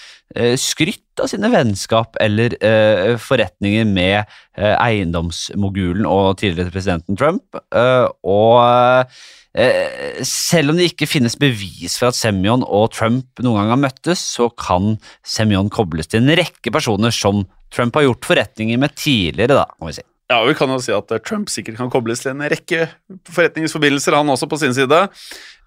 skrytt 0.59 1.23
av 1.23 1.31
sine 1.31 1.51
vennskap 1.53 2.17
eller 2.21 2.57
eh, 2.65 3.15
forretninger 3.21 3.87
med 3.89 4.19
eh, 4.59 4.75
eiendomsmogulen 4.75 6.09
og 6.09 6.39
tidligere 6.43 6.75
presidenten 6.75 7.19
Trump. 7.19 7.57
eh, 7.75 8.07
og 8.27 9.13
eh, 9.57 10.23
selv 10.27 10.73
om 10.73 10.81
det 10.81 10.91
ikke 10.93 11.09
finnes 11.09 11.39
bevis 11.41 11.97
for 12.01 12.11
at 12.11 12.19
Semyon 12.19 12.65
og 12.67 12.91
Trump 12.97 13.45
noen 13.45 13.63
gang 13.63 13.73
har 13.77 13.85
møttes, 13.87 14.21
så 14.37 14.51
kan 14.53 14.97
Semyon 15.25 15.73
kobles 15.73 16.13
til 16.13 16.25
en 16.25 16.37
rekke 16.37 16.75
personer 16.75 17.15
som 17.15 17.47
Trump 17.73 17.97
har 17.97 18.07
gjort 18.09 18.29
forretninger 18.29 18.79
med 18.81 18.95
tidligere, 18.99 19.57
da, 19.63 19.67
må 19.81 19.91
vi 19.91 19.99
si. 20.01 20.07
Ja, 20.27 20.41
Vi 20.43 20.57
kan 20.59 20.71
jo 20.75 20.81
si 20.83 20.91
at 20.91 21.13
eh, 21.15 21.23
Trump 21.23 21.51
sikkert 21.53 21.79
kan 21.79 21.91
kobles 21.93 22.25
til 22.25 22.33
en 22.33 22.43
rekke 22.51 22.89
forretningsforbindelser, 23.31 24.17
han 24.19 24.33
også 24.33 24.49
på 24.51 24.59
sin 24.59 24.75
side. 24.75 24.99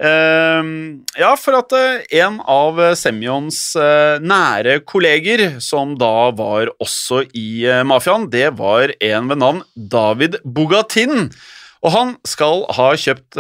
Ehm, 0.04 0.74
ja, 1.16 1.30
for 1.40 1.56
at 1.62 1.76
eh, 1.78 2.02
en 2.20 2.42
av 2.44 2.82
Semjons 3.00 3.60
eh, 3.80 4.20
nære 4.20 4.82
kolleger, 4.84 5.62
som 5.64 5.96
da 6.00 6.30
var 6.36 6.74
også 6.84 7.24
i 7.32 7.64
mafiaen, 7.88 8.28
det 8.34 8.50
var 8.60 8.92
en 9.00 9.32
ved 9.32 9.40
navn 9.40 9.64
David 9.76 10.42
Bogatin. 10.44 11.30
Og 11.80 11.94
han 11.96 12.18
skal 12.28 12.66
ha 12.76 12.90
kjøpt 13.00 13.38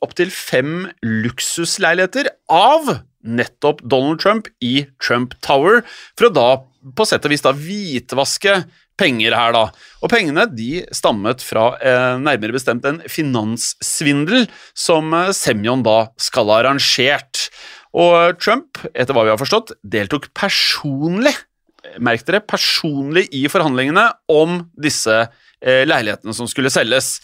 opptil 0.00 0.30
fem 0.32 0.86
luksusleiligheter 1.04 2.30
av 2.48 3.02
nettopp 3.20 3.82
Donald 3.84 4.22
Trump 4.24 4.48
i 4.64 4.86
Trump 4.96 5.36
Tower, 5.44 5.82
for 6.16 6.30
å 6.30 6.32
da 6.32 6.48
på 6.96 7.04
sett 7.08 7.28
og 7.28 7.32
vis 7.32 7.44
da 7.44 7.52
hvitvaske 7.56 8.56
penger 9.00 9.34
her, 9.36 9.54
da. 9.56 9.64
Og 10.04 10.12
pengene 10.12 10.46
de 10.50 10.84
stammet 10.94 11.42
fra 11.44 11.72
eh, 11.80 12.18
nærmere 12.22 12.56
bestemt 12.56 12.86
en 12.88 13.00
finanssvindel 13.10 14.46
som 14.76 15.14
eh, 15.16 15.32
Semyon 15.34 15.82
da 15.86 15.98
skal 16.20 16.52
ha 16.52 16.60
arrangert. 16.62 17.48
Og 17.94 18.38
Trump, 18.42 18.80
etter 18.92 19.14
hva 19.14 19.26
vi 19.26 19.34
har 19.34 19.40
forstått, 19.40 19.76
deltok 19.86 20.30
personlig 20.36 21.34
merk 22.02 22.24
dere, 22.26 22.42
personlig 22.44 23.26
i 23.36 23.44
forhandlingene 23.50 24.06
om 24.32 24.62
disse 24.80 25.14
eh, 25.14 25.84
leilighetene 25.86 26.34
som 26.36 26.48
skulle 26.50 26.72
selges. 26.72 27.18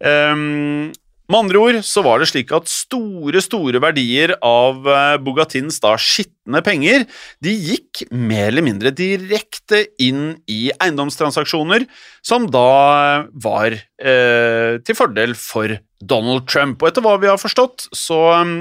Ehm, 0.00 0.92
med 1.26 1.38
andre 1.40 1.62
ord 1.62 1.78
så 1.86 2.02
var 2.06 2.20
det 2.22 2.28
slik 2.30 2.52
at 2.54 2.68
store, 2.70 3.40
store 3.42 3.80
verdier 3.82 4.34
av 4.46 4.86
eh, 4.86 5.16
Bogatins 5.22 5.80
da 5.82 5.96
skitne 5.98 6.62
penger, 6.66 7.06
de 7.42 7.54
gikk 7.54 8.04
mer 8.14 8.52
eller 8.52 8.66
mindre 8.66 8.92
direkte 8.94 9.82
inn 10.02 10.36
i 10.46 10.68
eiendomstransaksjoner, 10.76 11.88
som 12.22 12.46
da 12.52 13.26
var 13.42 13.74
eh, 13.74 14.78
til 14.86 14.98
fordel 14.98 15.34
for 15.38 15.74
Donald 15.98 16.46
Trump. 16.50 16.78
Og 16.78 16.92
etter 16.92 17.04
hva 17.04 17.16
vi 17.18 17.30
har 17.30 17.40
forstått, 17.40 17.88
så 17.96 18.20
um, 18.36 18.56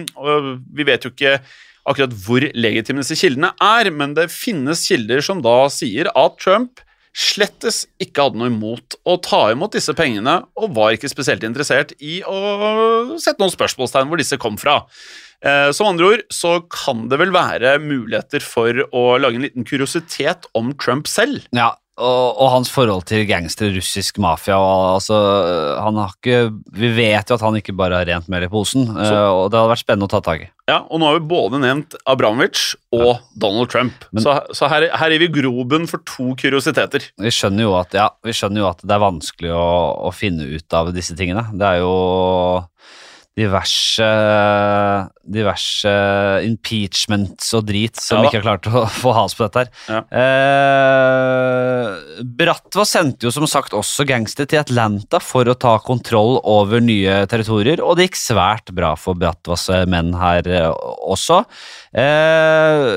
Vi 0.74 0.86
vet 0.88 1.06
jo 1.06 1.12
ikke 1.14 1.38
akkurat 1.86 2.14
hvor 2.26 2.42
legitime 2.58 3.04
disse 3.04 3.18
kildene 3.20 3.52
er, 3.62 3.92
men 3.94 4.16
det 4.18 4.32
finnes 4.34 4.88
kilder 4.88 5.22
som 5.26 5.44
da 5.46 5.68
sier 5.74 6.10
at 6.18 6.40
Trump 6.42 6.82
slettes 7.16 7.86
ikke 8.04 8.26
hadde 8.28 8.40
noe 8.42 8.52
imot 8.52 8.98
å 9.08 9.16
ta 9.24 9.46
imot 9.54 9.76
disse 9.78 9.94
pengene, 9.96 10.42
og 10.60 10.74
var 10.76 10.96
ikke 10.96 11.12
spesielt 11.12 11.46
interessert 11.48 11.94
i 12.04 12.20
å 12.28 13.16
sette 13.22 13.40
noen 13.40 13.54
spørsmålstegn 13.54 14.12
hvor 14.12 14.20
disse 14.20 14.40
kom 14.42 14.60
fra. 14.60 14.82
Eh, 15.46 15.72
Som 15.76 15.94
andre 15.94 16.12
ord 16.12 16.26
så 16.34 16.58
kan 16.72 17.08
det 17.12 17.20
vel 17.22 17.32
være 17.36 17.78
muligheter 17.84 18.44
for 18.44 18.84
å 18.92 19.06
lage 19.22 19.40
en 19.40 19.48
liten 19.48 19.68
kuriositet 19.68 20.50
om 20.58 20.74
Trump 20.76 21.08
selv. 21.08 21.48
Ja, 21.56 21.72
og, 21.96 22.36
og 22.44 22.50
hans 22.52 22.68
forhold 22.74 23.06
til 23.08 23.22
gangster, 23.30 23.70
russisk 23.72 24.18
mafia 24.20 24.58
og, 24.60 24.98
altså, 24.98 25.16
han 25.80 25.96
har 26.02 26.12
ikke, 26.18 26.40
Vi 26.76 26.90
vet 26.98 27.32
jo 27.32 27.38
at 27.38 27.46
han 27.46 27.56
ikke 27.56 27.76
bare 27.78 28.02
har 28.02 28.10
rent 28.10 28.28
mel 28.32 28.44
i 28.44 28.50
posen, 28.52 28.84
så, 28.92 29.22
og 29.32 29.46
det 29.52 29.60
hadde 29.62 29.72
vært 29.72 29.84
spennende 29.86 30.10
å 30.10 30.12
ta 30.12 30.20
tak 30.26 30.44
i. 30.44 30.50
Ja, 30.68 30.82
og 30.90 31.00
nå 31.00 31.08
har 31.08 31.20
vi 31.20 31.30
både 31.30 31.62
nevnt 31.62 31.96
Abramovic 32.10 32.74
og 32.96 33.22
Donald 33.40 33.70
Trump. 33.72 34.08
Men- 34.12 34.26
så 34.26 34.36
så 34.52 34.68
her, 34.72 34.90
her 34.92 35.16
er 35.16 35.22
vi 35.22 35.30
grobunn 35.32 35.88
for 35.88 36.04
to 36.10 36.34
kuriositeter. 36.36 37.06
Vi 37.22 37.32
skjønner 37.32 37.68
jo 37.68 37.76
at, 37.80 37.94
ja, 37.96 38.10
vi 38.26 38.34
skjønner 38.36 38.64
jo 38.66 38.70
at 38.74 38.82
det 38.84 38.92
er 38.96 39.04
vanskelig 39.06 39.54
å, 39.56 39.68
å 40.10 40.14
finne 40.16 40.48
ut 40.52 40.74
av 40.74 40.92
disse 40.96 41.16
tingene. 41.16 41.46
Det 41.56 41.70
er 41.76 41.84
jo 41.86 41.96
diverse, 43.36 44.06
diverse 45.28 45.92
impeachments 46.48 47.50
og 47.58 47.66
drit 47.68 48.00
som 48.00 48.22
Ja 48.24 48.30
ikke 48.30 48.40
har 48.40 48.46
klart 48.46 48.70
å 48.72 48.86
få 49.02 49.12
has 49.18 49.36
på 49.36 49.44
dette 49.48 49.66
her. 49.66 49.72
Ja. 49.92 50.00
Eh, 50.22 52.24
Bratva 52.40 52.86
sendte 52.88 53.28
jo 53.28 53.34
som 53.36 53.48
sagt 53.50 53.76
også 53.76 54.06
gangstere 54.08 54.48
til 54.52 54.62
Atlanta 54.62 55.20
for 55.24 55.48
å 55.52 55.56
ta 55.60 55.74
kontroll 55.84 56.38
over 56.48 56.80
nye 56.84 57.26
territorier, 57.32 57.82
og 57.84 57.98
det 58.00 58.08
gikk 58.10 58.20
svært 58.22 58.72
bra 58.76 58.94
for 59.00 59.18
Bratvas 59.20 59.68
eh, 59.74 59.84
menn 59.92 60.14
her 60.20 60.48
eh, 60.48 60.70
også. 61.04 61.42
Eh, 61.96 62.88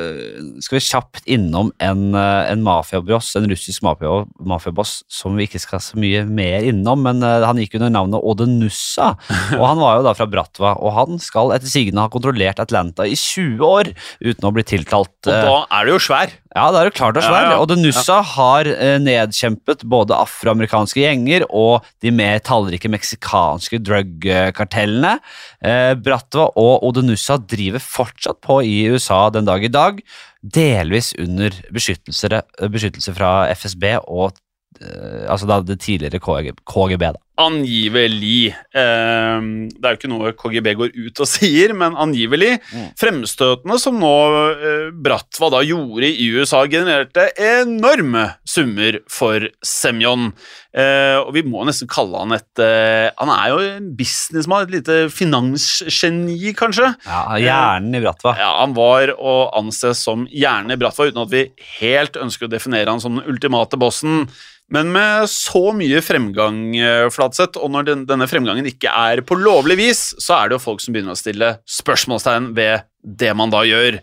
skal 0.62 0.79
vi 0.79 0.85
kjapt 0.87 1.27
innom 1.35 1.72
en, 1.83 2.05
eh, 2.14 2.53
en 2.53 2.62
mafiaboss, 2.66 3.33
en 3.40 3.48
russisk 3.51 3.83
mafia- 3.87 4.22
mafiaboss 4.38 5.01
som 5.11 5.35
vi 5.38 5.48
ikke 5.48 5.62
skal 5.62 5.83
så 5.83 5.98
mye 6.01 6.22
mer 6.29 6.66
innom, 6.70 7.03
men 7.07 7.22
han 7.27 7.59
gikk 7.61 7.74
under 7.81 7.90
navnet 7.94 8.22
Odenussa, 8.22 9.12
og 9.59 9.64
han 9.66 9.83
var 9.83 9.98
jo 10.01 10.07
da 10.09 10.14
fra 10.18 10.27
Bratva, 10.32 10.74
og 10.78 10.94
han 10.96 11.22
skal 11.22 11.54
etter 11.56 11.70
sigende 11.70 12.04
ha 12.04 12.12
kontrollert 12.12 12.60
Atlanta 12.62 13.06
i 13.08 13.16
20 13.18 13.64
år 13.64 13.90
uten 14.24 14.48
å 14.48 14.52
bli 14.54 14.64
tiltalt. 14.66 15.14
Og 15.26 15.32
eh, 15.32 15.46
da 15.46 15.56
er 15.78 15.88
det 15.88 15.94
jo 15.94 16.00
svær. 16.08 16.32
ja, 16.54 16.64
det 16.74 16.80
er 16.80 16.88
jo 16.90 16.94
klart 16.96 17.20
og 17.20 17.26
svær. 17.26 17.44
Ja, 17.46 17.52
ja. 17.54 17.58
Og 17.62 17.68
Denussa 17.70 18.18
har 18.34 18.70
eh, 18.72 18.96
nedkjempet 19.02 19.84
både 19.88 20.16
afroamerikanske 20.18 21.02
gjenger 21.02 21.46
og 21.48 21.86
de 22.04 22.12
mer 22.14 22.40
tallrike 22.44 22.90
meksikanske 22.92 23.80
drug-kartellene. 23.84 25.18
Eh, 25.64 25.92
Bratva 25.98 26.48
og 26.58 26.88
Odenussa 26.88 27.38
driver 27.42 27.82
fortsatt 27.82 28.42
på 28.44 28.60
i 28.66 28.80
USA 28.92 29.26
den 29.34 29.48
dag 29.48 29.64
i 29.64 29.72
dag, 29.72 30.02
delvis 30.42 31.14
under 31.18 31.54
beskyttelse, 31.74 32.42
beskyttelse 32.70 33.14
fra 33.16 33.32
FSB 33.54 33.90
og 34.04 34.38
eh, 34.80 35.24
altså 35.30 35.48
da 35.50 35.62
det 35.62 35.80
tidligere 35.84 36.20
KGB. 36.22 37.08
da. 37.08 37.22
Angivelig. 37.38 38.51
Eh, 38.74 39.37
det 39.70 39.85
er 39.87 39.94
jo 39.94 39.98
ikke 40.01 40.11
noe 40.11 40.33
KGB 40.35 40.72
går 40.81 40.94
ut 40.96 41.22
og 41.22 41.31
sier, 41.37 41.74
men 41.79 41.96
angivelig. 41.98 42.57
Fremstøtene 42.98 43.79
som 43.81 43.98
nå 44.01 44.14
eh, 44.53 44.88
Bratva 44.94 45.53
da 45.55 45.62
gjorde 45.66 46.11
i 46.11 46.31
USA, 46.35 46.64
genererte 46.70 47.29
enorme 47.38 48.33
summer 48.48 49.01
for 49.12 49.46
Semyon. 49.64 50.33
Eh, 50.79 51.16
og 51.22 51.33
vi 51.35 51.44
må 51.46 51.62
nesten 51.66 51.88
kalle 51.90 52.20
han 52.20 52.35
et 52.37 52.61
eh, 52.61 53.09
Han 53.16 53.31
er 53.33 53.46
jo 53.51 53.61
en 53.64 53.87
businessmann, 53.96 54.66
et 54.66 54.74
lite 54.77 54.98
finansgeni, 55.14 56.53
kanskje. 56.59 56.92
Ja, 57.07 57.22
Hjernen 57.40 57.96
i 57.96 58.03
Bratva. 58.05 58.35
Ja, 58.38 58.51
Han 58.61 58.77
var 58.77 59.14
å 59.16 59.38
anse 59.59 59.94
som 59.98 60.27
hjernen 60.31 60.74
i 60.74 60.79
Bratva, 60.81 61.09
uten 61.09 61.24
at 61.24 61.33
vi 61.33 61.46
helt 61.79 62.18
ønsker 62.20 62.46
å 62.46 62.53
definere 62.53 62.90
han 62.92 63.03
som 63.03 63.18
den 63.18 63.31
ultimate 63.31 63.81
bossen. 63.81 64.27
Men 64.68 64.90
med 64.92 65.31
så 65.33 65.70
mye 65.72 66.03
fremgang, 66.05 66.59
eh, 66.77 67.07
Flatseth, 67.28 67.60
og 67.60 67.70
når 67.72 67.86
den, 67.88 68.06
denne 68.08 68.28
fremgangen 68.28 68.66
ikke 68.68 68.90
er 68.90 69.22
på 69.26 69.36
lovlig 69.38 69.78
vis, 69.78 70.14
så 70.18 70.38
er 70.38 70.48
det 70.48 70.58
jo 70.58 70.64
folk 70.64 70.82
som 70.82 70.94
begynner 70.94 71.14
å 71.14 71.18
stille 71.18 71.56
spørsmålstegn 71.68 72.52
ved 72.56 72.88
det 73.02 73.34
man 73.36 73.52
da 73.52 73.62
gjør. 73.66 74.00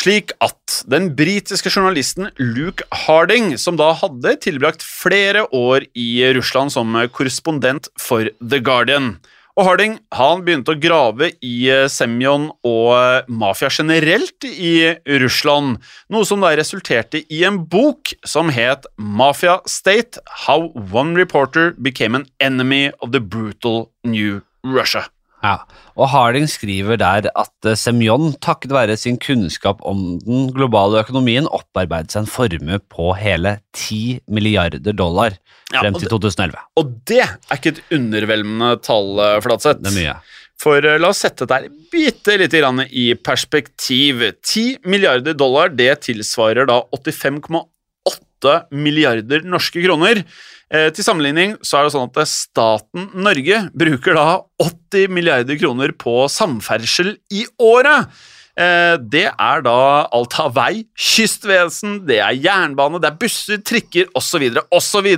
Slik 0.00 0.32
at 0.40 0.80
den 0.88 1.10
britiske 1.16 1.72
journalisten 1.72 2.30
Luke 2.38 2.84
Harding, 3.06 3.56
som 3.58 3.76
da 3.76 3.90
hadde 3.98 4.36
tilbrakt 4.44 4.84
flere 4.86 5.46
år 5.56 5.84
i 5.98 6.22
Russland 6.36 6.72
som 6.72 6.94
korrespondent 7.12 7.90
for 8.00 8.30
The 8.40 8.62
Guardian 8.64 9.16
og 9.60 9.66
Harding 9.66 9.98
han 10.16 10.40
begynte 10.46 10.72
å 10.72 10.80
grave 10.80 11.34
i 11.44 11.68
eh, 11.68 11.84
Semyon 11.92 12.46
og 12.64 12.94
eh, 12.96 13.26
mafia 13.28 13.68
generelt 13.68 14.46
i 14.48 14.94
Russland, 15.20 15.76
noe 16.08 16.24
som 16.24 16.40
da 16.40 16.54
resulterte 16.56 17.20
i 17.28 17.42
en 17.44 17.60
bok 17.68 18.14
som 18.24 18.48
het 18.54 18.88
Mafia 18.96 19.58
State– 19.68 20.22
How 20.46 20.70
One 20.88 21.12
Reporter 21.18 21.74
Became 21.76 22.22
an 22.22 22.28
Enemy 22.40 22.88
of 23.04 23.12
the 23.12 23.20
Brutal 23.20 23.90
New 24.02 24.40
Russia. 24.64 25.10
Ja, 25.40 25.54
og 25.96 26.10
Harding 26.12 26.44
skriver 26.52 26.98
der 27.00 27.30
at 27.32 27.68
eh, 27.68 27.76
Semyon, 27.78 28.34
takket 28.44 28.74
være 28.76 28.96
sin 29.00 29.16
kunnskap 29.20 29.80
om 29.88 30.18
den 30.20 30.50
globale 30.52 31.00
økonomien, 31.00 31.48
opparbeidet 31.48 32.12
seg 32.12 32.26
en 32.26 32.28
formue 32.28 32.80
på 32.92 33.14
hele 33.16 33.54
10 33.72 34.20
milliarder 34.28 34.92
dollar 34.92 35.38
frem 35.72 35.94
til 35.96 36.04
det- 36.04 36.12
2011. 36.12 36.60
Og 36.76 36.92
det 37.08 37.22
er 37.24 37.56
ikke 37.56 37.72
et 37.76 37.82
underveldende 37.96 38.74
tall, 38.84 39.18
eh, 39.18 39.40
Flatseth. 39.40 39.80
Det 39.80 39.92
er 39.94 39.96
mye. 39.96 40.16
For 40.60 40.76
eh, 40.84 40.98
la 41.00 41.08
oss 41.08 41.22
sette 41.24 41.46
dette 41.48 41.72
bitte 41.90 42.36
lite 42.36 42.60
grann 42.60 42.84
i 42.90 43.14
perspektiv. 43.16 44.20
10 44.44 44.78
milliarder 44.84 45.32
dollar, 45.32 45.72
det 45.72 46.02
tilsvarer 46.04 46.68
da 46.68 46.82
85,8 46.92 48.58
milliarder 48.72 49.44
norske 49.48 49.82
kroner. 49.84 50.24
Eh, 50.70 50.90
til 50.94 51.02
sammenligning 51.02 51.56
så 51.66 51.80
er 51.80 51.86
det 51.86 51.94
sånn 51.96 52.06
at 52.06 52.30
staten 52.30 53.08
Norge 53.18 53.64
bruker 53.74 54.14
da 54.14 54.26
80 54.62 55.10
milliarder 55.10 55.58
kroner 55.58 55.94
på 55.98 56.22
samferdsel 56.30 57.16
i 57.34 57.42
året. 57.58 58.06
Eh, 58.54 58.94
det 59.02 59.26
er 59.30 59.64
da 59.66 59.80
alt 60.14 60.36
av 60.42 60.54
vei, 60.54 60.84
kystvesen, 60.94 62.04
det 62.06 62.20
er 62.22 62.38
jernbane, 62.38 63.00
det 63.02 63.10
er 63.10 63.18
busser, 63.18 63.62
trikker 63.66 64.10
osv., 64.14 64.46
osv. 64.70 65.08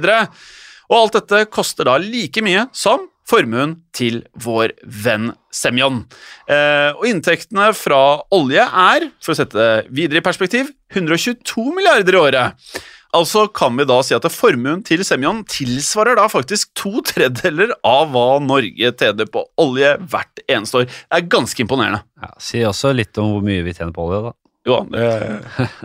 Og 0.88 0.98
alt 0.98 1.18
dette 1.20 1.46
koster 1.52 1.88
da 1.88 1.98
like 2.00 2.44
mye 2.44 2.66
som 2.76 3.08
formuen 3.28 3.76
til 3.94 4.22
vår 4.44 4.74
venn 5.04 5.30
Semyon. 5.52 6.02
Eh, 6.48 6.90
og 6.96 7.04
inntektene 7.08 7.68
fra 7.76 8.00
olje 8.34 8.64
er, 8.64 9.08
for 9.22 9.34
å 9.34 9.38
sette 9.38 9.58
det 9.58 9.92
videre 9.92 10.22
i 10.22 10.24
perspektiv, 10.24 10.72
122 10.96 11.68
milliarder 11.76 12.16
i 12.16 12.20
året. 12.22 12.72
Altså 13.12 13.44
kan 13.52 13.76
vi 13.76 13.84
da 13.88 13.98
si 14.04 14.14
at 14.16 14.24
formuen 14.32 14.80
til 14.88 15.02
Semyon 15.04 15.42
tilsvarer 15.50 16.16
da 16.16 16.24
faktisk 16.32 16.70
to 16.78 17.02
tredjedeler 17.04 17.74
av 17.84 18.08
hva 18.14 18.38
Norge 18.40 18.92
tjener 18.96 19.28
på 19.28 19.44
olje 19.60 19.90
hvert 20.08 20.40
eneste 20.46 20.80
år. 20.80 20.88
Det 20.88 21.18
er 21.18 21.28
ganske 21.34 21.60
imponerende. 21.60 22.00
Ja, 22.22 22.32
si 22.40 22.62
også 22.64 22.94
litt 22.96 23.20
om 23.20 23.34
hvor 23.34 23.44
mye 23.44 23.66
vi 23.66 23.76
tjener 23.76 23.92
på 23.92 24.06
olje, 24.08 24.22
da. 24.30 24.34
Jo, 24.62 24.80
det, 24.94 25.06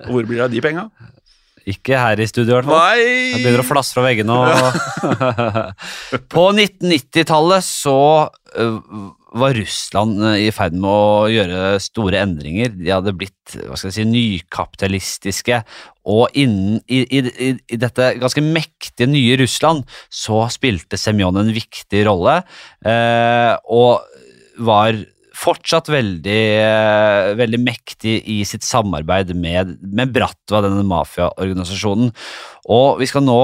hvor 0.05 0.23
blir 0.23 0.37
det 0.37 0.45
av 0.47 0.55
de 0.55 0.63
penga? 0.63 0.87
Ikke 1.67 1.99
her 1.99 2.21
i 2.23 2.29
studio, 2.29 2.53
i 2.53 2.55
hvert 2.61 2.69
fall. 2.69 3.01
Jeg 3.03 3.41
begynner 3.41 3.65
å 3.65 3.67
flasse 3.67 3.97
fra 3.97 4.05
veggene. 4.05 4.31
Og 4.31 4.53
På 6.33 6.47
1990-tallet 6.53 7.65
så 7.67 7.97
var 9.35 9.57
Russland 9.57 10.21
i 10.39 10.47
ferd 10.55 10.75
med 10.77 10.87
å 10.87 11.27
gjøre 11.31 11.79
store 11.83 12.21
endringer. 12.23 12.71
De 12.77 12.93
hadde 12.93 13.15
blitt 13.17 13.57
hva 13.65 13.75
skal 13.75 13.91
jeg 13.91 13.97
si, 13.97 14.05
nykapitalistiske, 14.07 15.59
og 16.07 16.37
innen 16.39 16.79
i, 16.87 17.01
i, 17.03 17.21
i, 17.49 17.49
i 17.75 17.79
dette 17.79 18.13
ganske 18.21 18.43
mektige 18.43 19.09
nye 19.11 19.35
Russland 19.41 19.83
så 20.07 20.45
spilte 20.53 20.99
Semyon 20.99 21.39
en 21.41 21.51
viktig 21.55 22.05
rolle, 22.07 22.39
eh, 22.87 23.53
og 23.67 24.07
var 24.63 24.97
fortsatt 25.37 25.91
veldig, 25.91 26.41
eh, 26.63 27.33
veldig 27.37 27.59
mektig 27.61 28.17
i 28.25 28.39
sitt 28.47 28.65
samarbeid 28.65 29.35
med, 29.37 29.75
med 29.83 30.13
Bratva, 30.15 30.63
denne 30.65 30.85
mafiaorganisasjonen. 30.87 32.09
Og 32.73 32.97
vi 33.01 33.09
skal 33.09 33.25
nå 33.27 33.41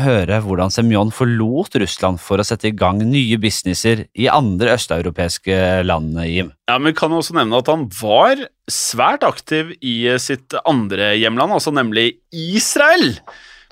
høre 0.00 0.40
hvordan 0.44 0.72
Semyon 0.72 1.12
forlot 1.14 1.76
Russland 1.80 2.20
for 2.22 2.40
å 2.40 2.46
sette 2.46 2.70
i 2.70 2.74
gang 2.76 3.00
nye 3.06 3.38
businesser 3.40 4.06
i 4.14 4.28
andre 4.30 4.74
østeuropeiske 4.78 5.56
land, 5.86 6.18
Jim. 6.28 6.52
Ja, 6.70 6.78
men 6.82 6.96
kan 6.98 7.14
også 7.14 7.36
nevne 7.36 7.60
at 7.62 7.70
han 7.70 7.88
var 8.00 8.46
svært 8.70 9.26
aktiv 9.26 9.74
i 9.84 9.96
sitt 10.22 10.56
andre 10.64 11.12
hjemland, 11.18 11.54
altså 11.56 11.74
nemlig 11.74 12.14
Israel. 12.32 13.12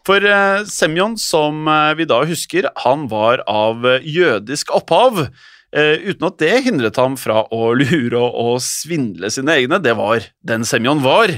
For 0.06 0.24
eh, 0.26 0.64
Semyon, 0.66 1.16
som 1.20 1.66
eh, 1.70 1.94
vi 1.98 2.06
da 2.10 2.22
husker, 2.26 2.68
han 2.84 3.06
var 3.10 3.44
av 3.50 3.86
eh, 3.86 4.06
jødisk 4.06 4.74
opphav. 4.74 5.26
uten 5.72 6.26
at 6.26 6.34
det 6.36 6.64
hindret 6.66 6.98
ham 7.00 7.14
fra 7.16 7.46
å 7.48 7.70
lure 7.72 8.18
og 8.20 8.58
svindle 8.60 9.30
sine 9.32 9.54
egne. 9.56 9.78
Det 9.80 9.94
var 9.96 10.26
den 10.44 10.66
Semyon 10.68 11.00
var. 11.00 11.32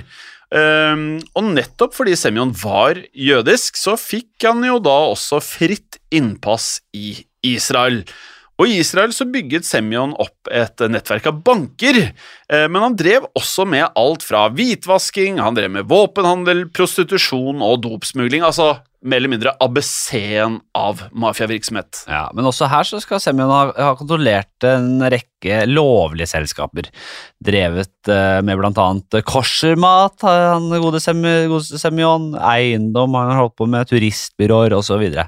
Ehm, 0.52 1.22
og 1.34 1.48
nettopp 1.54 1.96
fordi 1.96 2.16
Semyon 2.18 2.52
var 2.60 3.00
jødisk, 3.14 3.78
så 3.80 3.96
fikk 4.00 4.46
han 4.46 4.64
jo 4.66 4.78
da 4.82 4.98
også 5.14 5.40
fritt 5.44 5.98
innpass 6.14 6.78
i 6.96 7.16
Israel. 7.44 8.02
Og 8.54 8.70
I 8.70 8.78
Israel 8.78 9.10
så 9.14 9.26
bygget 9.26 9.66
Semyon 9.66 10.12
opp 10.22 10.50
et 10.52 10.82
nettverk 10.86 11.26
av 11.26 11.40
banker, 11.46 12.00
eh, 12.06 12.66
men 12.70 12.84
han 12.84 12.94
drev 12.98 13.26
også 13.34 13.66
med 13.66 13.88
alt 13.98 14.22
fra 14.22 14.46
hvitvasking, 14.54 15.40
han 15.42 15.56
drev 15.58 15.72
med 15.74 15.88
våpenhandel, 15.90 16.68
prostitusjon 16.70 17.64
og 17.64 17.80
dopsmugling, 17.82 18.46
altså 18.46 18.76
mer 19.04 19.20
eller 19.20 19.32
mindre 19.34 19.52
ABC-en 19.60 20.56
av 20.74 21.02
mafiavirksomhet. 21.12 22.04
Ja, 22.08 22.24
men 22.34 22.48
også 22.48 22.68
her 22.72 22.86
så 22.88 23.00
skal 23.02 23.20
Semyon 23.20 23.52
ha, 23.52 23.62
ha 23.76 23.92
kontrollert 23.98 24.64
en 24.64 25.04
rekke 25.12 25.64
lovlige 25.68 26.30
selskaper. 26.30 26.88
Drevet 27.44 28.08
eh, 28.08 28.40
med 28.46 28.64
annet 28.72 29.18
koshermat, 29.28 30.16
han 30.24 30.70
gode, 30.80 31.02
Sem 31.04 31.20
gode 31.50 31.80
Semyon, 31.80 32.32
eiendom, 32.40 33.16
han 33.18 33.34
har 33.34 33.42
holdt 33.44 33.58
på 33.60 33.68
med 33.68 33.92
turistbyråer 33.92 34.76
osv. 34.78 34.94
Så, 34.94 35.00
videre. 35.02 35.24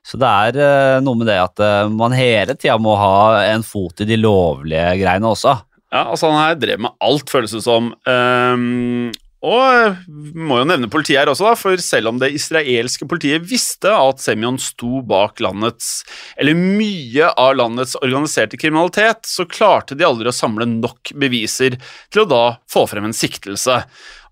så 0.00 0.16
det 0.16 0.28
er 0.48 0.58
eh, 0.64 0.98
noe 1.04 1.20
med 1.20 1.28
det 1.28 1.36
at 1.42 1.60
eh, 1.62 1.90
man 1.92 2.14
hele 2.16 2.56
tida 2.56 2.78
må 2.80 2.96
ha 2.98 3.44
en 3.52 3.64
fot 3.66 4.00
i 4.00 4.08
de 4.08 4.16
lovlige 4.18 4.94
greiene 5.02 5.28
også. 5.30 5.52
Ja, 5.92 6.08
altså 6.10 6.32
Han 6.32 6.42
her 6.42 6.58
drev 6.58 6.82
med 6.82 6.96
alt, 7.04 7.30
føles 7.30 7.54
det 7.54 7.62
som. 7.62 7.92
Ehm, 8.08 9.12
og 9.44 9.98
vi 10.08 10.46
må 10.48 10.62
jo 10.62 10.66
nevne 10.68 10.88
politiet 10.90 11.20
her 11.20 11.30
også, 11.30 11.44
da, 11.50 11.56
for 11.60 11.82
selv 11.82 12.08
om 12.08 12.20
det 12.20 12.32
israelske 12.34 13.04
politiet 13.08 13.44
visste 13.46 13.92
at 13.92 14.22
Semyon 14.22 14.56
sto 14.62 15.02
bak 15.06 15.42
landets, 15.44 16.00
eller 16.40 16.56
mye 16.56 17.28
av 17.36 17.58
landets 17.60 17.98
organiserte 18.00 18.56
kriminalitet, 18.60 19.28
så 19.28 19.44
klarte 19.44 19.98
de 19.98 20.06
aldri 20.08 20.32
å 20.32 20.34
samle 20.36 20.68
nok 20.70 21.12
beviser 21.20 21.76
til 22.08 22.24
å 22.24 22.30
da 22.30 22.44
få 22.72 22.86
frem 22.88 23.10
en 23.10 23.16
siktelse. 23.16 23.82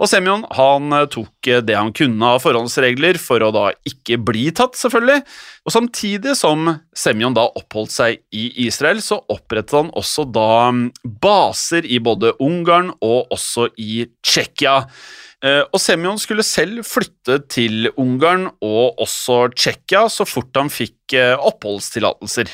Og 0.00 0.10
Semyon 0.10 0.44
han 0.56 0.94
eh, 0.94 1.06
tok 1.12 1.50
eh, 1.50 1.62
det 1.64 1.76
han 1.78 1.92
kunne 1.96 2.34
av 2.34 2.42
forhåndsregler 2.44 3.18
for 3.22 3.44
å 3.44 3.50
da 3.54 3.66
ikke 3.88 4.18
bli 4.22 4.48
tatt, 4.56 4.78
selvfølgelig. 4.78 5.22
Og 5.64 5.74
samtidig 5.74 6.36
som 6.38 6.70
Semyon 6.96 7.36
da 7.36 7.46
oppholdt 7.60 7.94
seg 7.94 8.22
i 8.34 8.48
Israel, 8.66 9.02
så 9.04 9.20
opprettet 9.32 9.76
han 9.78 9.92
også 9.96 10.26
da 10.34 10.48
mm, 10.74 10.88
baser 11.22 11.86
i 11.86 12.00
både 12.02 12.34
Ungarn 12.42 12.92
og 13.04 13.34
også 13.34 13.68
i 13.80 14.04
Tsjekkia. 14.24 14.80
Eh, 15.44 15.62
Og 15.70 15.80
Semyon 15.82 16.20
skulle 16.22 16.46
selv 16.46 16.84
flytte 16.88 17.40
til 17.52 17.90
Ungarn 17.94 18.48
og 18.64 19.00
også 19.02 19.46
Tsjekkia 19.54 20.08
så 20.12 20.26
fort 20.28 20.54
han 20.58 20.72
fikk 20.72 21.14
oppholdstillatelser. 21.14 22.50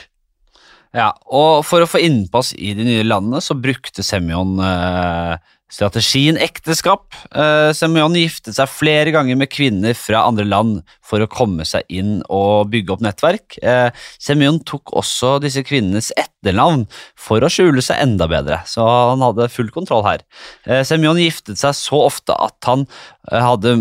Ja, 0.96 1.12
og 1.30 1.62
for 1.68 1.84
å 1.84 1.88
få 1.88 2.00
innpass 2.02 2.50
i 2.58 2.72
de 2.74 2.82
nye 2.86 3.06
landene 3.06 3.38
så 3.44 3.54
brukte 3.54 4.02
Semyon 4.02 4.58
eh, 4.58 5.36
strategien 5.70 6.38
ekteskap. 6.40 7.14
Eh, 7.30 7.70
Semyon 7.76 8.16
giftet 8.18 8.56
seg 8.58 8.70
flere 8.70 9.12
ganger 9.14 9.38
med 9.38 9.50
kvinner 9.52 9.94
fra 9.96 10.24
andre 10.26 10.46
land 10.48 10.80
for 11.06 11.22
å 11.22 11.30
komme 11.30 11.66
seg 11.68 11.86
inn 11.92 12.18
og 12.28 12.70
bygge 12.72 12.94
opp 12.94 13.04
nettverk. 13.04 13.58
Eh, 13.62 13.88
Semyon 14.22 14.60
tok 14.66 14.92
også 14.98 15.36
disse 15.42 15.62
kvinnenes 15.66 16.10
etternavn 16.18 16.86
for 17.18 17.42
å 17.42 17.50
skjule 17.52 17.82
seg 17.84 18.02
enda 18.02 18.28
bedre, 18.30 18.60
så 18.68 18.84
han 19.12 19.24
hadde 19.24 19.50
full 19.52 19.70
kontroll 19.74 20.04
her. 20.06 20.24
Eh, 20.66 20.82
Semyon 20.86 21.20
giftet 21.22 21.60
seg 21.62 21.76
så 21.78 22.02
ofte 22.08 22.34
at 22.34 22.58
han 22.68 22.86
eh, 23.30 23.40
hadde 23.40 23.76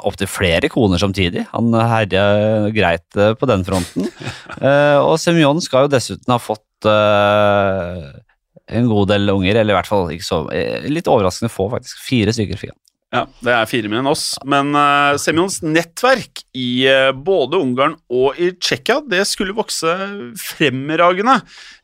opptil 0.00 0.30
flere 0.30 0.70
koner 0.72 1.00
samtidig. 1.00 1.46
Han 1.54 1.72
herja 1.74 2.70
greit 2.76 3.16
eh, 3.16 3.34
på 3.34 3.50
den 3.50 3.66
fronten. 3.66 4.10
Eh, 4.60 4.98
og 4.98 5.14
Semyon 5.20 5.60
skal 5.64 5.86
jo 5.86 5.90
dessuten 5.94 6.32
ha 6.34 6.36
fått 6.42 6.84
en 8.70 8.90
god 8.90 9.10
del 9.10 9.32
unger, 9.32 9.58
eller 9.60 9.74
i 9.74 9.78
hvert 9.78 9.90
fall 9.90 10.12
ikke 10.14 10.26
så 10.26 10.44
eh, 10.54 10.86
Litt 10.90 11.10
overraskende 11.10 11.52
få, 11.52 11.68
faktisk. 11.72 12.00
Fire 12.06 12.34
stykker 12.36 12.60
fikk. 12.60 12.76
Ja, 13.10 13.24
det 13.42 13.50
er 13.50 13.66
fire 13.66 13.90
mer 13.90 14.04
enn 14.04 14.10
oss. 14.10 14.36
Men 14.46 14.70
uh, 14.76 15.18
Semjons 15.18 15.58
nettverk 15.66 16.44
i 16.54 16.86
uh, 16.86 17.10
både 17.10 17.58
Ungarn 17.58 17.96
og 18.06 18.38
i 18.38 18.52
Tsjekkia 18.54 19.00
det 19.10 19.24
skulle 19.28 19.56
vokse 19.56 19.98
fremragende, 20.54 21.40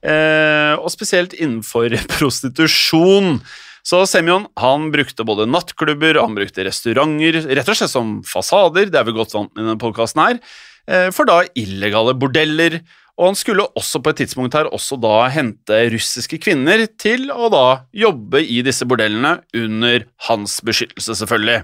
Uh, 0.07 0.78
og 0.78 0.87
spesielt 0.93 1.32
innenfor 1.34 1.91
prostitusjon. 2.14 3.41
Så 3.82 4.05
Semjon 4.07 4.45
han 4.61 4.84
brukte 4.95 5.24
både 5.26 5.49
nattklubber 5.51 6.20
han 6.20 6.37
brukte 6.37 6.62
restauranter, 6.68 7.41
rett 7.49 7.70
og 7.72 7.78
slett 7.80 7.91
som 7.91 8.12
fasader, 8.26 8.87
det 8.93 9.01
er 9.01 9.09
vi 9.09 9.16
godt 9.16 9.34
vant 9.34 9.51
med 9.51 9.64
i 9.64 9.66
denne 9.66 9.82
podkasten 9.82 10.22
her, 10.22 10.39
for 11.16 11.26
da 11.26 11.41
illegale 11.59 12.14
bordeller. 12.14 12.78
Og 13.17 13.31
han 13.31 13.39
skulle 13.39 13.64
også 13.79 14.03
på 14.05 14.12
et 14.12 14.19
tidspunkt 14.21 14.55
her 14.59 14.69
også 14.69 14.99
da 15.01 15.14
hente 15.33 15.79
russiske 15.93 16.37
kvinner 16.43 16.85
til 17.01 17.31
å 17.33 17.49
da 17.53 17.64
jobbe 17.97 18.43
i 18.45 18.61
disse 18.64 18.85
bordellene 18.89 19.39
under 19.57 20.05
hans 20.29 20.59
beskyttelse, 20.64 21.17
selvfølgelig. 21.23 21.62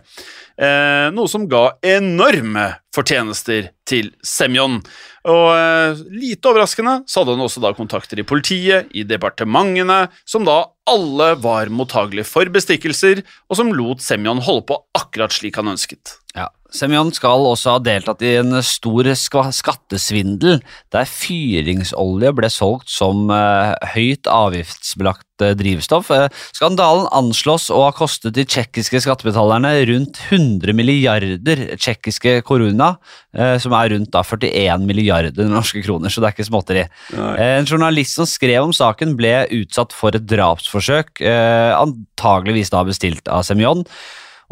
Eh, 0.57 1.09
noe 1.13 1.29
som 1.29 1.45
ga 1.51 1.75
enorme 1.85 2.71
fortjenester 2.97 3.69
til 3.89 4.11
Semyon. 4.25 4.81
Og 5.29 5.45
eh, 5.53 6.01
lite 6.13 6.49
overraskende 6.49 7.03
så 7.05 7.21
hadde 7.21 7.37
han 7.37 7.45
også 7.45 7.63
da 7.65 7.75
kontakter 7.77 8.21
i 8.21 8.27
politiet, 8.29 8.89
i 8.97 9.05
departementene, 9.09 10.07
som 10.25 10.49
da 10.49 10.63
alle 10.89 11.35
var 11.43 11.73
mottagelige 11.73 12.29
for 12.29 12.49
bestikkelser, 12.53 13.21
og 13.53 13.61
som 13.61 13.77
lot 13.77 14.01
Semyon 14.05 14.41
holde 14.49 14.65
på 14.73 14.81
akkurat 14.97 15.37
slik 15.37 15.61
han 15.61 15.75
ønsket. 15.77 16.17
Ja, 16.33 16.49
Semyon 16.73 17.11
skal 17.13 17.45
også 17.45 17.75
ha 17.75 17.81
deltatt 17.85 18.23
i 18.25 18.37
en 18.41 18.57
stor 18.65 19.11
skattesvindel, 19.13 20.63
der 20.93 21.09
fyringsolje 21.09 22.33
ble 22.37 22.49
solgt 22.53 22.89
som 22.93 23.29
eh, 23.33 23.75
høyt 23.93 24.29
avgiftsbelagt 24.31 25.45
eh, 25.45 25.53
drivstoff. 25.59 26.09
Eh, 26.17 26.31
skandalen 26.57 27.11
anslås 27.13 27.69
å 27.73 27.83
ha 27.85 27.91
kostet 27.97 28.39
de 28.39 28.47
tsjekkiske 28.49 29.03
skattebetalerne 29.05 29.75
rundt 29.91 30.23
100 30.31 30.73
milliarder 30.79 31.67
tsjekkiske 31.77 32.39
koruna, 32.49 32.95
eh, 33.37 33.59
som 33.61 33.77
er 33.77 33.93
rundt 33.93 34.15
da 34.17 34.25
41 34.25 34.89
milliarder 34.89 35.53
norske 35.53 35.85
kroner, 35.85 36.09
så 36.09 36.25
det 36.25 36.31
er 36.31 36.37
ikke 36.39 36.49
småtteri. 36.49 36.87
En 37.13 37.69
journalist 37.69 38.17
som 38.17 38.29
skrev 38.29 38.65
om 38.65 38.73
saken, 38.77 39.13
ble 39.19 39.43
utsatt 39.61 39.93
for 39.93 40.17
et 40.17 40.25
drapsforsøk, 40.25 41.21
antageligvis 41.21 42.73
da 42.73 42.81
bestilt 42.89 43.29
av 43.29 43.45
Semyon. 43.45 43.85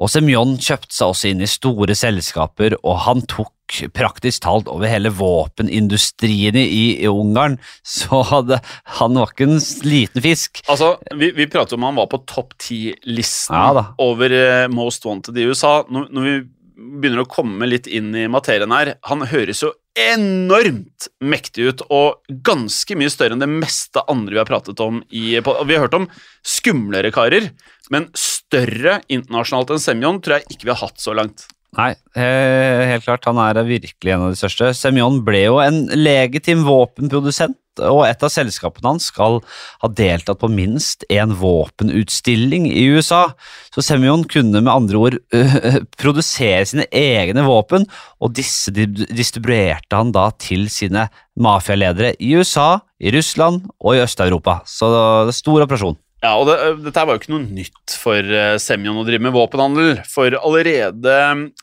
Og 0.01 0.09
Semyon 0.09 0.57
kjøpte 0.57 0.95
seg 0.97 1.13
også 1.13 1.31
inn 1.31 1.43
i 1.45 1.51
store 1.51 1.97
selskaper, 1.99 2.79
og 2.81 3.03
han 3.05 3.25
tok 3.29 3.53
praktisk 3.95 4.43
talt 4.43 4.69
over 4.71 4.91
hele 4.91 5.13
våpenindustrien 5.15 6.57
i, 6.59 7.03
i 7.05 7.09
Ungarn, 7.09 7.59
så 7.97 8.23
hadde, 8.33 8.61
han 8.99 9.19
var 9.19 9.35
ikke 9.35 9.47
en 9.51 9.61
liten 9.87 10.25
fisk. 10.25 10.63
Altså, 10.67 10.95
vi, 11.15 11.31
vi 11.37 11.49
prater 11.51 11.79
om 11.79 11.87
han 11.87 12.01
var 12.01 12.11
på 12.11 12.23
topp 12.31 12.57
ti-listen 12.61 13.55
Ja 13.57 13.85
over 14.01 14.33
eh, 14.35 14.67
Most 14.73 15.05
Wanted 15.07 15.37
i 15.39 15.45
USA. 15.47 15.85
Når, 15.93 16.09
når 16.15 16.27
vi 16.27 16.35
begynner 16.81 17.23
å 17.23 17.31
komme 17.31 17.69
litt 17.69 17.87
inn 17.91 18.11
i 18.17 18.27
materien 18.31 18.73
her, 18.73 18.95
han 19.07 19.25
høres 19.29 19.63
jo 19.63 19.73
enormt 19.99 21.09
mektig 21.23 21.67
ut, 21.69 21.83
og 21.93 22.21
ganske 22.47 22.97
mye 22.99 23.13
større 23.13 23.37
enn 23.37 23.43
det 23.43 23.51
meste 23.51 24.03
andre 24.11 24.37
vi 24.37 24.41
har 24.41 24.49
pratet 24.49 24.81
om 24.83 25.03
i 25.11 25.37
Vi 25.37 25.43
har 25.45 25.85
hørt 25.85 25.99
om 25.99 26.09
skumlere 26.47 27.13
karer, 27.15 27.51
men 27.93 28.09
større 28.15 28.40
internasjonalt 28.59 29.75
enn 29.75 29.83
Semyon 29.83 30.21
tror 30.21 30.39
jeg 30.39 30.51
ikke 30.51 30.69
vi 30.69 30.75
har 30.75 30.83
hatt 30.83 31.01
så 31.03 31.15
langt. 31.17 31.47
Nei, 31.79 31.93
helt 32.19 33.05
klart, 33.07 33.27
han 33.29 33.39
er 33.39 33.61
virkelig 33.63 34.11
en 34.11 34.27
av 34.27 34.33
de 34.33 34.39
største. 34.41 34.73
Semyon 34.75 35.21
ble 35.27 35.45
jo 35.45 35.61
en 35.63 35.85
legitim 35.95 36.65
våpenprodusent, 36.67 37.55
og 37.87 38.03
et 38.09 38.25
av 38.27 38.33
selskapene 38.35 38.91
hans 38.91 39.07
skal 39.13 39.39
ha 39.81 39.89
deltatt 39.95 40.41
på 40.43 40.51
minst 40.51 41.07
en 41.15 41.31
våpenutstilling 41.39 42.67
i 42.67 42.83
USA. 42.91 43.23
Så 43.71 43.87
Semyon 43.87 44.27
kunne 44.29 44.59
med 44.59 44.73
andre 44.73 44.99
ord 44.99 45.17
øh, 45.37 45.79
produsere 46.03 46.67
sine 46.67 46.89
egne 46.91 47.47
våpen, 47.47 47.87
og 48.19 48.35
disse 48.35 48.75
distribuerte 48.75 49.95
han 49.95 50.11
da 50.17 50.27
til 50.43 50.67
sine 50.75 51.07
mafialedere 51.41 52.17
i 52.19 52.35
USA, 52.35 52.81
i 52.99 53.15
Russland 53.15 53.71
og 53.79 53.95
i 53.95 54.03
Øst-Europa. 54.03 54.61
Så 54.67 54.91
det 54.91 55.31
er 55.31 55.39
stor 55.39 55.69
operasjon. 55.71 56.01
Ja, 56.21 56.35
og 56.37 56.51
det, 56.51 56.57
Dette 56.85 57.03
var 57.09 57.17
jo 57.17 57.23
ikke 57.23 57.33
noe 57.33 57.47
nytt 57.49 57.95
for 57.97 58.21
eh, 58.21 58.59
Semyon 58.61 58.99
å 59.01 59.07
drive 59.09 59.25
med 59.25 59.33
våpenhandel. 59.33 60.03
For 60.05 60.35
allerede 60.37 61.15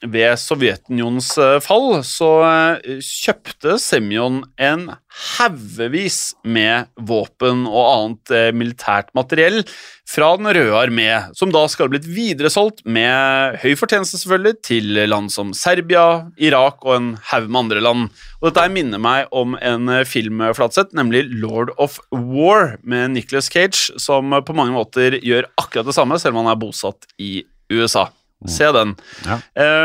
ved 0.01 0.41
Sovjetunionens 0.41 1.29
eh, 1.37 1.59
fall 1.61 1.99
så 2.07 2.31
eh, 2.47 2.95
kjøpte 3.05 3.77
Semyon 3.81 4.41
en 4.57 4.89
haugevis 5.17 6.35
med 6.45 6.89
våpen 7.09 7.65
og 7.65 7.83
annet 7.83 8.33
eh, 8.33 8.49
militært 8.55 9.09
materiell 9.17 9.63
fra 10.07 10.29
Den 10.39 10.47
røde 10.55 10.75
armé, 10.77 11.07
som 11.35 11.51
da 11.51 11.65
skal 11.67 11.87
ha 11.87 11.91
blitt 11.95 12.07
videresolgt 12.07 12.83
med 12.87 13.57
høy 13.63 13.73
fortjeneste 13.79 14.21
selvfølgelig 14.21 14.61
til 14.63 15.01
land 15.09 15.33
som 15.33 15.51
Serbia, 15.57 16.29
Irak 16.39 16.85
og 16.85 16.93
en 16.95 17.09
haug 17.31 17.49
med 17.49 17.61
andre 17.65 17.83
land. 17.83 18.05
Og 18.39 18.49
Dette 18.49 18.67
minner 18.71 19.01
meg 19.03 19.33
om 19.35 19.57
en 19.59 19.91
eh, 19.91 20.05
film, 20.07 20.45
Flatseth, 20.55 20.95
nemlig 20.97 21.25
Lord 21.33 21.73
of 21.75 21.99
War 22.13 22.77
med 22.83 23.17
Nicolas 23.17 23.51
Cage, 23.51 23.97
som 23.99 24.31
på 24.45 24.55
mange 24.57 24.77
måter 24.77 25.19
gjør 25.19 25.49
akkurat 25.59 25.89
det 25.89 25.97
samme, 25.97 26.19
selv 26.21 26.37
om 26.37 26.45
han 26.45 26.53
er 26.53 26.61
bosatt 26.61 27.09
i 27.19 27.41
USA. 27.73 28.07
Se 28.47 28.69
den. 28.71 28.93
Ja. 29.25 29.41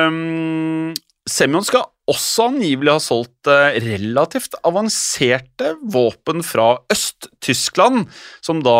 Um, 0.06 0.92
Semyon 1.28 1.64
skal 1.64 1.86
også 2.12 2.48
angivelig 2.50 2.92
har 2.94 3.02
solgt 3.02 3.50
eh, 3.50 3.78
relativt 3.84 4.56
avanserte 4.66 5.72
våpen 5.82 6.44
fra 6.46 6.76
Øst-Tyskland, 6.92 8.06
som 8.44 8.62
da 8.64 8.78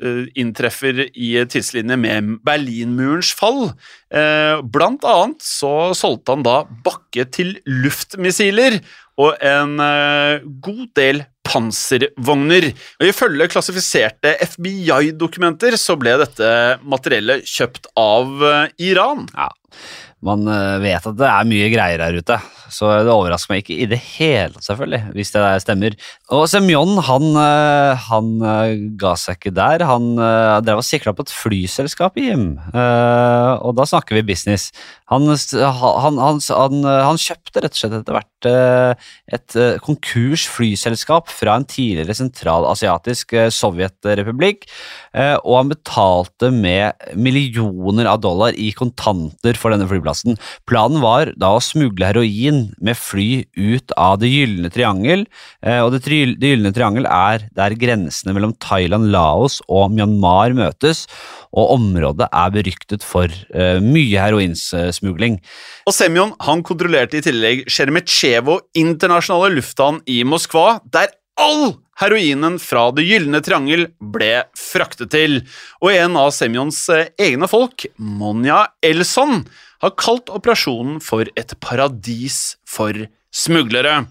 eh, 0.00 0.24
inntreffer 0.40 1.04
i 1.10 1.32
tidslinje 1.50 1.98
med 2.00 2.36
Berlinmurens 2.46 3.32
fall. 3.36 3.70
Eh, 4.10 4.62
blant 4.64 5.04
annet 5.06 5.44
så 5.44 5.92
solgte 5.96 6.36
han 6.36 6.46
da 6.46 6.62
bakke 6.86 7.28
til 7.32 7.56
luftmissiler 7.68 8.80
og 9.20 9.36
en 9.44 9.74
god 10.64 10.84
del 10.96 11.18
panservogner. 11.44 12.70
Og 13.02 13.10
Ifølge 13.10 13.50
klassifiserte 13.52 14.32
FBI-dokumenter 14.46 15.76
så 15.76 15.98
ble 16.00 16.14
dette 16.22 16.48
materiellet 16.88 17.44
kjøpt 17.44 17.90
av 18.00 18.46
Iran. 18.80 19.26
Ja, 19.34 19.50
man 20.24 20.44
eh, 20.52 20.78
vet 20.82 21.06
at 21.08 21.16
det 21.16 21.28
er 21.28 21.48
mye 21.48 21.68
greier 21.72 22.02
her 22.04 22.16
ute, 22.20 22.36
så 22.70 22.90
det 23.06 23.12
overrasker 23.12 23.54
meg 23.54 23.62
ikke 23.62 23.78
i 23.80 23.88
det 23.88 23.98
hele 24.18 24.60
selvfølgelig, 24.60 25.00
hvis 25.16 25.32
det 25.32 25.44
stemmer. 25.64 25.96
Og 26.36 26.44
Semyon, 26.52 26.98
han, 27.06 27.28
eh, 27.40 28.04
han 28.10 28.28
eh, 28.44 28.74
ga 29.00 29.14
seg 29.18 29.38
ikke 29.38 29.54
der. 29.56 29.86
Han 29.88 30.12
drev 30.20 30.82
og 30.82 30.86
sikla 30.86 31.14
på 31.16 31.24
et 31.24 31.32
flyselskap 31.32 32.18
i 32.20 32.28
Jim, 32.28 32.52
og 32.70 33.72
da 33.78 33.86
snakker 33.88 34.18
vi 34.18 34.26
business. 34.28 34.68
Han, 35.10 35.26
han, 35.26 36.20
han, 36.20 37.20
kjøpte 37.20 37.62
rett 37.64 37.74
og 37.74 37.80
slett 37.80 37.96
etter 37.96 38.14
hvert 38.14 38.48
et 39.34 39.56
konkurs 39.82 40.44
flyselskap 40.50 41.32
fra 41.32 41.56
en 41.58 41.66
tidligere 41.68 42.14
sentralasiatisk 42.16 43.34
sovjetrepublikk, 43.56 44.68
og 45.42 45.56
han 45.56 45.72
betalte 45.72 46.52
med 46.54 47.10
millioner 47.18 48.10
av 48.12 48.22
dollar 48.22 48.54
i 48.54 48.70
kontanter 48.76 49.58
for 49.58 49.74
denne 49.74 49.88
flyplassen. 49.90 50.09
Planen 50.68 51.00
var 51.02 51.32
da 51.40 51.52
å 51.56 51.62
smugle 51.64 52.08
heroin 52.10 52.62
med 52.80 52.98
fly 52.98 53.44
ut 53.56 53.94
av 53.96 54.18
Det 54.22 54.30
gylne 54.30 54.70
triangel, 54.72 55.26
eh, 55.62 55.80
og 55.80 55.92
Det, 55.94 56.02
tri- 56.06 56.36
det 56.38 56.54
gylne 56.54 56.72
triangel 56.76 57.06
er 57.06 57.46
der 57.56 57.76
grensene 57.78 58.34
mellom 58.36 58.54
Thailand, 58.60 59.10
Laos 59.12 59.60
og 59.68 59.90
Myanmar 59.94 60.54
møtes, 60.56 61.06
og 61.50 61.72
området 61.76 62.28
er 62.30 62.50
beryktet 62.54 63.02
for 63.02 63.26
uh, 63.26 63.80
mye 63.82 64.20
heroinsmugling. 64.22 65.40
Og 65.88 65.94
Semyon 65.96 66.34
han 66.46 66.62
kontrollerte 66.62 67.18
i 67.18 67.24
tillegg 67.26 67.64
Sjeremetjevo 67.66 68.60
internasjonale 68.78 69.56
lufthavn 69.56 69.98
i 70.06 70.20
Moskva, 70.22 70.78
der 70.86 71.10
all 71.40 71.72
heroinen 72.00 72.58
fra 72.62 72.86
Det 72.96 73.04
gylne 73.08 73.40
triangel 73.44 73.88
ble 74.00 74.44
fraktet 74.56 75.12
til. 75.12 75.40
Og 75.82 75.92
en 75.92 76.16
av 76.20 76.30
Semyons 76.36 76.84
eh, 76.94 77.10
egne 77.20 77.48
folk, 77.50 77.86
Monja 77.98 78.66
Elson, 78.84 79.42
har 79.80 79.96
kalt 80.00 80.30
operasjonen 80.32 81.00
for 81.04 81.28
et 81.38 81.56
paradis 81.62 82.56
for 82.68 83.06
smuglere. 83.32 84.04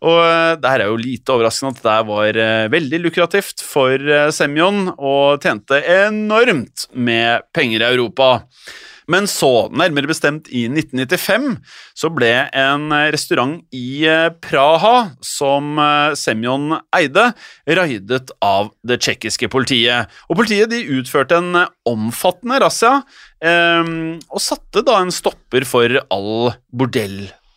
Og 0.00 0.20
eh, 0.24 0.54
det 0.60 0.70
her 0.72 0.84
er 0.84 0.92
jo 0.92 1.00
lite 1.00 1.34
overraskende 1.34 1.74
at 1.74 1.80
det 1.80 1.88
der 1.90 2.06
var 2.08 2.38
eh, 2.44 2.68
veldig 2.72 3.00
lukrativt 3.04 3.64
for 3.64 3.92
eh, 4.00 4.30
Semyon, 4.32 4.94
og 4.96 5.42
tjente 5.44 5.80
enormt 5.84 6.86
med 6.96 7.44
penger 7.56 7.84
i 7.84 7.90
Europa. 7.90 8.30
Men 9.10 9.26
så, 9.30 9.68
nærmere 9.74 10.10
bestemt 10.10 10.50
i 10.54 10.66
1995, 10.70 11.56
så 11.98 12.10
ble 12.14 12.30
en 12.56 12.90
eh, 12.94 13.08
restaurant 13.14 13.58
i 13.74 14.04
eh, 14.08 14.28
Praha, 14.44 15.10
som 15.24 15.78
Semjon 16.18 16.40
Semyon 16.40 16.78
eide, 16.96 17.30
raidet 17.66 18.30
av 18.44 18.70
det 18.86 19.00
tsjekkiske 19.02 19.50
politiet. 19.52 20.10
Og 20.28 20.40
politiet 20.40 20.70
de 20.72 20.82
utførte 20.98 21.38
en 21.40 21.62
eh, 21.62 21.72
omfattende 21.88 22.60
razzia, 22.62 23.00
eh, 23.44 23.92
og 24.30 24.44
satte 24.44 24.84
da 24.86 25.00
en 25.00 25.14
stopper 25.14 25.66
for 25.68 26.00
all 26.10 26.52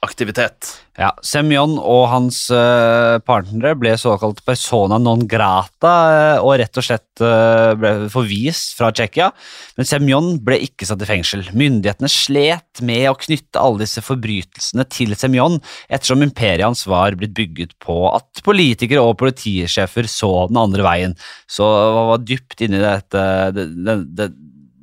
bordellaktivitet. 0.04 0.80
Ja, 0.94 1.10
Semyon 1.26 1.80
og 1.80 2.04
hans 2.12 2.52
uh, 2.54 3.18
partnere 3.26 3.74
ble 3.76 3.96
såkalt 3.98 4.44
persona 4.46 5.00
non 5.02 5.26
grata 5.26 5.94
eh, 6.14 6.44
og 6.44 6.60
rett 6.62 6.78
og 6.78 6.86
slett 6.86 7.24
uh, 7.24 7.74
ble 7.74 8.10
forvist 8.14 8.76
fra 8.78 8.92
Tsjekkia, 8.94 9.32
men 9.78 9.88
Semyon 9.90 10.38
ble 10.46 10.60
ikke 10.68 10.86
satt 10.86 11.02
i 11.02 11.10
fengsel. 11.10 11.48
Myndighetene 11.58 12.12
slet 12.12 12.84
med 12.86 13.08
å 13.10 13.18
knytte 13.18 13.58
alle 13.58 13.82
disse 13.82 14.04
forbrytelsene 14.06 14.86
til 14.86 15.16
Semyon, 15.18 15.58
ettersom 15.90 16.22
imperiet 16.22 16.68
hans 16.68 16.86
var 16.86 17.18
blitt 17.18 17.34
bygget 17.34 17.74
på 17.82 18.12
at 18.12 18.44
politikere 18.46 19.02
og 19.02 19.18
politisjefer 19.24 20.06
så 20.06 20.46
den 20.52 20.62
andre 20.62 20.86
veien, 20.86 21.18
så 21.50 21.66
han 21.66 22.12
var 22.12 22.22
dypt 22.28 22.62
inne 22.68 22.78
i 22.78 22.86
dette, 22.86 23.26
det, 23.58 23.68
det, 23.82 23.98
det, 24.14 24.30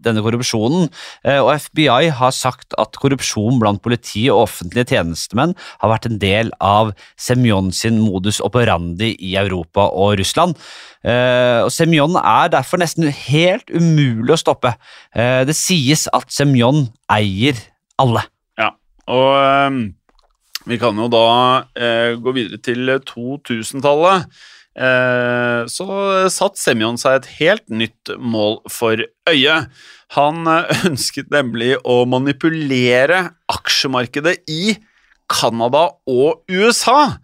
denne 0.04 0.22
korrupsjonen, 0.24 0.88
eh, 1.24 1.38
og 1.38 1.52
FBI 1.60 2.10
har 2.16 2.34
sagt 2.34 2.74
at 2.80 2.98
korrupsjon 3.00 3.60
blant 3.60 3.82
politi 3.84 4.26
og 4.32 4.46
offentlige 4.48 4.94
tjenestemenn 4.94 5.54
har 5.82 5.92
vært 5.92 6.08
en 6.08 6.18
del 6.22 6.52
av 6.60 6.92
Semyon 7.20 7.70
sin 7.72 8.00
modus 8.02 8.40
operandi 8.44 9.12
i 9.18 9.36
Europa 9.40 9.88
og 9.90 10.18
Russland. 10.20 10.56
Eh, 11.04 11.62
Og 11.64 11.70
Semyon 11.72 12.16
er 12.16 12.48
derfor 12.52 12.78
nesten 12.80 13.08
helt 13.08 13.68
umulig 13.70 14.34
å 14.34 14.40
stoppe. 14.40 14.74
Eh, 15.14 15.44
Det 15.44 15.56
sies 15.56 16.08
at 16.12 16.30
Semyon 16.30 16.88
eier 17.10 17.56
alle. 17.98 18.22
Ja, 18.58 18.70
og 19.08 19.92
vi 20.66 20.78
kan 20.78 20.96
jo 20.96 21.08
da 21.08 21.64
gå 21.74 22.32
videre 22.36 22.60
til 22.62 23.00
2000-tallet. 23.00 24.26
Eh, 24.78 25.62
så 25.70 25.86
satt 26.32 26.60
Semyon 26.60 26.98
seg 27.00 27.20
et 27.20 27.30
helt 27.40 27.66
nytt 27.72 28.12
mål 28.18 28.60
for 28.70 29.02
øye. 29.30 29.56
Han 30.16 30.46
eh, 30.50 30.84
ønsket 30.90 31.32
nemlig 31.34 31.76
å 31.84 32.02
manipulere 32.10 33.26
aksjemarkedet 33.50 34.40
i 34.50 34.76
Canada 35.30 35.88
og 36.10 36.42
USA. 36.50 37.16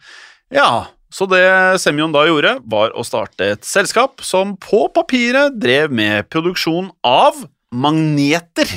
Ja, 0.54 0.86
så 1.10 1.26
det 1.30 1.46
Semyon 1.82 2.14
da 2.14 2.26
gjorde, 2.28 2.58
var 2.66 2.94
å 2.94 3.04
starte 3.06 3.52
et 3.54 3.66
selskap 3.66 4.22
som 4.26 4.54
på 4.60 4.86
papiret 4.94 5.54
drev 5.58 5.94
med 5.94 6.28
produksjon 6.30 6.90
av 7.06 7.44
magneter. 7.74 8.68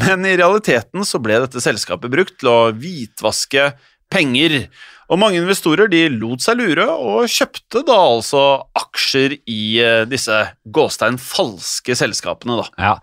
Men 0.00 0.24
i 0.28 0.36
realiteten 0.38 1.04
så 1.08 1.20
ble 1.22 1.40
dette 1.42 1.62
selskapet 1.64 2.12
brukt 2.12 2.38
til 2.40 2.50
å 2.52 2.58
hvitvaske 2.72 3.72
penger. 4.12 4.66
Og 5.12 5.20
mange 5.20 5.36
investorer 5.42 5.90
de 5.92 6.06
lot 6.14 6.40
seg 6.40 6.56
lure 6.56 6.86
og 6.88 7.28
kjøpte 7.28 7.82
da 7.84 7.96
altså 8.00 8.42
aksjer 8.78 9.34
i 9.50 9.60
eh, 9.82 10.04
disse 10.08 10.38
gåstein 10.72 11.18
falske 11.20 11.96
selskapene, 11.98 12.56
da. 12.62 12.66
Ja, 12.80 12.94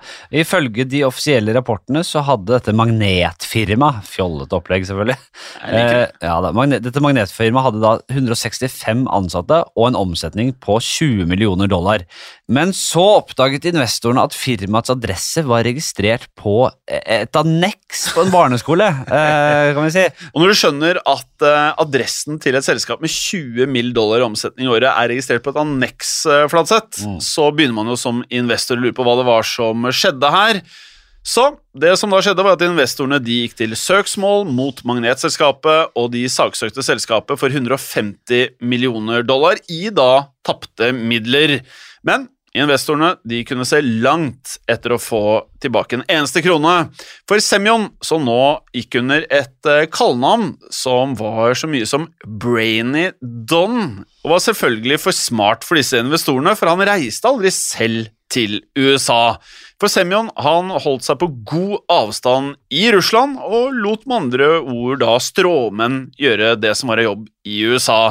Ifølge 0.41 0.88
de 0.89 1.03
offisielle 1.05 1.53
rapportene 1.53 2.01
så 2.07 2.24
hadde 2.26 2.55
dette 2.55 2.74
magnetfirmaet 2.74 4.07
Fjollete 4.10 4.57
opplegg, 4.57 4.88
selvfølgelig. 4.89 5.20
Eh, 5.70 6.07
ja, 6.26 6.36
da, 6.41 6.51
magne, 6.55 6.80
dette 6.82 7.03
magnetfirmaet 7.03 7.68
hadde 7.68 7.84
da 7.84 7.93
165 8.10 9.05
ansatte 9.14 9.62
og 9.76 9.89
en 9.91 9.99
omsetning 9.99 10.55
på 10.64 10.80
20 10.82 11.30
millioner 11.30 11.70
dollar. 11.70 12.05
Men 12.49 12.74
så 12.74 13.05
oppdaget 13.20 13.70
investorene 13.70 14.26
at 14.26 14.34
firmaets 14.34 14.89
adresse 14.93 15.43
var 15.45 15.68
registrert 15.68 16.26
på 16.39 16.64
et 16.89 17.38
anneks 17.38 18.07
på 18.16 18.26
en 18.26 18.34
barneskole, 18.34 18.89
eh, 19.05 19.70
kan 19.78 19.86
vi 19.86 19.93
si. 19.93 20.07
Og 20.34 20.41
når 20.41 20.51
du 20.51 20.57
skjønner 20.57 21.01
at 21.05 21.45
eh, 21.45 21.70
adressen 22.00 22.39
til 22.41 22.56
et 22.56 22.66
selskap 22.66 23.02
med 23.04 23.12
20 23.12 23.68
mill. 23.68 23.93
dollar 23.93 24.22
i 24.22 24.28
omsetning 24.28 24.68
i 24.68 24.72
året 24.72 24.89
er 24.89 25.10
registrert 25.12 25.43
på 25.43 25.52
et 25.52 25.60
anneks-flatsett, 25.60 27.02
mm. 27.04 27.18
så 27.20 27.50
begynner 27.52 27.76
man 27.76 27.89
jo 27.91 27.97
som 28.00 28.24
investor 28.30 28.78
å 28.78 28.84
lure 28.84 28.95
på 28.95 29.04
hva 29.04 29.18
det 29.20 29.28
var 29.28 29.43
som 29.43 29.89
skjedde 29.91 30.32
her. 30.32 30.62
Så 31.26 31.43
det 31.76 31.91
som 32.00 32.10
da 32.10 32.22
skjedde 32.24 32.43
var 32.45 32.56
at 32.56 32.64
investorene 32.64 33.20
de 33.22 33.41
gikk 33.43 33.58
til 33.60 33.76
søksmål 33.76 34.47
mot 34.47 34.80
Magnetselskapet, 34.88 35.91
og 36.00 36.12
de 36.16 36.24
saksøkte 36.32 36.86
selskapet 36.86 37.39
for 37.41 37.52
150 37.52 38.56
millioner 38.64 39.26
dollar 39.28 39.60
i 39.68 39.89
da 39.91 40.30
tapte 40.47 40.93
midler. 40.95 41.60
Men 42.08 42.30
investorene 42.58 43.14
de 43.28 43.41
kunne 43.47 43.66
se 43.68 43.82
langt 43.82 44.58
etter 44.70 44.95
å 44.95 45.02
få 45.02 45.24
tilbake 45.62 46.00
en 46.00 46.06
eneste 46.08 46.43
krone. 46.45 46.76
For 47.30 47.41
Semyon, 47.43 47.89
som 48.02 48.26
nå 48.26 48.41
gikk 48.76 49.00
under 49.02 49.26
et 49.30 49.70
eh, 49.70 49.88
kallenavn 49.91 50.56
som 50.74 51.16
var 51.20 51.58
så 51.60 51.70
mye 51.70 51.88
som 51.89 52.08
Brainy 52.26 53.10
Don, 53.22 54.06
og 54.24 54.34
var 54.36 54.45
selvfølgelig 54.45 55.02
for 55.04 55.16
smart 55.16 55.68
for 55.68 55.80
disse 55.80 56.00
investorene, 56.00 56.56
for 56.58 56.72
han 56.72 56.88
reiste 56.89 57.30
aldri 57.30 57.54
selv 57.54 58.10
til 58.30 58.60
USA. 58.78 59.39
For 59.82 59.91
Semyon 59.91 60.30
holdt 60.38 61.08
seg 61.08 61.20
på 61.22 61.32
god 61.50 61.78
avstand 61.91 62.58
i 62.74 62.89
Russland 62.93 63.39
og 63.41 63.74
lot 63.74 64.06
med 64.06 64.26
andre 64.26 64.52
ord 64.60 65.02
da 65.02 65.16
stråmenn 65.24 66.10
gjøre 66.20 66.54
det 66.62 66.76
som 66.78 66.91
var 66.91 67.02
av 67.02 67.10
jobb 67.10 67.26
i 67.50 67.64
USA. 67.66 68.02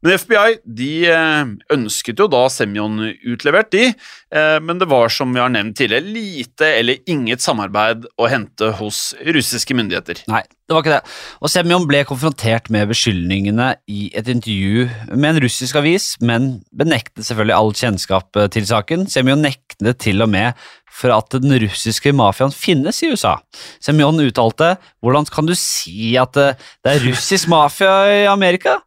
Men 0.00 0.16
FBI 0.16 0.54
de 0.64 0.92
eh, 1.12 1.50
ønsket 1.74 2.20
jo 2.22 2.26
da 2.32 2.46
Semyon 2.52 3.02
utlevert, 3.28 3.68
de, 3.74 3.90
eh, 3.92 4.56
men 4.64 4.80
det 4.80 4.88
var 4.88 5.12
som 5.12 5.34
vi 5.34 5.42
har 5.42 5.52
nevnt 5.52 5.76
tidligere, 5.76 6.08
lite 6.14 6.70
eller 6.78 7.02
inget 7.10 7.44
samarbeid 7.44 8.06
å 8.16 8.30
hente 8.32 8.72
hos 8.78 9.10
russiske 9.28 9.76
myndigheter. 9.76 10.22
Nei, 10.32 10.40
det 10.48 10.76
var 10.76 10.86
ikke 10.86 10.96
det. 10.96 11.14
Og 11.44 11.52
Semyon 11.52 11.84
ble 11.90 12.02
konfrontert 12.08 12.72
med 12.72 12.88
beskyldningene 12.94 13.74
i 13.92 14.08
et 14.16 14.32
intervju 14.32 14.88
med 15.12 15.34
en 15.34 15.44
russisk 15.44 15.76
avis, 15.82 16.14
men 16.24 16.62
benektet 16.72 17.28
selvfølgelig 17.28 17.58
all 17.60 17.76
kjennskap 17.84 18.40
eh, 18.40 18.50
til 18.56 18.68
saken. 18.72 19.04
Semyon 19.12 19.44
nektet 19.44 20.00
til 20.00 20.24
og 20.24 20.32
med 20.32 20.56
for 20.90 21.12
at 21.12 21.36
den 21.36 21.52
russiske 21.60 22.16
mafiaen 22.16 22.56
finnes 22.56 23.04
i 23.04 23.12
USA. 23.12 23.36
Semyon 23.84 24.24
uttalte 24.24 24.78
hvordan 25.04 25.28
kan 25.28 25.48
du 25.48 25.52
si 25.52 26.14
at 26.20 26.32
det 26.32 26.88
er 26.88 27.04
russisk 27.04 27.52
mafia 27.52 28.06
i 28.08 28.22
Amerika? 28.32 28.80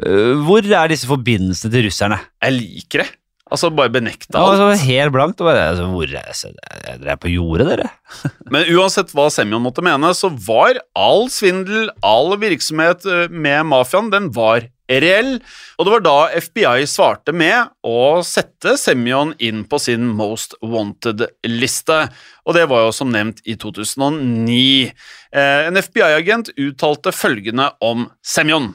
Eh, 0.00 0.32
Hvor 0.46 0.64
er 0.64 0.90
disse 0.92 1.08
forbindelsene 1.10 1.72
til 1.74 1.86
russerne? 1.88 2.18
Jeg 2.42 2.56
liker 2.58 3.04
det. 3.04 3.10
Altså, 3.52 3.68
bare 3.70 3.92
benekte 3.92 4.38
alt. 4.40 4.56
så 4.56 4.86
helt 4.88 5.12
blankt. 5.12 5.38
Bare, 5.44 5.68
altså, 5.74 5.84
hvor 5.92 6.08
er 6.08 6.30
er 6.88 6.98
dere 6.98 7.16
på 7.20 7.28
jordet, 7.30 7.66
dere? 7.68 7.90
Men 8.52 8.64
uansett 8.72 9.12
hva 9.14 9.28
Semyon 9.30 9.62
måtte 9.62 9.84
mene, 9.84 10.10
så 10.16 10.30
var 10.32 10.80
all 10.96 11.28
svindel, 11.30 11.90
all 12.02 12.32
virksomhet 12.40 13.04
eh, 13.06 13.28
med 13.28 13.68
mafiaen, 13.68 14.08
den 14.10 14.30
var 14.34 14.64
reell. 14.90 15.36
Og 15.78 15.86
det 15.86 15.92
var 15.94 16.04
da 16.04 16.16
FBI 16.40 16.84
svarte 16.88 17.32
med 17.36 17.70
å 17.86 18.20
sette 18.26 18.74
Semyon 18.80 19.34
inn 19.38 19.62
på 19.68 19.78
sin 19.80 20.08
Most 20.16 20.56
Wanted-liste. 20.64 22.00
Og 22.48 22.56
det 22.56 22.66
var 22.72 22.86
jo 22.86 22.94
som 22.96 23.12
nevnt 23.12 23.44
i 23.44 23.56
2009. 23.60 24.90
Eh, 25.36 25.66
En 25.68 25.76
FBI-agent 25.80 26.50
uttalte 26.56 27.12
følgende 27.14 27.70
om 27.84 28.08
Semyon. 28.24 28.72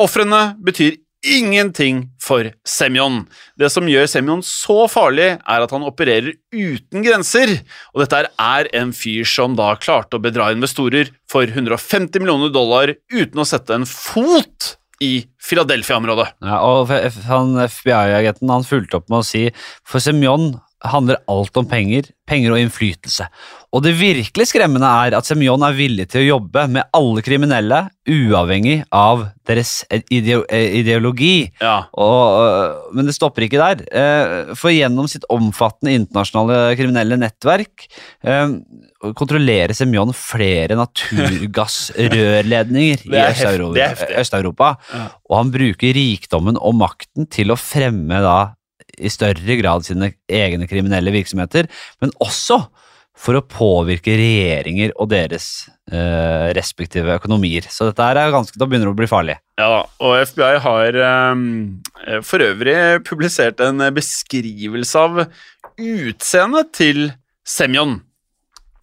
Ofrene 0.00 0.54
betyr 0.62 0.96
ingenting 1.22 2.08
for 2.20 2.48
Semyon. 2.66 3.22
Det 3.58 3.70
som 3.70 3.86
gjør 3.86 4.08
Semyon 4.10 4.42
så 4.46 4.86
farlig, 4.90 5.28
er 5.38 5.64
at 5.64 5.74
han 5.74 5.86
opererer 5.86 6.34
uten 6.50 7.04
grenser, 7.04 7.54
og 7.94 8.02
dette 8.02 8.24
er 8.26 8.70
en 8.78 8.92
fyr 8.96 9.26
som 9.28 9.56
da 9.58 9.72
klarte 9.78 10.18
å 10.18 10.22
bedra 10.22 10.50
investorer 10.54 11.12
for 11.30 11.46
150 11.46 12.22
millioner 12.22 12.52
dollar 12.54 12.94
uten 13.12 13.42
å 13.42 13.46
sette 13.48 13.76
en 13.76 13.86
fot 13.88 14.74
i 15.02 15.24
Philadelphia-området. 15.42 16.28
Ja, 16.46 16.60
og 16.62 16.90
FBI-agenten 16.92 18.50
han 18.52 18.66
fulgte 18.66 19.00
opp 19.00 19.08
med 19.10 19.22
å 19.22 19.26
si 19.26 19.48
for 19.88 20.02
Semyon 20.02 20.52
handler 20.84 21.16
alt 21.30 21.56
om 21.60 21.66
penger, 21.68 22.02
penger 22.28 22.52
og 22.54 22.60
innflytelse. 22.62 23.24
Og 23.72 23.82
det 23.84 23.94
virkelig 23.98 24.46
skremmende 24.50 24.88
er 24.88 25.14
at 25.16 25.26
Semyon 25.28 25.62
er 25.64 25.72
villig 25.76 26.06
til 26.12 26.20
å 26.22 26.30
jobbe 26.36 26.60
med 26.74 26.82
alle 26.96 27.20
kriminelle, 27.24 27.78
uavhengig 28.02 28.82
av 28.92 29.28
deres 29.46 29.84
ideo 30.10 30.42
ideologi. 30.50 31.50
Ja. 31.62 31.82
Og, 31.94 32.42
øh, 32.42 32.70
men 32.96 33.06
det 33.06 33.14
stopper 33.14 33.42
ikke 33.46 33.62
der. 33.62 33.76
Eh, 33.88 34.54
For 34.58 34.70
gjennom 34.74 35.06
sitt 35.10 35.24
omfattende 35.32 35.94
internasjonale 36.00 36.76
kriminelle 36.78 37.16
nettverk 37.20 37.74
eh, 38.26 38.48
kontrollerer 39.18 39.74
Semyon 39.76 40.12
flere 40.16 40.74
naturgassrørledninger 40.78 42.98
i. 43.06 43.08
Øst-Europa. 44.22 44.68
Ja. 44.92 45.04
Og 45.30 45.34
han 45.38 45.52
bruker 45.54 45.90
rikdommen 45.96 46.56
og 46.58 46.74
makten 46.82 47.22
til 47.30 47.46
å 47.54 47.60
fremme 47.60 48.18
da 48.24 48.38
i 48.98 49.12
større 49.12 49.58
grad 49.60 49.86
sine 49.86 50.12
egne 50.28 50.68
kriminelle 50.70 51.14
virksomheter, 51.14 51.68
men 52.02 52.12
også 52.22 52.62
for 53.22 53.36
å 53.36 53.44
påvirke 53.44 54.14
regjeringer 54.16 54.94
og 54.96 55.10
deres 55.12 55.46
eh, 55.92 56.48
respektive 56.56 57.18
økonomier. 57.18 57.66
Så 57.70 57.90
dette 57.90 58.06
er 58.08 58.32
ganske, 58.32 58.56
da 58.58 58.66
begynner 58.66 58.88
det 58.88 58.94
å 58.94 59.00
bli 59.02 59.10
farlig. 59.10 59.36
Ja 59.60 59.82
og 59.84 60.14
FBI 60.32 60.54
har 60.64 60.98
eh, 61.08 62.22
for 62.26 62.44
øvrig 62.44 62.76
publisert 63.06 63.60
en 63.64 63.84
beskrivelse 63.94 65.04
av 65.04 65.26
utseendet 65.76 66.72
til 66.78 67.04
Semyon. 67.48 68.00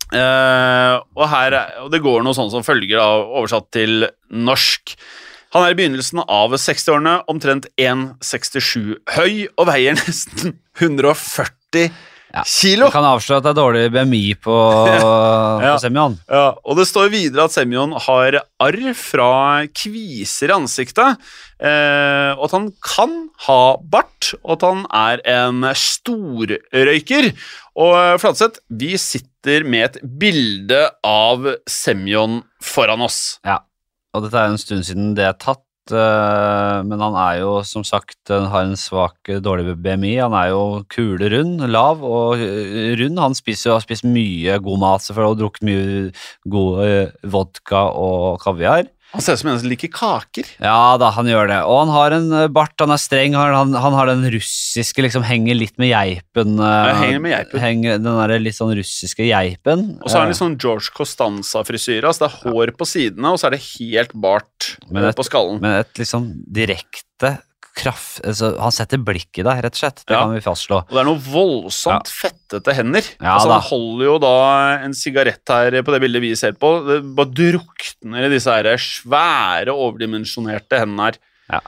Eh, 0.09 0.95
og, 1.15 1.25
og 1.25 1.89
det 1.93 2.01
går 2.05 2.23
noe 2.25 2.37
sånn 2.37 2.53
som 2.53 2.65
følger, 2.65 2.97
da, 3.01 3.09
oversatt 3.41 3.69
til 3.75 4.07
norsk. 4.29 4.95
Han 5.55 5.63
er 5.65 5.73
i 5.73 5.77
begynnelsen 5.79 6.21
av 6.29 6.53
60-årene, 6.53 7.15
omtrent 7.31 7.65
1,67 7.81 8.99
høy 9.15 9.47
og 9.57 9.65
veier 9.71 9.97
nesten 9.97 10.57
140 10.79 11.89
Ja. 12.29 12.43
kilo. 12.45 12.85
Vi 12.85 12.93
kan 12.93 13.07
avsløre 13.09 13.39
at 13.41 13.45
det 13.47 13.49
er 13.49 13.57
dårlig 13.57 13.83
BMI 13.89 14.35
på, 14.37 14.53
Ja. 14.93 15.71
på 15.73 15.79
Semyon. 15.81 16.19
Ja, 16.29 16.51
og 16.61 16.77
det 16.77 16.85
står 16.85 17.09
videre 17.09 17.47
at 17.49 17.55
Semyon 17.55 17.95
har 18.05 18.37
arr 18.61 18.93
fra 18.93 19.31
kviser 19.73 20.51
i 20.51 20.57
ansiktet, 20.59 21.17
eh, 21.57 22.29
og 22.37 22.43
at 22.45 22.53
han 22.53 22.67
kan 22.85 23.15
ha 23.47 23.61
bart, 23.81 24.35
og 24.43 24.59
at 24.59 24.67
han 24.67 24.85
er 24.93 25.23
en 25.25 25.65
storrøyker. 25.73 27.31
Og 27.79 28.19
Flatseth, 28.21 28.61
vi 28.69 28.93
sitter 29.01 29.63
med 29.65 29.87
et 29.89 29.97
bilde 30.19 30.83
av 31.05 31.47
Semyon 31.65 32.43
foran 32.61 33.01
oss. 33.05 33.39
Ja, 33.47 33.57
og 34.15 34.25
dette 34.25 34.39
er 34.41 34.51
en 34.51 34.61
stund 34.61 34.85
siden 34.87 35.11
det 35.17 35.25
er 35.27 35.35
tatt, 35.37 35.65
eh, 35.93 36.77
men 36.85 37.01
han 37.03 37.17
er 37.19 37.39
jo 37.43 37.51
som 37.67 37.85
sagt, 37.85 38.17
har 38.29 38.65
en 38.65 38.77
svak, 38.79 39.31
dårlig 39.45 39.75
BMI. 39.83 40.15
Han 40.23 40.35
er 40.37 40.51
jo 40.53 40.63
kule 40.89 41.29
rund, 41.33 41.61
lav 41.69 42.01
og 42.05 42.41
eh, 42.41 42.95
rund. 42.99 43.21
Han 43.21 43.37
spiser 43.37 43.69
jo 43.69 43.77
har 43.77 43.85
spist 43.85 44.07
mye 44.07 44.57
god 44.65 44.81
mat 44.81 45.05
selvfølgelig, 45.05 45.35
og 45.35 45.41
drukket 45.43 45.67
mye 45.69 46.53
god 46.57 46.85
eh, 46.87 47.29
vodka 47.35 47.83
og 47.93 48.41
kaviar. 48.45 48.89
Han 49.11 49.21
ser 49.25 49.33
ut 49.33 49.39
som 49.41 49.49
en 49.49 49.59
som 49.59 49.69
liker 49.71 49.89
kaker. 49.89 50.45
Ja 50.61 50.95
da, 51.01 51.09
han 51.15 51.25
gjør 51.25 51.47
det. 51.49 51.57
Og 51.65 51.79
han 51.81 51.89
har 51.95 52.13
en 52.19 52.27
eh, 52.43 52.47
bart, 52.53 52.75
han 52.77 52.91
er 52.93 53.01
streng, 53.01 53.33
han, 53.33 53.73
han, 53.73 53.95
har 53.97 54.05
den 54.11 54.21
russiske, 54.29 55.01
liksom 55.01 55.23
henger 55.25 55.57
litt 55.57 55.77
med 55.81 55.89
geipen. 55.89 56.59
eh, 56.61 56.75
Ja, 56.91 56.93
henger 57.01 57.19
med 57.23 57.33
geipen. 57.33 57.59
Henger, 57.63 57.97
den 57.97 58.19
der 58.21 58.35
litt 58.39 58.57
sånn 58.59 58.75
russiske 58.77 59.25
geipen. 59.25 59.97
Og 60.03 60.09
så 60.11 60.19
har 60.19 60.27
han 60.27 60.29
Eh, 60.29 60.33
litt 60.35 60.41
sånn 60.43 60.57
George 60.61 60.93
Costanza-frisyre. 60.93 62.05
Altså 62.05 62.27
det 62.27 62.29
er 62.29 62.53
hår 62.53 62.73
på 62.77 62.85
sidene, 62.85 63.33
og 63.33 63.39
så 63.41 63.47
er 63.49 63.57
det 63.57 63.63
helt 63.79 64.13
bart 64.13 64.75
et- 64.93 65.15
på 65.17 65.25
skallen. 65.25 65.59
Men 65.61 65.79
et 65.81 65.97
litt 65.97 66.07
sånn 66.13 66.29
direkte 66.45 67.39
kraft 67.79 68.19
altså, 68.27 68.51
Han 68.59 68.73
setter 68.75 69.01
blikk 69.03 69.39
i 69.41 69.45
deg, 69.47 69.61
rett 69.65 69.77
og 69.77 69.81
slett. 69.81 70.03
Det 70.05 70.15
Ja. 70.15 70.21
kan 70.25 70.33
vi 70.35 70.43
fastslå. 70.43 70.81
Og 70.85 70.93
det 70.93 71.01
er 71.01 71.07
noe 71.09 71.23
voldsomt 71.23 72.11
fettete 72.11 72.75
hender. 72.75 73.05
Ja, 73.21 73.37
altså, 73.37 73.51
han 73.55 73.65
holder 73.69 74.05
jo 74.05 74.17
da 74.23 74.33
en 74.85 74.93
sigarett 74.97 75.47
her 75.55 75.79
på 75.81 75.95
det 75.95 76.01
bildet 76.03 76.21
vi 76.21 76.33
ser 76.35 76.53
på. 76.59 76.73
Det 76.87 76.99
bare 77.15 77.33
drukner 77.39 78.27
i 78.27 78.33
disse 78.35 78.51
her 78.51 78.69
svære, 78.77 79.73
overdimensjonerte 79.73 80.79
hendene 80.83 81.11
her. 81.11 81.61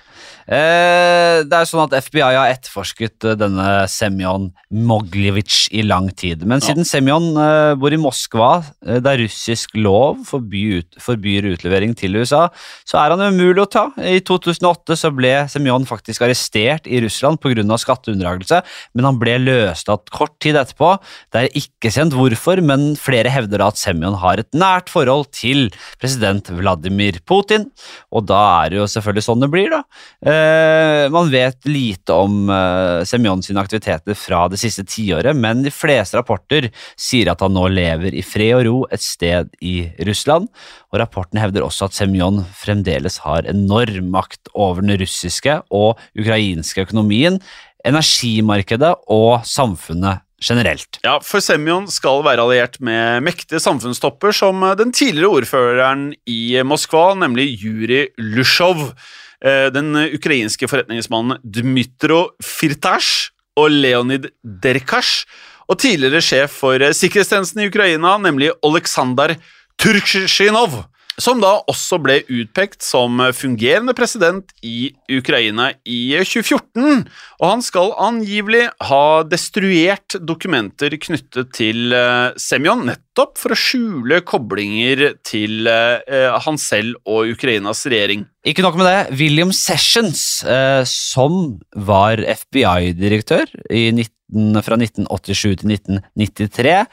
Eh, 0.50 1.44
det 1.46 1.54
er 1.54 1.68
sånn 1.70 1.84
at 1.84 1.94
FBI 2.08 2.24
har 2.24 2.50
etterforsket 2.50 3.28
eh, 3.30 3.38
denne 3.40 3.68
Semyon 3.92 4.50
Moglivic 4.74 5.68
i 5.76 5.84
lang 5.86 6.10
tid. 6.18 6.46
Men 6.50 6.64
siden 6.64 6.88
Semyon 6.88 7.30
eh, 7.38 7.74
bor 7.80 7.94
i 7.94 8.00
Moskva, 8.02 8.52
der 8.82 9.22
russisk 9.22 9.76
lov 9.78 10.24
forbyr, 10.28 10.82
ut, 10.82 11.00
forbyr 11.02 11.52
utlevering 11.54 11.94
til 11.98 12.18
USA, 12.18 12.48
så 12.88 13.02
er 13.02 13.14
han 13.14 13.22
umulig 13.22 13.64
å 13.64 13.70
ta. 13.70 13.86
I 13.98 14.20
2008 14.26 14.98
så 15.04 15.12
ble 15.14 15.34
Semyon 15.52 15.86
faktisk 15.90 16.26
arrestert 16.26 16.90
i 16.90 17.04
Russland 17.04 17.42
pga. 17.42 17.78
skatteunndragelse, 17.82 18.62
men 18.96 19.08
han 19.08 19.20
ble 19.22 19.38
løslatt 19.44 20.10
kort 20.14 20.38
tid 20.44 20.58
etterpå. 20.60 20.96
Det 21.32 21.46
er 21.46 21.60
ikke 21.62 21.94
kjent 21.94 22.16
hvorfor, 22.18 22.62
men 22.66 22.92
flere 23.00 23.32
hevder 23.34 23.66
at 23.68 23.80
Semyon 23.82 24.18
har 24.22 24.42
et 24.42 24.50
nært 24.58 24.90
forhold 24.92 25.30
til 25.36 25.70
president 26.02 26.50
Vladimir 26.56 27.20
Putin, 27.28 27.70
og 28.12 28.28
da 28.30 28.42
er 28.64 28.72
det 28.72 28.82
jo 28.82 28.90
selvfølgelig 28.90 29.28
sånn 29.28 29.46
det 29.46 29.52
blir, 29.54 29.72
da. 29.74 29.82
Eh, 30.32 30.41
man 31.14 31.30
vet 31.32 31.68
lite 31.68 32.14
om 32.14 32.50
eh, 32.50 33.04
Semyon 33.08 33.42
aktiviteter 33.58 34.16
fra 34.18 34.46
det 34.52 34.60
siste 34.62 34.86
tiåret, 34.88 35.36
men 35.38 35.64
de 35.66 35.74
fleste 35.74 36.20
rapporter 36.20 36.70
sier 37.00 37.32
at 37.32 37.44
han 37.44 37.56
nå 37.56 37.68
lever 37.72 38.16
i 38.16 38.24
fred 38.26 38.56
og 38.60 38.66
ro 38.68 38.78
et 38.92 39.04
sted 39.04 39.52
i 39.62 39.76
Russland. 40.08 40.50
Og 40.92 41.02
rapporten 41.02 41.42
hevder 41.42 41.66
også 41.66 41.90
at 41.90 41.98
Semyon 41.98 42.44
fremdeles 42.58 43.22
har 43.26 43.48
enorm 43.50 44.12
makt 44.14 44.52
over 44.54 44.84
den 44.84 44.98
russiske 45.02 45.62
og 45.70 46.02
ukrainske 46.20 46.86
økonomien, 46.88 47.40
energimarkedet 47.88 48.94
og 49.10 49.42
samfunnet 49.48 50.22
generelt. 50.42 51.00
Ja, 51.06 51.20
for 51.24 51.44
Semyon 51.44 51.88
skal 51.92 52.24
være 52.26 52.44
alliert 52.44 52.80
med 52.84 53.22
mektige 53.26 53.62
samfunnstopper 53.62 54.34
som 54.36 54.64
den 54.78 54.94
tidligere 54.96 55.42
ordføreren 55.42 56.12
i 56.30 56.58
Moskva, 56.66 57.14
nemlig 57.20 57.54
Jurij 57.62 58.10
Lusjov. 58.18 58.92
Eh, 59.42 59.68
Den 59.74 59.96
ukrainske 59.96 60.70
forretningsmannen 60.70 61.42
Dmytro 61.42 62.30
Firtasj 62.46 63.32
og 63.58 63.74
Leonid 63.74 64.30
Derkasj. 64.44 65.26
Og 65.72 65.80
tidligere 65.82 66.22
sjef 66.24 66.62
for 66.62 66.82
eh, 66.82 66.94
sikkerhetstjenesten 66.96 67.64
i 67.64 67.70
Ukraina, 67.72 68.18
nemlig 68.22 68.52
Oleksandr 68.66 69.38
Turksjinov. 69.82 70.84
Som 71.22 71.42
da 71.44 71.58
også 71.70 72.00
ble 72.02 72.22
utpekt 72.32 72.86
som 72.86 73.20
fungerende 73.36 73.94
president 73.94 74.54
i 74.66 74.94
Ukraina 75.12 75.68
i 75.84 76.16
2014. 76.18 77.04
Og 77.42 77.46
han 77.46 77.62
skal 77.66 77.92
angivelig 78.00 78.64
ha 78.88 79.04
destruert 79.28 80.16
dokumenter 80.18 80.96
knyttet 81.04 81.52
til 81.58 81.92
Semjon, 81.92 82.40
Semyon, 82.42 82.94
nettopp 83.12 83.38
for 83.38 83.52
å 83.52 83.60
skjule 83.60 84.22
koblinger 84.24 85.18
til 85.24 85.68
eh, 85.68 86.32
han 86.32 86.58
selv 86.58 86.96
og 87.06 87.28
Ukrainas 87.34 87.86
regjering. 87.86 88.26
Ikke 88.48 88.64
nok 88.64 88.78
med 88.80 88.88
det, 88.88 89.20
William 89.20 89.52
Sessions, 89.52 90.44
eh, 90.44 90.84
som 90.86 91.60
var 91.76 92.18
FBI-direktør 92.18 93.52
fra 94.64 94.78
1987 94.80 95.60
til 95.60 95.74
1993, 95.76 96.86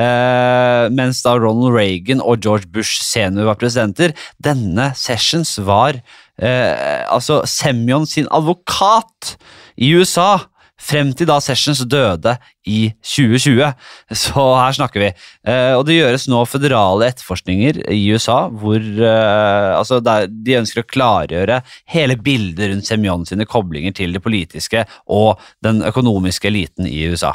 eh, 0.00 0.88
mens 0.96 1.20
da 1.22 1.36
Ronald 1.36 1.76
Reagan 1.76 2.24
og 2.24 2.40
George 2.40 2.66
Bush 2.72 3.04
senior 3.04 3.50
var 3.50 3.60
presidenter, 3.60 4.16
denne 4.40 4.94
Sessions 4.96 5.58
var 5.60 6.00
eh, 6.40 7.04
altså 7.04 7.42
Semyon 7.44 8.08
sin 8.08 8.28
advokat 8.32 9.36
i 9.76 9.92
USA. 9.92 10.46
Frem 10.76 11.08
til 11.16 11.28
da 11.28 11.38
Sessions 11.40 11.80
døde 11.88 12.34
i 12.68 12.90
2020. 13.00 13.70
Så 14.12 14.42
her 14.60 14.76
snakker 14.76 15.02
vi. 15.06 15.08
Eh, 15.48 15.72
og 15.72 15.86
det 15.88 15.96
gjøres 15.96 16.26
nå 16.28 16.42
føderale 16.44 17.08
etterforskninger 17.08 17.80
i 17.94 18.02
USA 18.12 18.42
hvor 18.52 18.76
eh, 18.76 19.70
altså 19.72 20.02
de 20.04 20.58
ønsker 20.58 20.84
å 20.84 20.90
klargjøre 20.90 21.62
hele 21.94 22.18
bildet 22.20 22.70
rundt 22.70 22.88
Semyon 22.88 23.24
sine 23.28 23.48
koblinger 23.48 23.96
til 23.96 24.12
det 24.12 24.22
politiske 24.24 24.84
og 25.08 25.40
den 25.64 25.80
økonomiske 25.86 26.52
eliten 26.52 26.88
i 26.90 27.06
USA. 27.08 27.32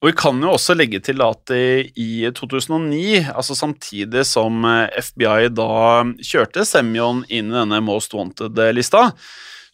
Og 0.00 0.10
vi 0.10 0.16
kan 0.16 0.40
jo 0.44 0.52
også 0.54 0.74
legge 0.76 1.00
til 1.04 1.22
at 1.24 1.50
i 1.52 2.28
2009, 2.36 3.32
altså 3.32 3.56
samtidig 3.56 4.24
som 4.28 4.64
eh, 4.68 4.96
FBI 4.96 5.52
da 5.56 5.68
kjørte 6.24 6.64
Semyon 6.68 7.24
inn 7.28 7.52
i 7.52 7.56
denne 7.60 7.84
Most 7.84 8.16
Wanted-lista, 8.16 9.10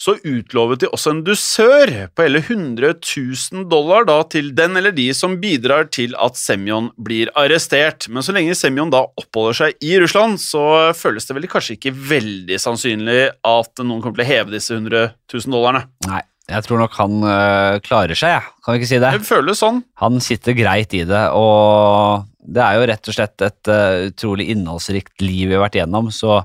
så 0.02 0.16
utlovet 0.26 0.82
de 0.82 0.88
også 0.90 1.12
en 1.12 1.20
dusør 1.26 1.92
på 2.10 2.24
hele 2.24 2.40
100 2.42 2.96
000 2.98 3.68
dollar 3.70 4.06
da 4.08 4.18
til 4.32 4.50
den 4.58 4.74
eller 4.80 4.94
de 4.96 5.06
som 5.14 5.36
bidrar 5.42 5.86
til 5.94 6.16
at 6.18 6.38
Semyon 6.40 6.90
blir 6.98 7.30
arrestert. 7.38 8.08
Men 8.10 8.26
så 8.26 8.34
lenge 8.34 8.56
Semyon 8.58 8.90
da 8.90 9.04
oppholder 9.20 9.60
seg 9.60 9.86
i 9.86 9.94
Russland, 10.02 10.40
så 10.42 10.64
føles 10.98 11.28
det 11.28 11.36
vel 11.38 11.46
kanskje 11.52 11.76
ikke 11.78 11.94
veldig 11.94 12.58
sannsynlig 12.62 13.20
at 13.30 13.84
noen 13.84 14.02
kommer 14.02 14.18
til 14.18 14.26
å 14.26 14.30
heve 14.32 14.56
disse 14.56 14.74
100 14.74 15.14
000 15.30 15.54
dollarene. 15.54 15.84
Nei, 16.08 16.24
jeg 16.50 16.66
tror 16.66 16.82
nok 16.82 16.98
han 16.98 17.22
øh, 17.22 17.78
klarer 17.86 18.18
seg, 18.18 18.34
jeg. 18.34 18.50
Kan 18.64 18.74
vi 18.74 18.82
ikke 18.82 18.90
si 18.90 19.00
det? 19.04 19.14
Det 19.20 19.28
føles 19.28 19.62
sånn. 19.62 19.80
Han 20.02 20.18
sitter 20.24 20.58
greit 20.58 20.98
i 20.98 21.04
det, 21.06 21.22
og 21.38 22.26
det 22.42 22.66
er 22.66 22.80
jo 22.80 22.90
rett 22.90 23.06
og 23.06 23.14
slett 23.14 23.46
et 23.46 23.70
uh, 23.70 24.08
utrolig 24.08 24.48
innholdsrikt 24.50 25.22
liv 25.22 25.46
vi 25.46 25.54
har 25.54 25.62
vært 25.62 25.78
igjennom, 25.78 26.10
så 26.10 26.42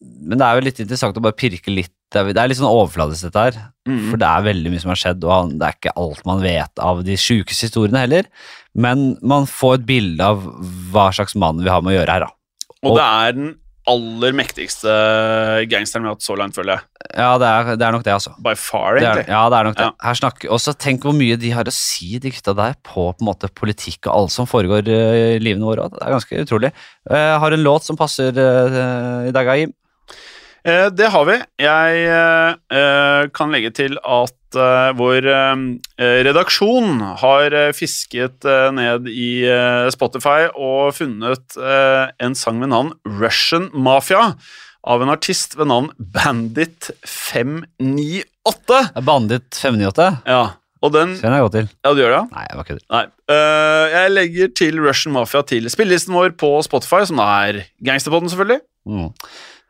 Men 0.00 0.38
det 0.38 0.46
er 0.46 0.58
jo 0.58 0.66
litt 0.66 0.80
interessant 0.82 1.16
å 1.18 1.22
bare 1.22 1.38
pirke 1.38 1.70
litt 1.70 1.94
Det 2.10 2.18
er, 2.20 2.32
det 2.34 2.42
er 2.42 2.48
litt 2.50 2.58
sånn 2.58 2.66
overfladisk, 2.70 3.28
dette 3.28 3.44
her. 3.46 3.58
Mm. 3.86 4.00
For 4.10 4.18
det 4.18 4.26
er 4.26 4.46
veldig 4.48 4.72
mye 4.72 4.82
som 4.82 4.90
har 4.90 4.98
skjedd, 4.98 5.24
og 5.24 5.52
det 5.60 5.68
er 5.68 5.76
ikke 5.78 5.94
alt 6.02 6.24
man 6.26 6.42
vet 6.42 6.82
av 6.82 7.04
de 7.06 7.14
sjukeste 7.20 7.68
historiene 7.68 8.02
heller. 8.02 8.26
Men 8.74 9.16
man 9.22 9.46
får 9.50 9.78
et 9.80 9.86
bilde 9.88 10.20
av 10.26 10.42
hva 10.92 11.08
slags 11.14 11.36
mann 11.38 11.62
vi 11.62 11.70
har 11.70 11.82
med 11.86 11.94
å 11.94 11.98
gjøre 12.00 12.16
her, 12.18 12.26
da. 12.26 12.30
Og 12.82 12.90
Og- 12.92 12.96
det 12.98 13.06
er 13.06 13.32
den 13.38 13.50
aller 13.90 14.32
mektigste 14.36 14.92
gangsteren 15.70 16.04
vi 16.04 16.10
har 16.10 16.14
hatt 16.14 16.22
så 16.26 16.36
langt, 16.38 16.54
føler 16.54 16.76
jeg. 16.76 16.84
Ja, 17.16 17.30
det 17.40 17.46
er, 17.48 17.70
det 17.80 17.86
er 17.86 17.92
nok 17.96 18.04
det, 18.06 18.12
altså. 18.12 18.34
By 18.44 18.52
far, 18.54 18.98
Det 18.98 19.02
er, 19.02 19.08
egentlig. 19.14 19.28
ja, 19.32 19.40
det 19.50 19.56
er 19.58 19.64
nok 19.66 19.76
det. 19.78 19.86
Ja. 19.88 19.90
Her 20.06 20.18
snakker, 20.20 20.52
også 20.54 20.74
tenk 20.78 21.02
hvor 21.06 21.16
mye 21.16 21.38
de 21.40 21.50
har 21.50 21.64
å 21.64 21.72
si, 21.74 22.18
de 22.22 22.30
gutta 22.30 22.54
der, 22.54 22.76
på 22.86 23.08
på 23.10 23.22
en 23.24 23.26
måte 23.30 23.48
politikk 23.50 24.06
og 24.06 24.14
alt 24.14 24.34
som 24.34 24.46
foregår 24.46 24.86
eh, 24.86 25.36
i 25.36 25.42
livene 25.42 25.66
våre. 25.66 25.88
Det 25.90 26.02
er 26.04 26.14
ganske 26.14 26.44
utrolig. 26.44 26.72
Jeg 27.10 27.40
har 27.40 27.52
en 27.56 27.64
låt 27.64 27.82
som 27.88 27.96
passer 27.98 28.30
eh, 28.30 29.28
i 29.28 29.34
dag, 29.34 29.50
Jim. 29.58 29.72
Eh, 30.66 30.88
det 30.92 31.08
har 31.12 31.24
vi. 31.28 31.36
Jeg 31.62 32.02
eh, 32.04 32.58
eh, 32.76 33.22
kan 33.36 33.54
legge 33.54 33.72
til 33.76 33.96
at 34.04 34.36
vår 34.98 35.28
redaksjon 36.26 36.96
har 37.20 37.54
fisket 37.70 38.42
ned 38.74 39.04
i 39.06 39.46
Spotify 39.94 40.48
og 40.50 40.90
funnet 40.96 41.54
en 41.54 42.34
sang 42.34 42.58
med 42.58 42.72
navn 42.72 42.90
Russian 43.06 43.68
Mafia 43.70 44.32
av 44.82 45.04
en 45.04 45.12
artist 45.14 45.54
ved 45.54 45.70
navn 45.70 45.92
Bandit 46.02 46.90
598. 47.06 48.80
Bandit 49.06 49.54
598. 49.54 50.08
Ja, 50.26 50.42
og 50.80 50.94
den 50.96 51.14
Kjenner 51.20 51.36
er 51.36 51.42
jeg 51.42 51.46
godt 51.46 51.56
til. 51.60 51.70
Ja, 51.84 51.92
du 51.92 52.00
gjør 52.00 52.14
det? 52.16 52.22
Nei, 52.34 52.44
jeg 52.48 52.58
var 52.58 52.68
kødder. 52.72 52.84
Nei. 52.96 53.04
Uh, 53.30 53.86
jeg 53.92 54.12
legger 54.16 54.52
til 54.64 54.82
Russian 54.82 55.14
Mafia 55.14 55.42
til 55.46 55.70
spillelisten 55.72 56.16
vår 56.16 56.34
på 56.40 56.54
Spotify, 56.66 57.04
som 57.06 57.20
er 57.22 57.62
Gangsterpodden, 57.86 58.32
selvfølgelig. 58.32 58.62
Mm. 58.88 59.10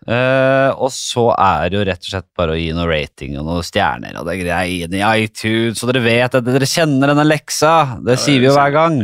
Eh, 0.09 0.71
og 0.81 0.89
så 0.95 1.27
er 1.37 1.69
det 1.69 1.77
jo 1.77 1.83
rett 1.85 2.07
og 2.07 2.09
slett 2.15 2.27
bare 2.39 2.55
å 2.55 2.59
gi 2.59 2.71
noe 2.73 2.87
rating 2.89 3.35
og 3.37 3.45
noen 3.45 3.67
stjerner 3.67 4.17
og 4.17 4.25
det 4.31 4.39
greiene 4.41 4.97
i 4.97 5.03
iTunes, 5.27 5.77
så 5.77 5.91
dere 5.91 6.01
vet 6.07 6.39
at 6.39 6.47
dere 6.47 6.69
kjenner 6.69 7.13
denne 7.13 7.27
leksa. 7.29 7.99
Det 8.07 8.17
sier 8.23 8.41
vi 8.41 8.49
jo 8.49 8.55
hver 8.57 8.73
gang. 8.73 8.97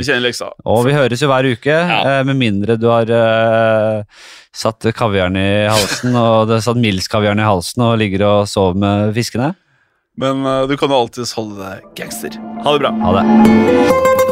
Og 0.64 0.86
vi 0.88 0.96
høres 0.96 1.20
jo 1.20 1.28
hver 1.28 1.50
uke, 1.52 1.76
Ja. 1.76 2.00
uh, 2.00 2.24
med 2.24 2.40
mindre 2.40 2.78
du 2.80 2.88
har 2.88 3.12
uh, 3.12 4.02
satt 4.56 4.88
kaviaren 4.96 5.36
i 5.36 5.48
halsen, 5.68 6.16
og 6.16 6.48
det 6.48 6.62
satt 6.64 6.80
Mills-kaviaren 6.80 7.44
i 7.44 7.48
halsen 7.48 7.84
og 7.84 7.98
ligger 8.00 8.24
og 8.30 8.48
sover 8.48 8.80
med 8.80 9.12
fiskene. 9.18 9.52
Men 10.16 10.40
du 10.64 10.78
kan 10.80 10.88
jo 10.88 10.96
alltids 10.96 11.36
holde 11.36 11.60
deg 11.60 11.90
gangster. 11.98 12.40
Ha 12.64 12.72
det 12.72 12.86
bra. 12.86 12.94
Ha 13.04 13.18
det. 13.20 14.25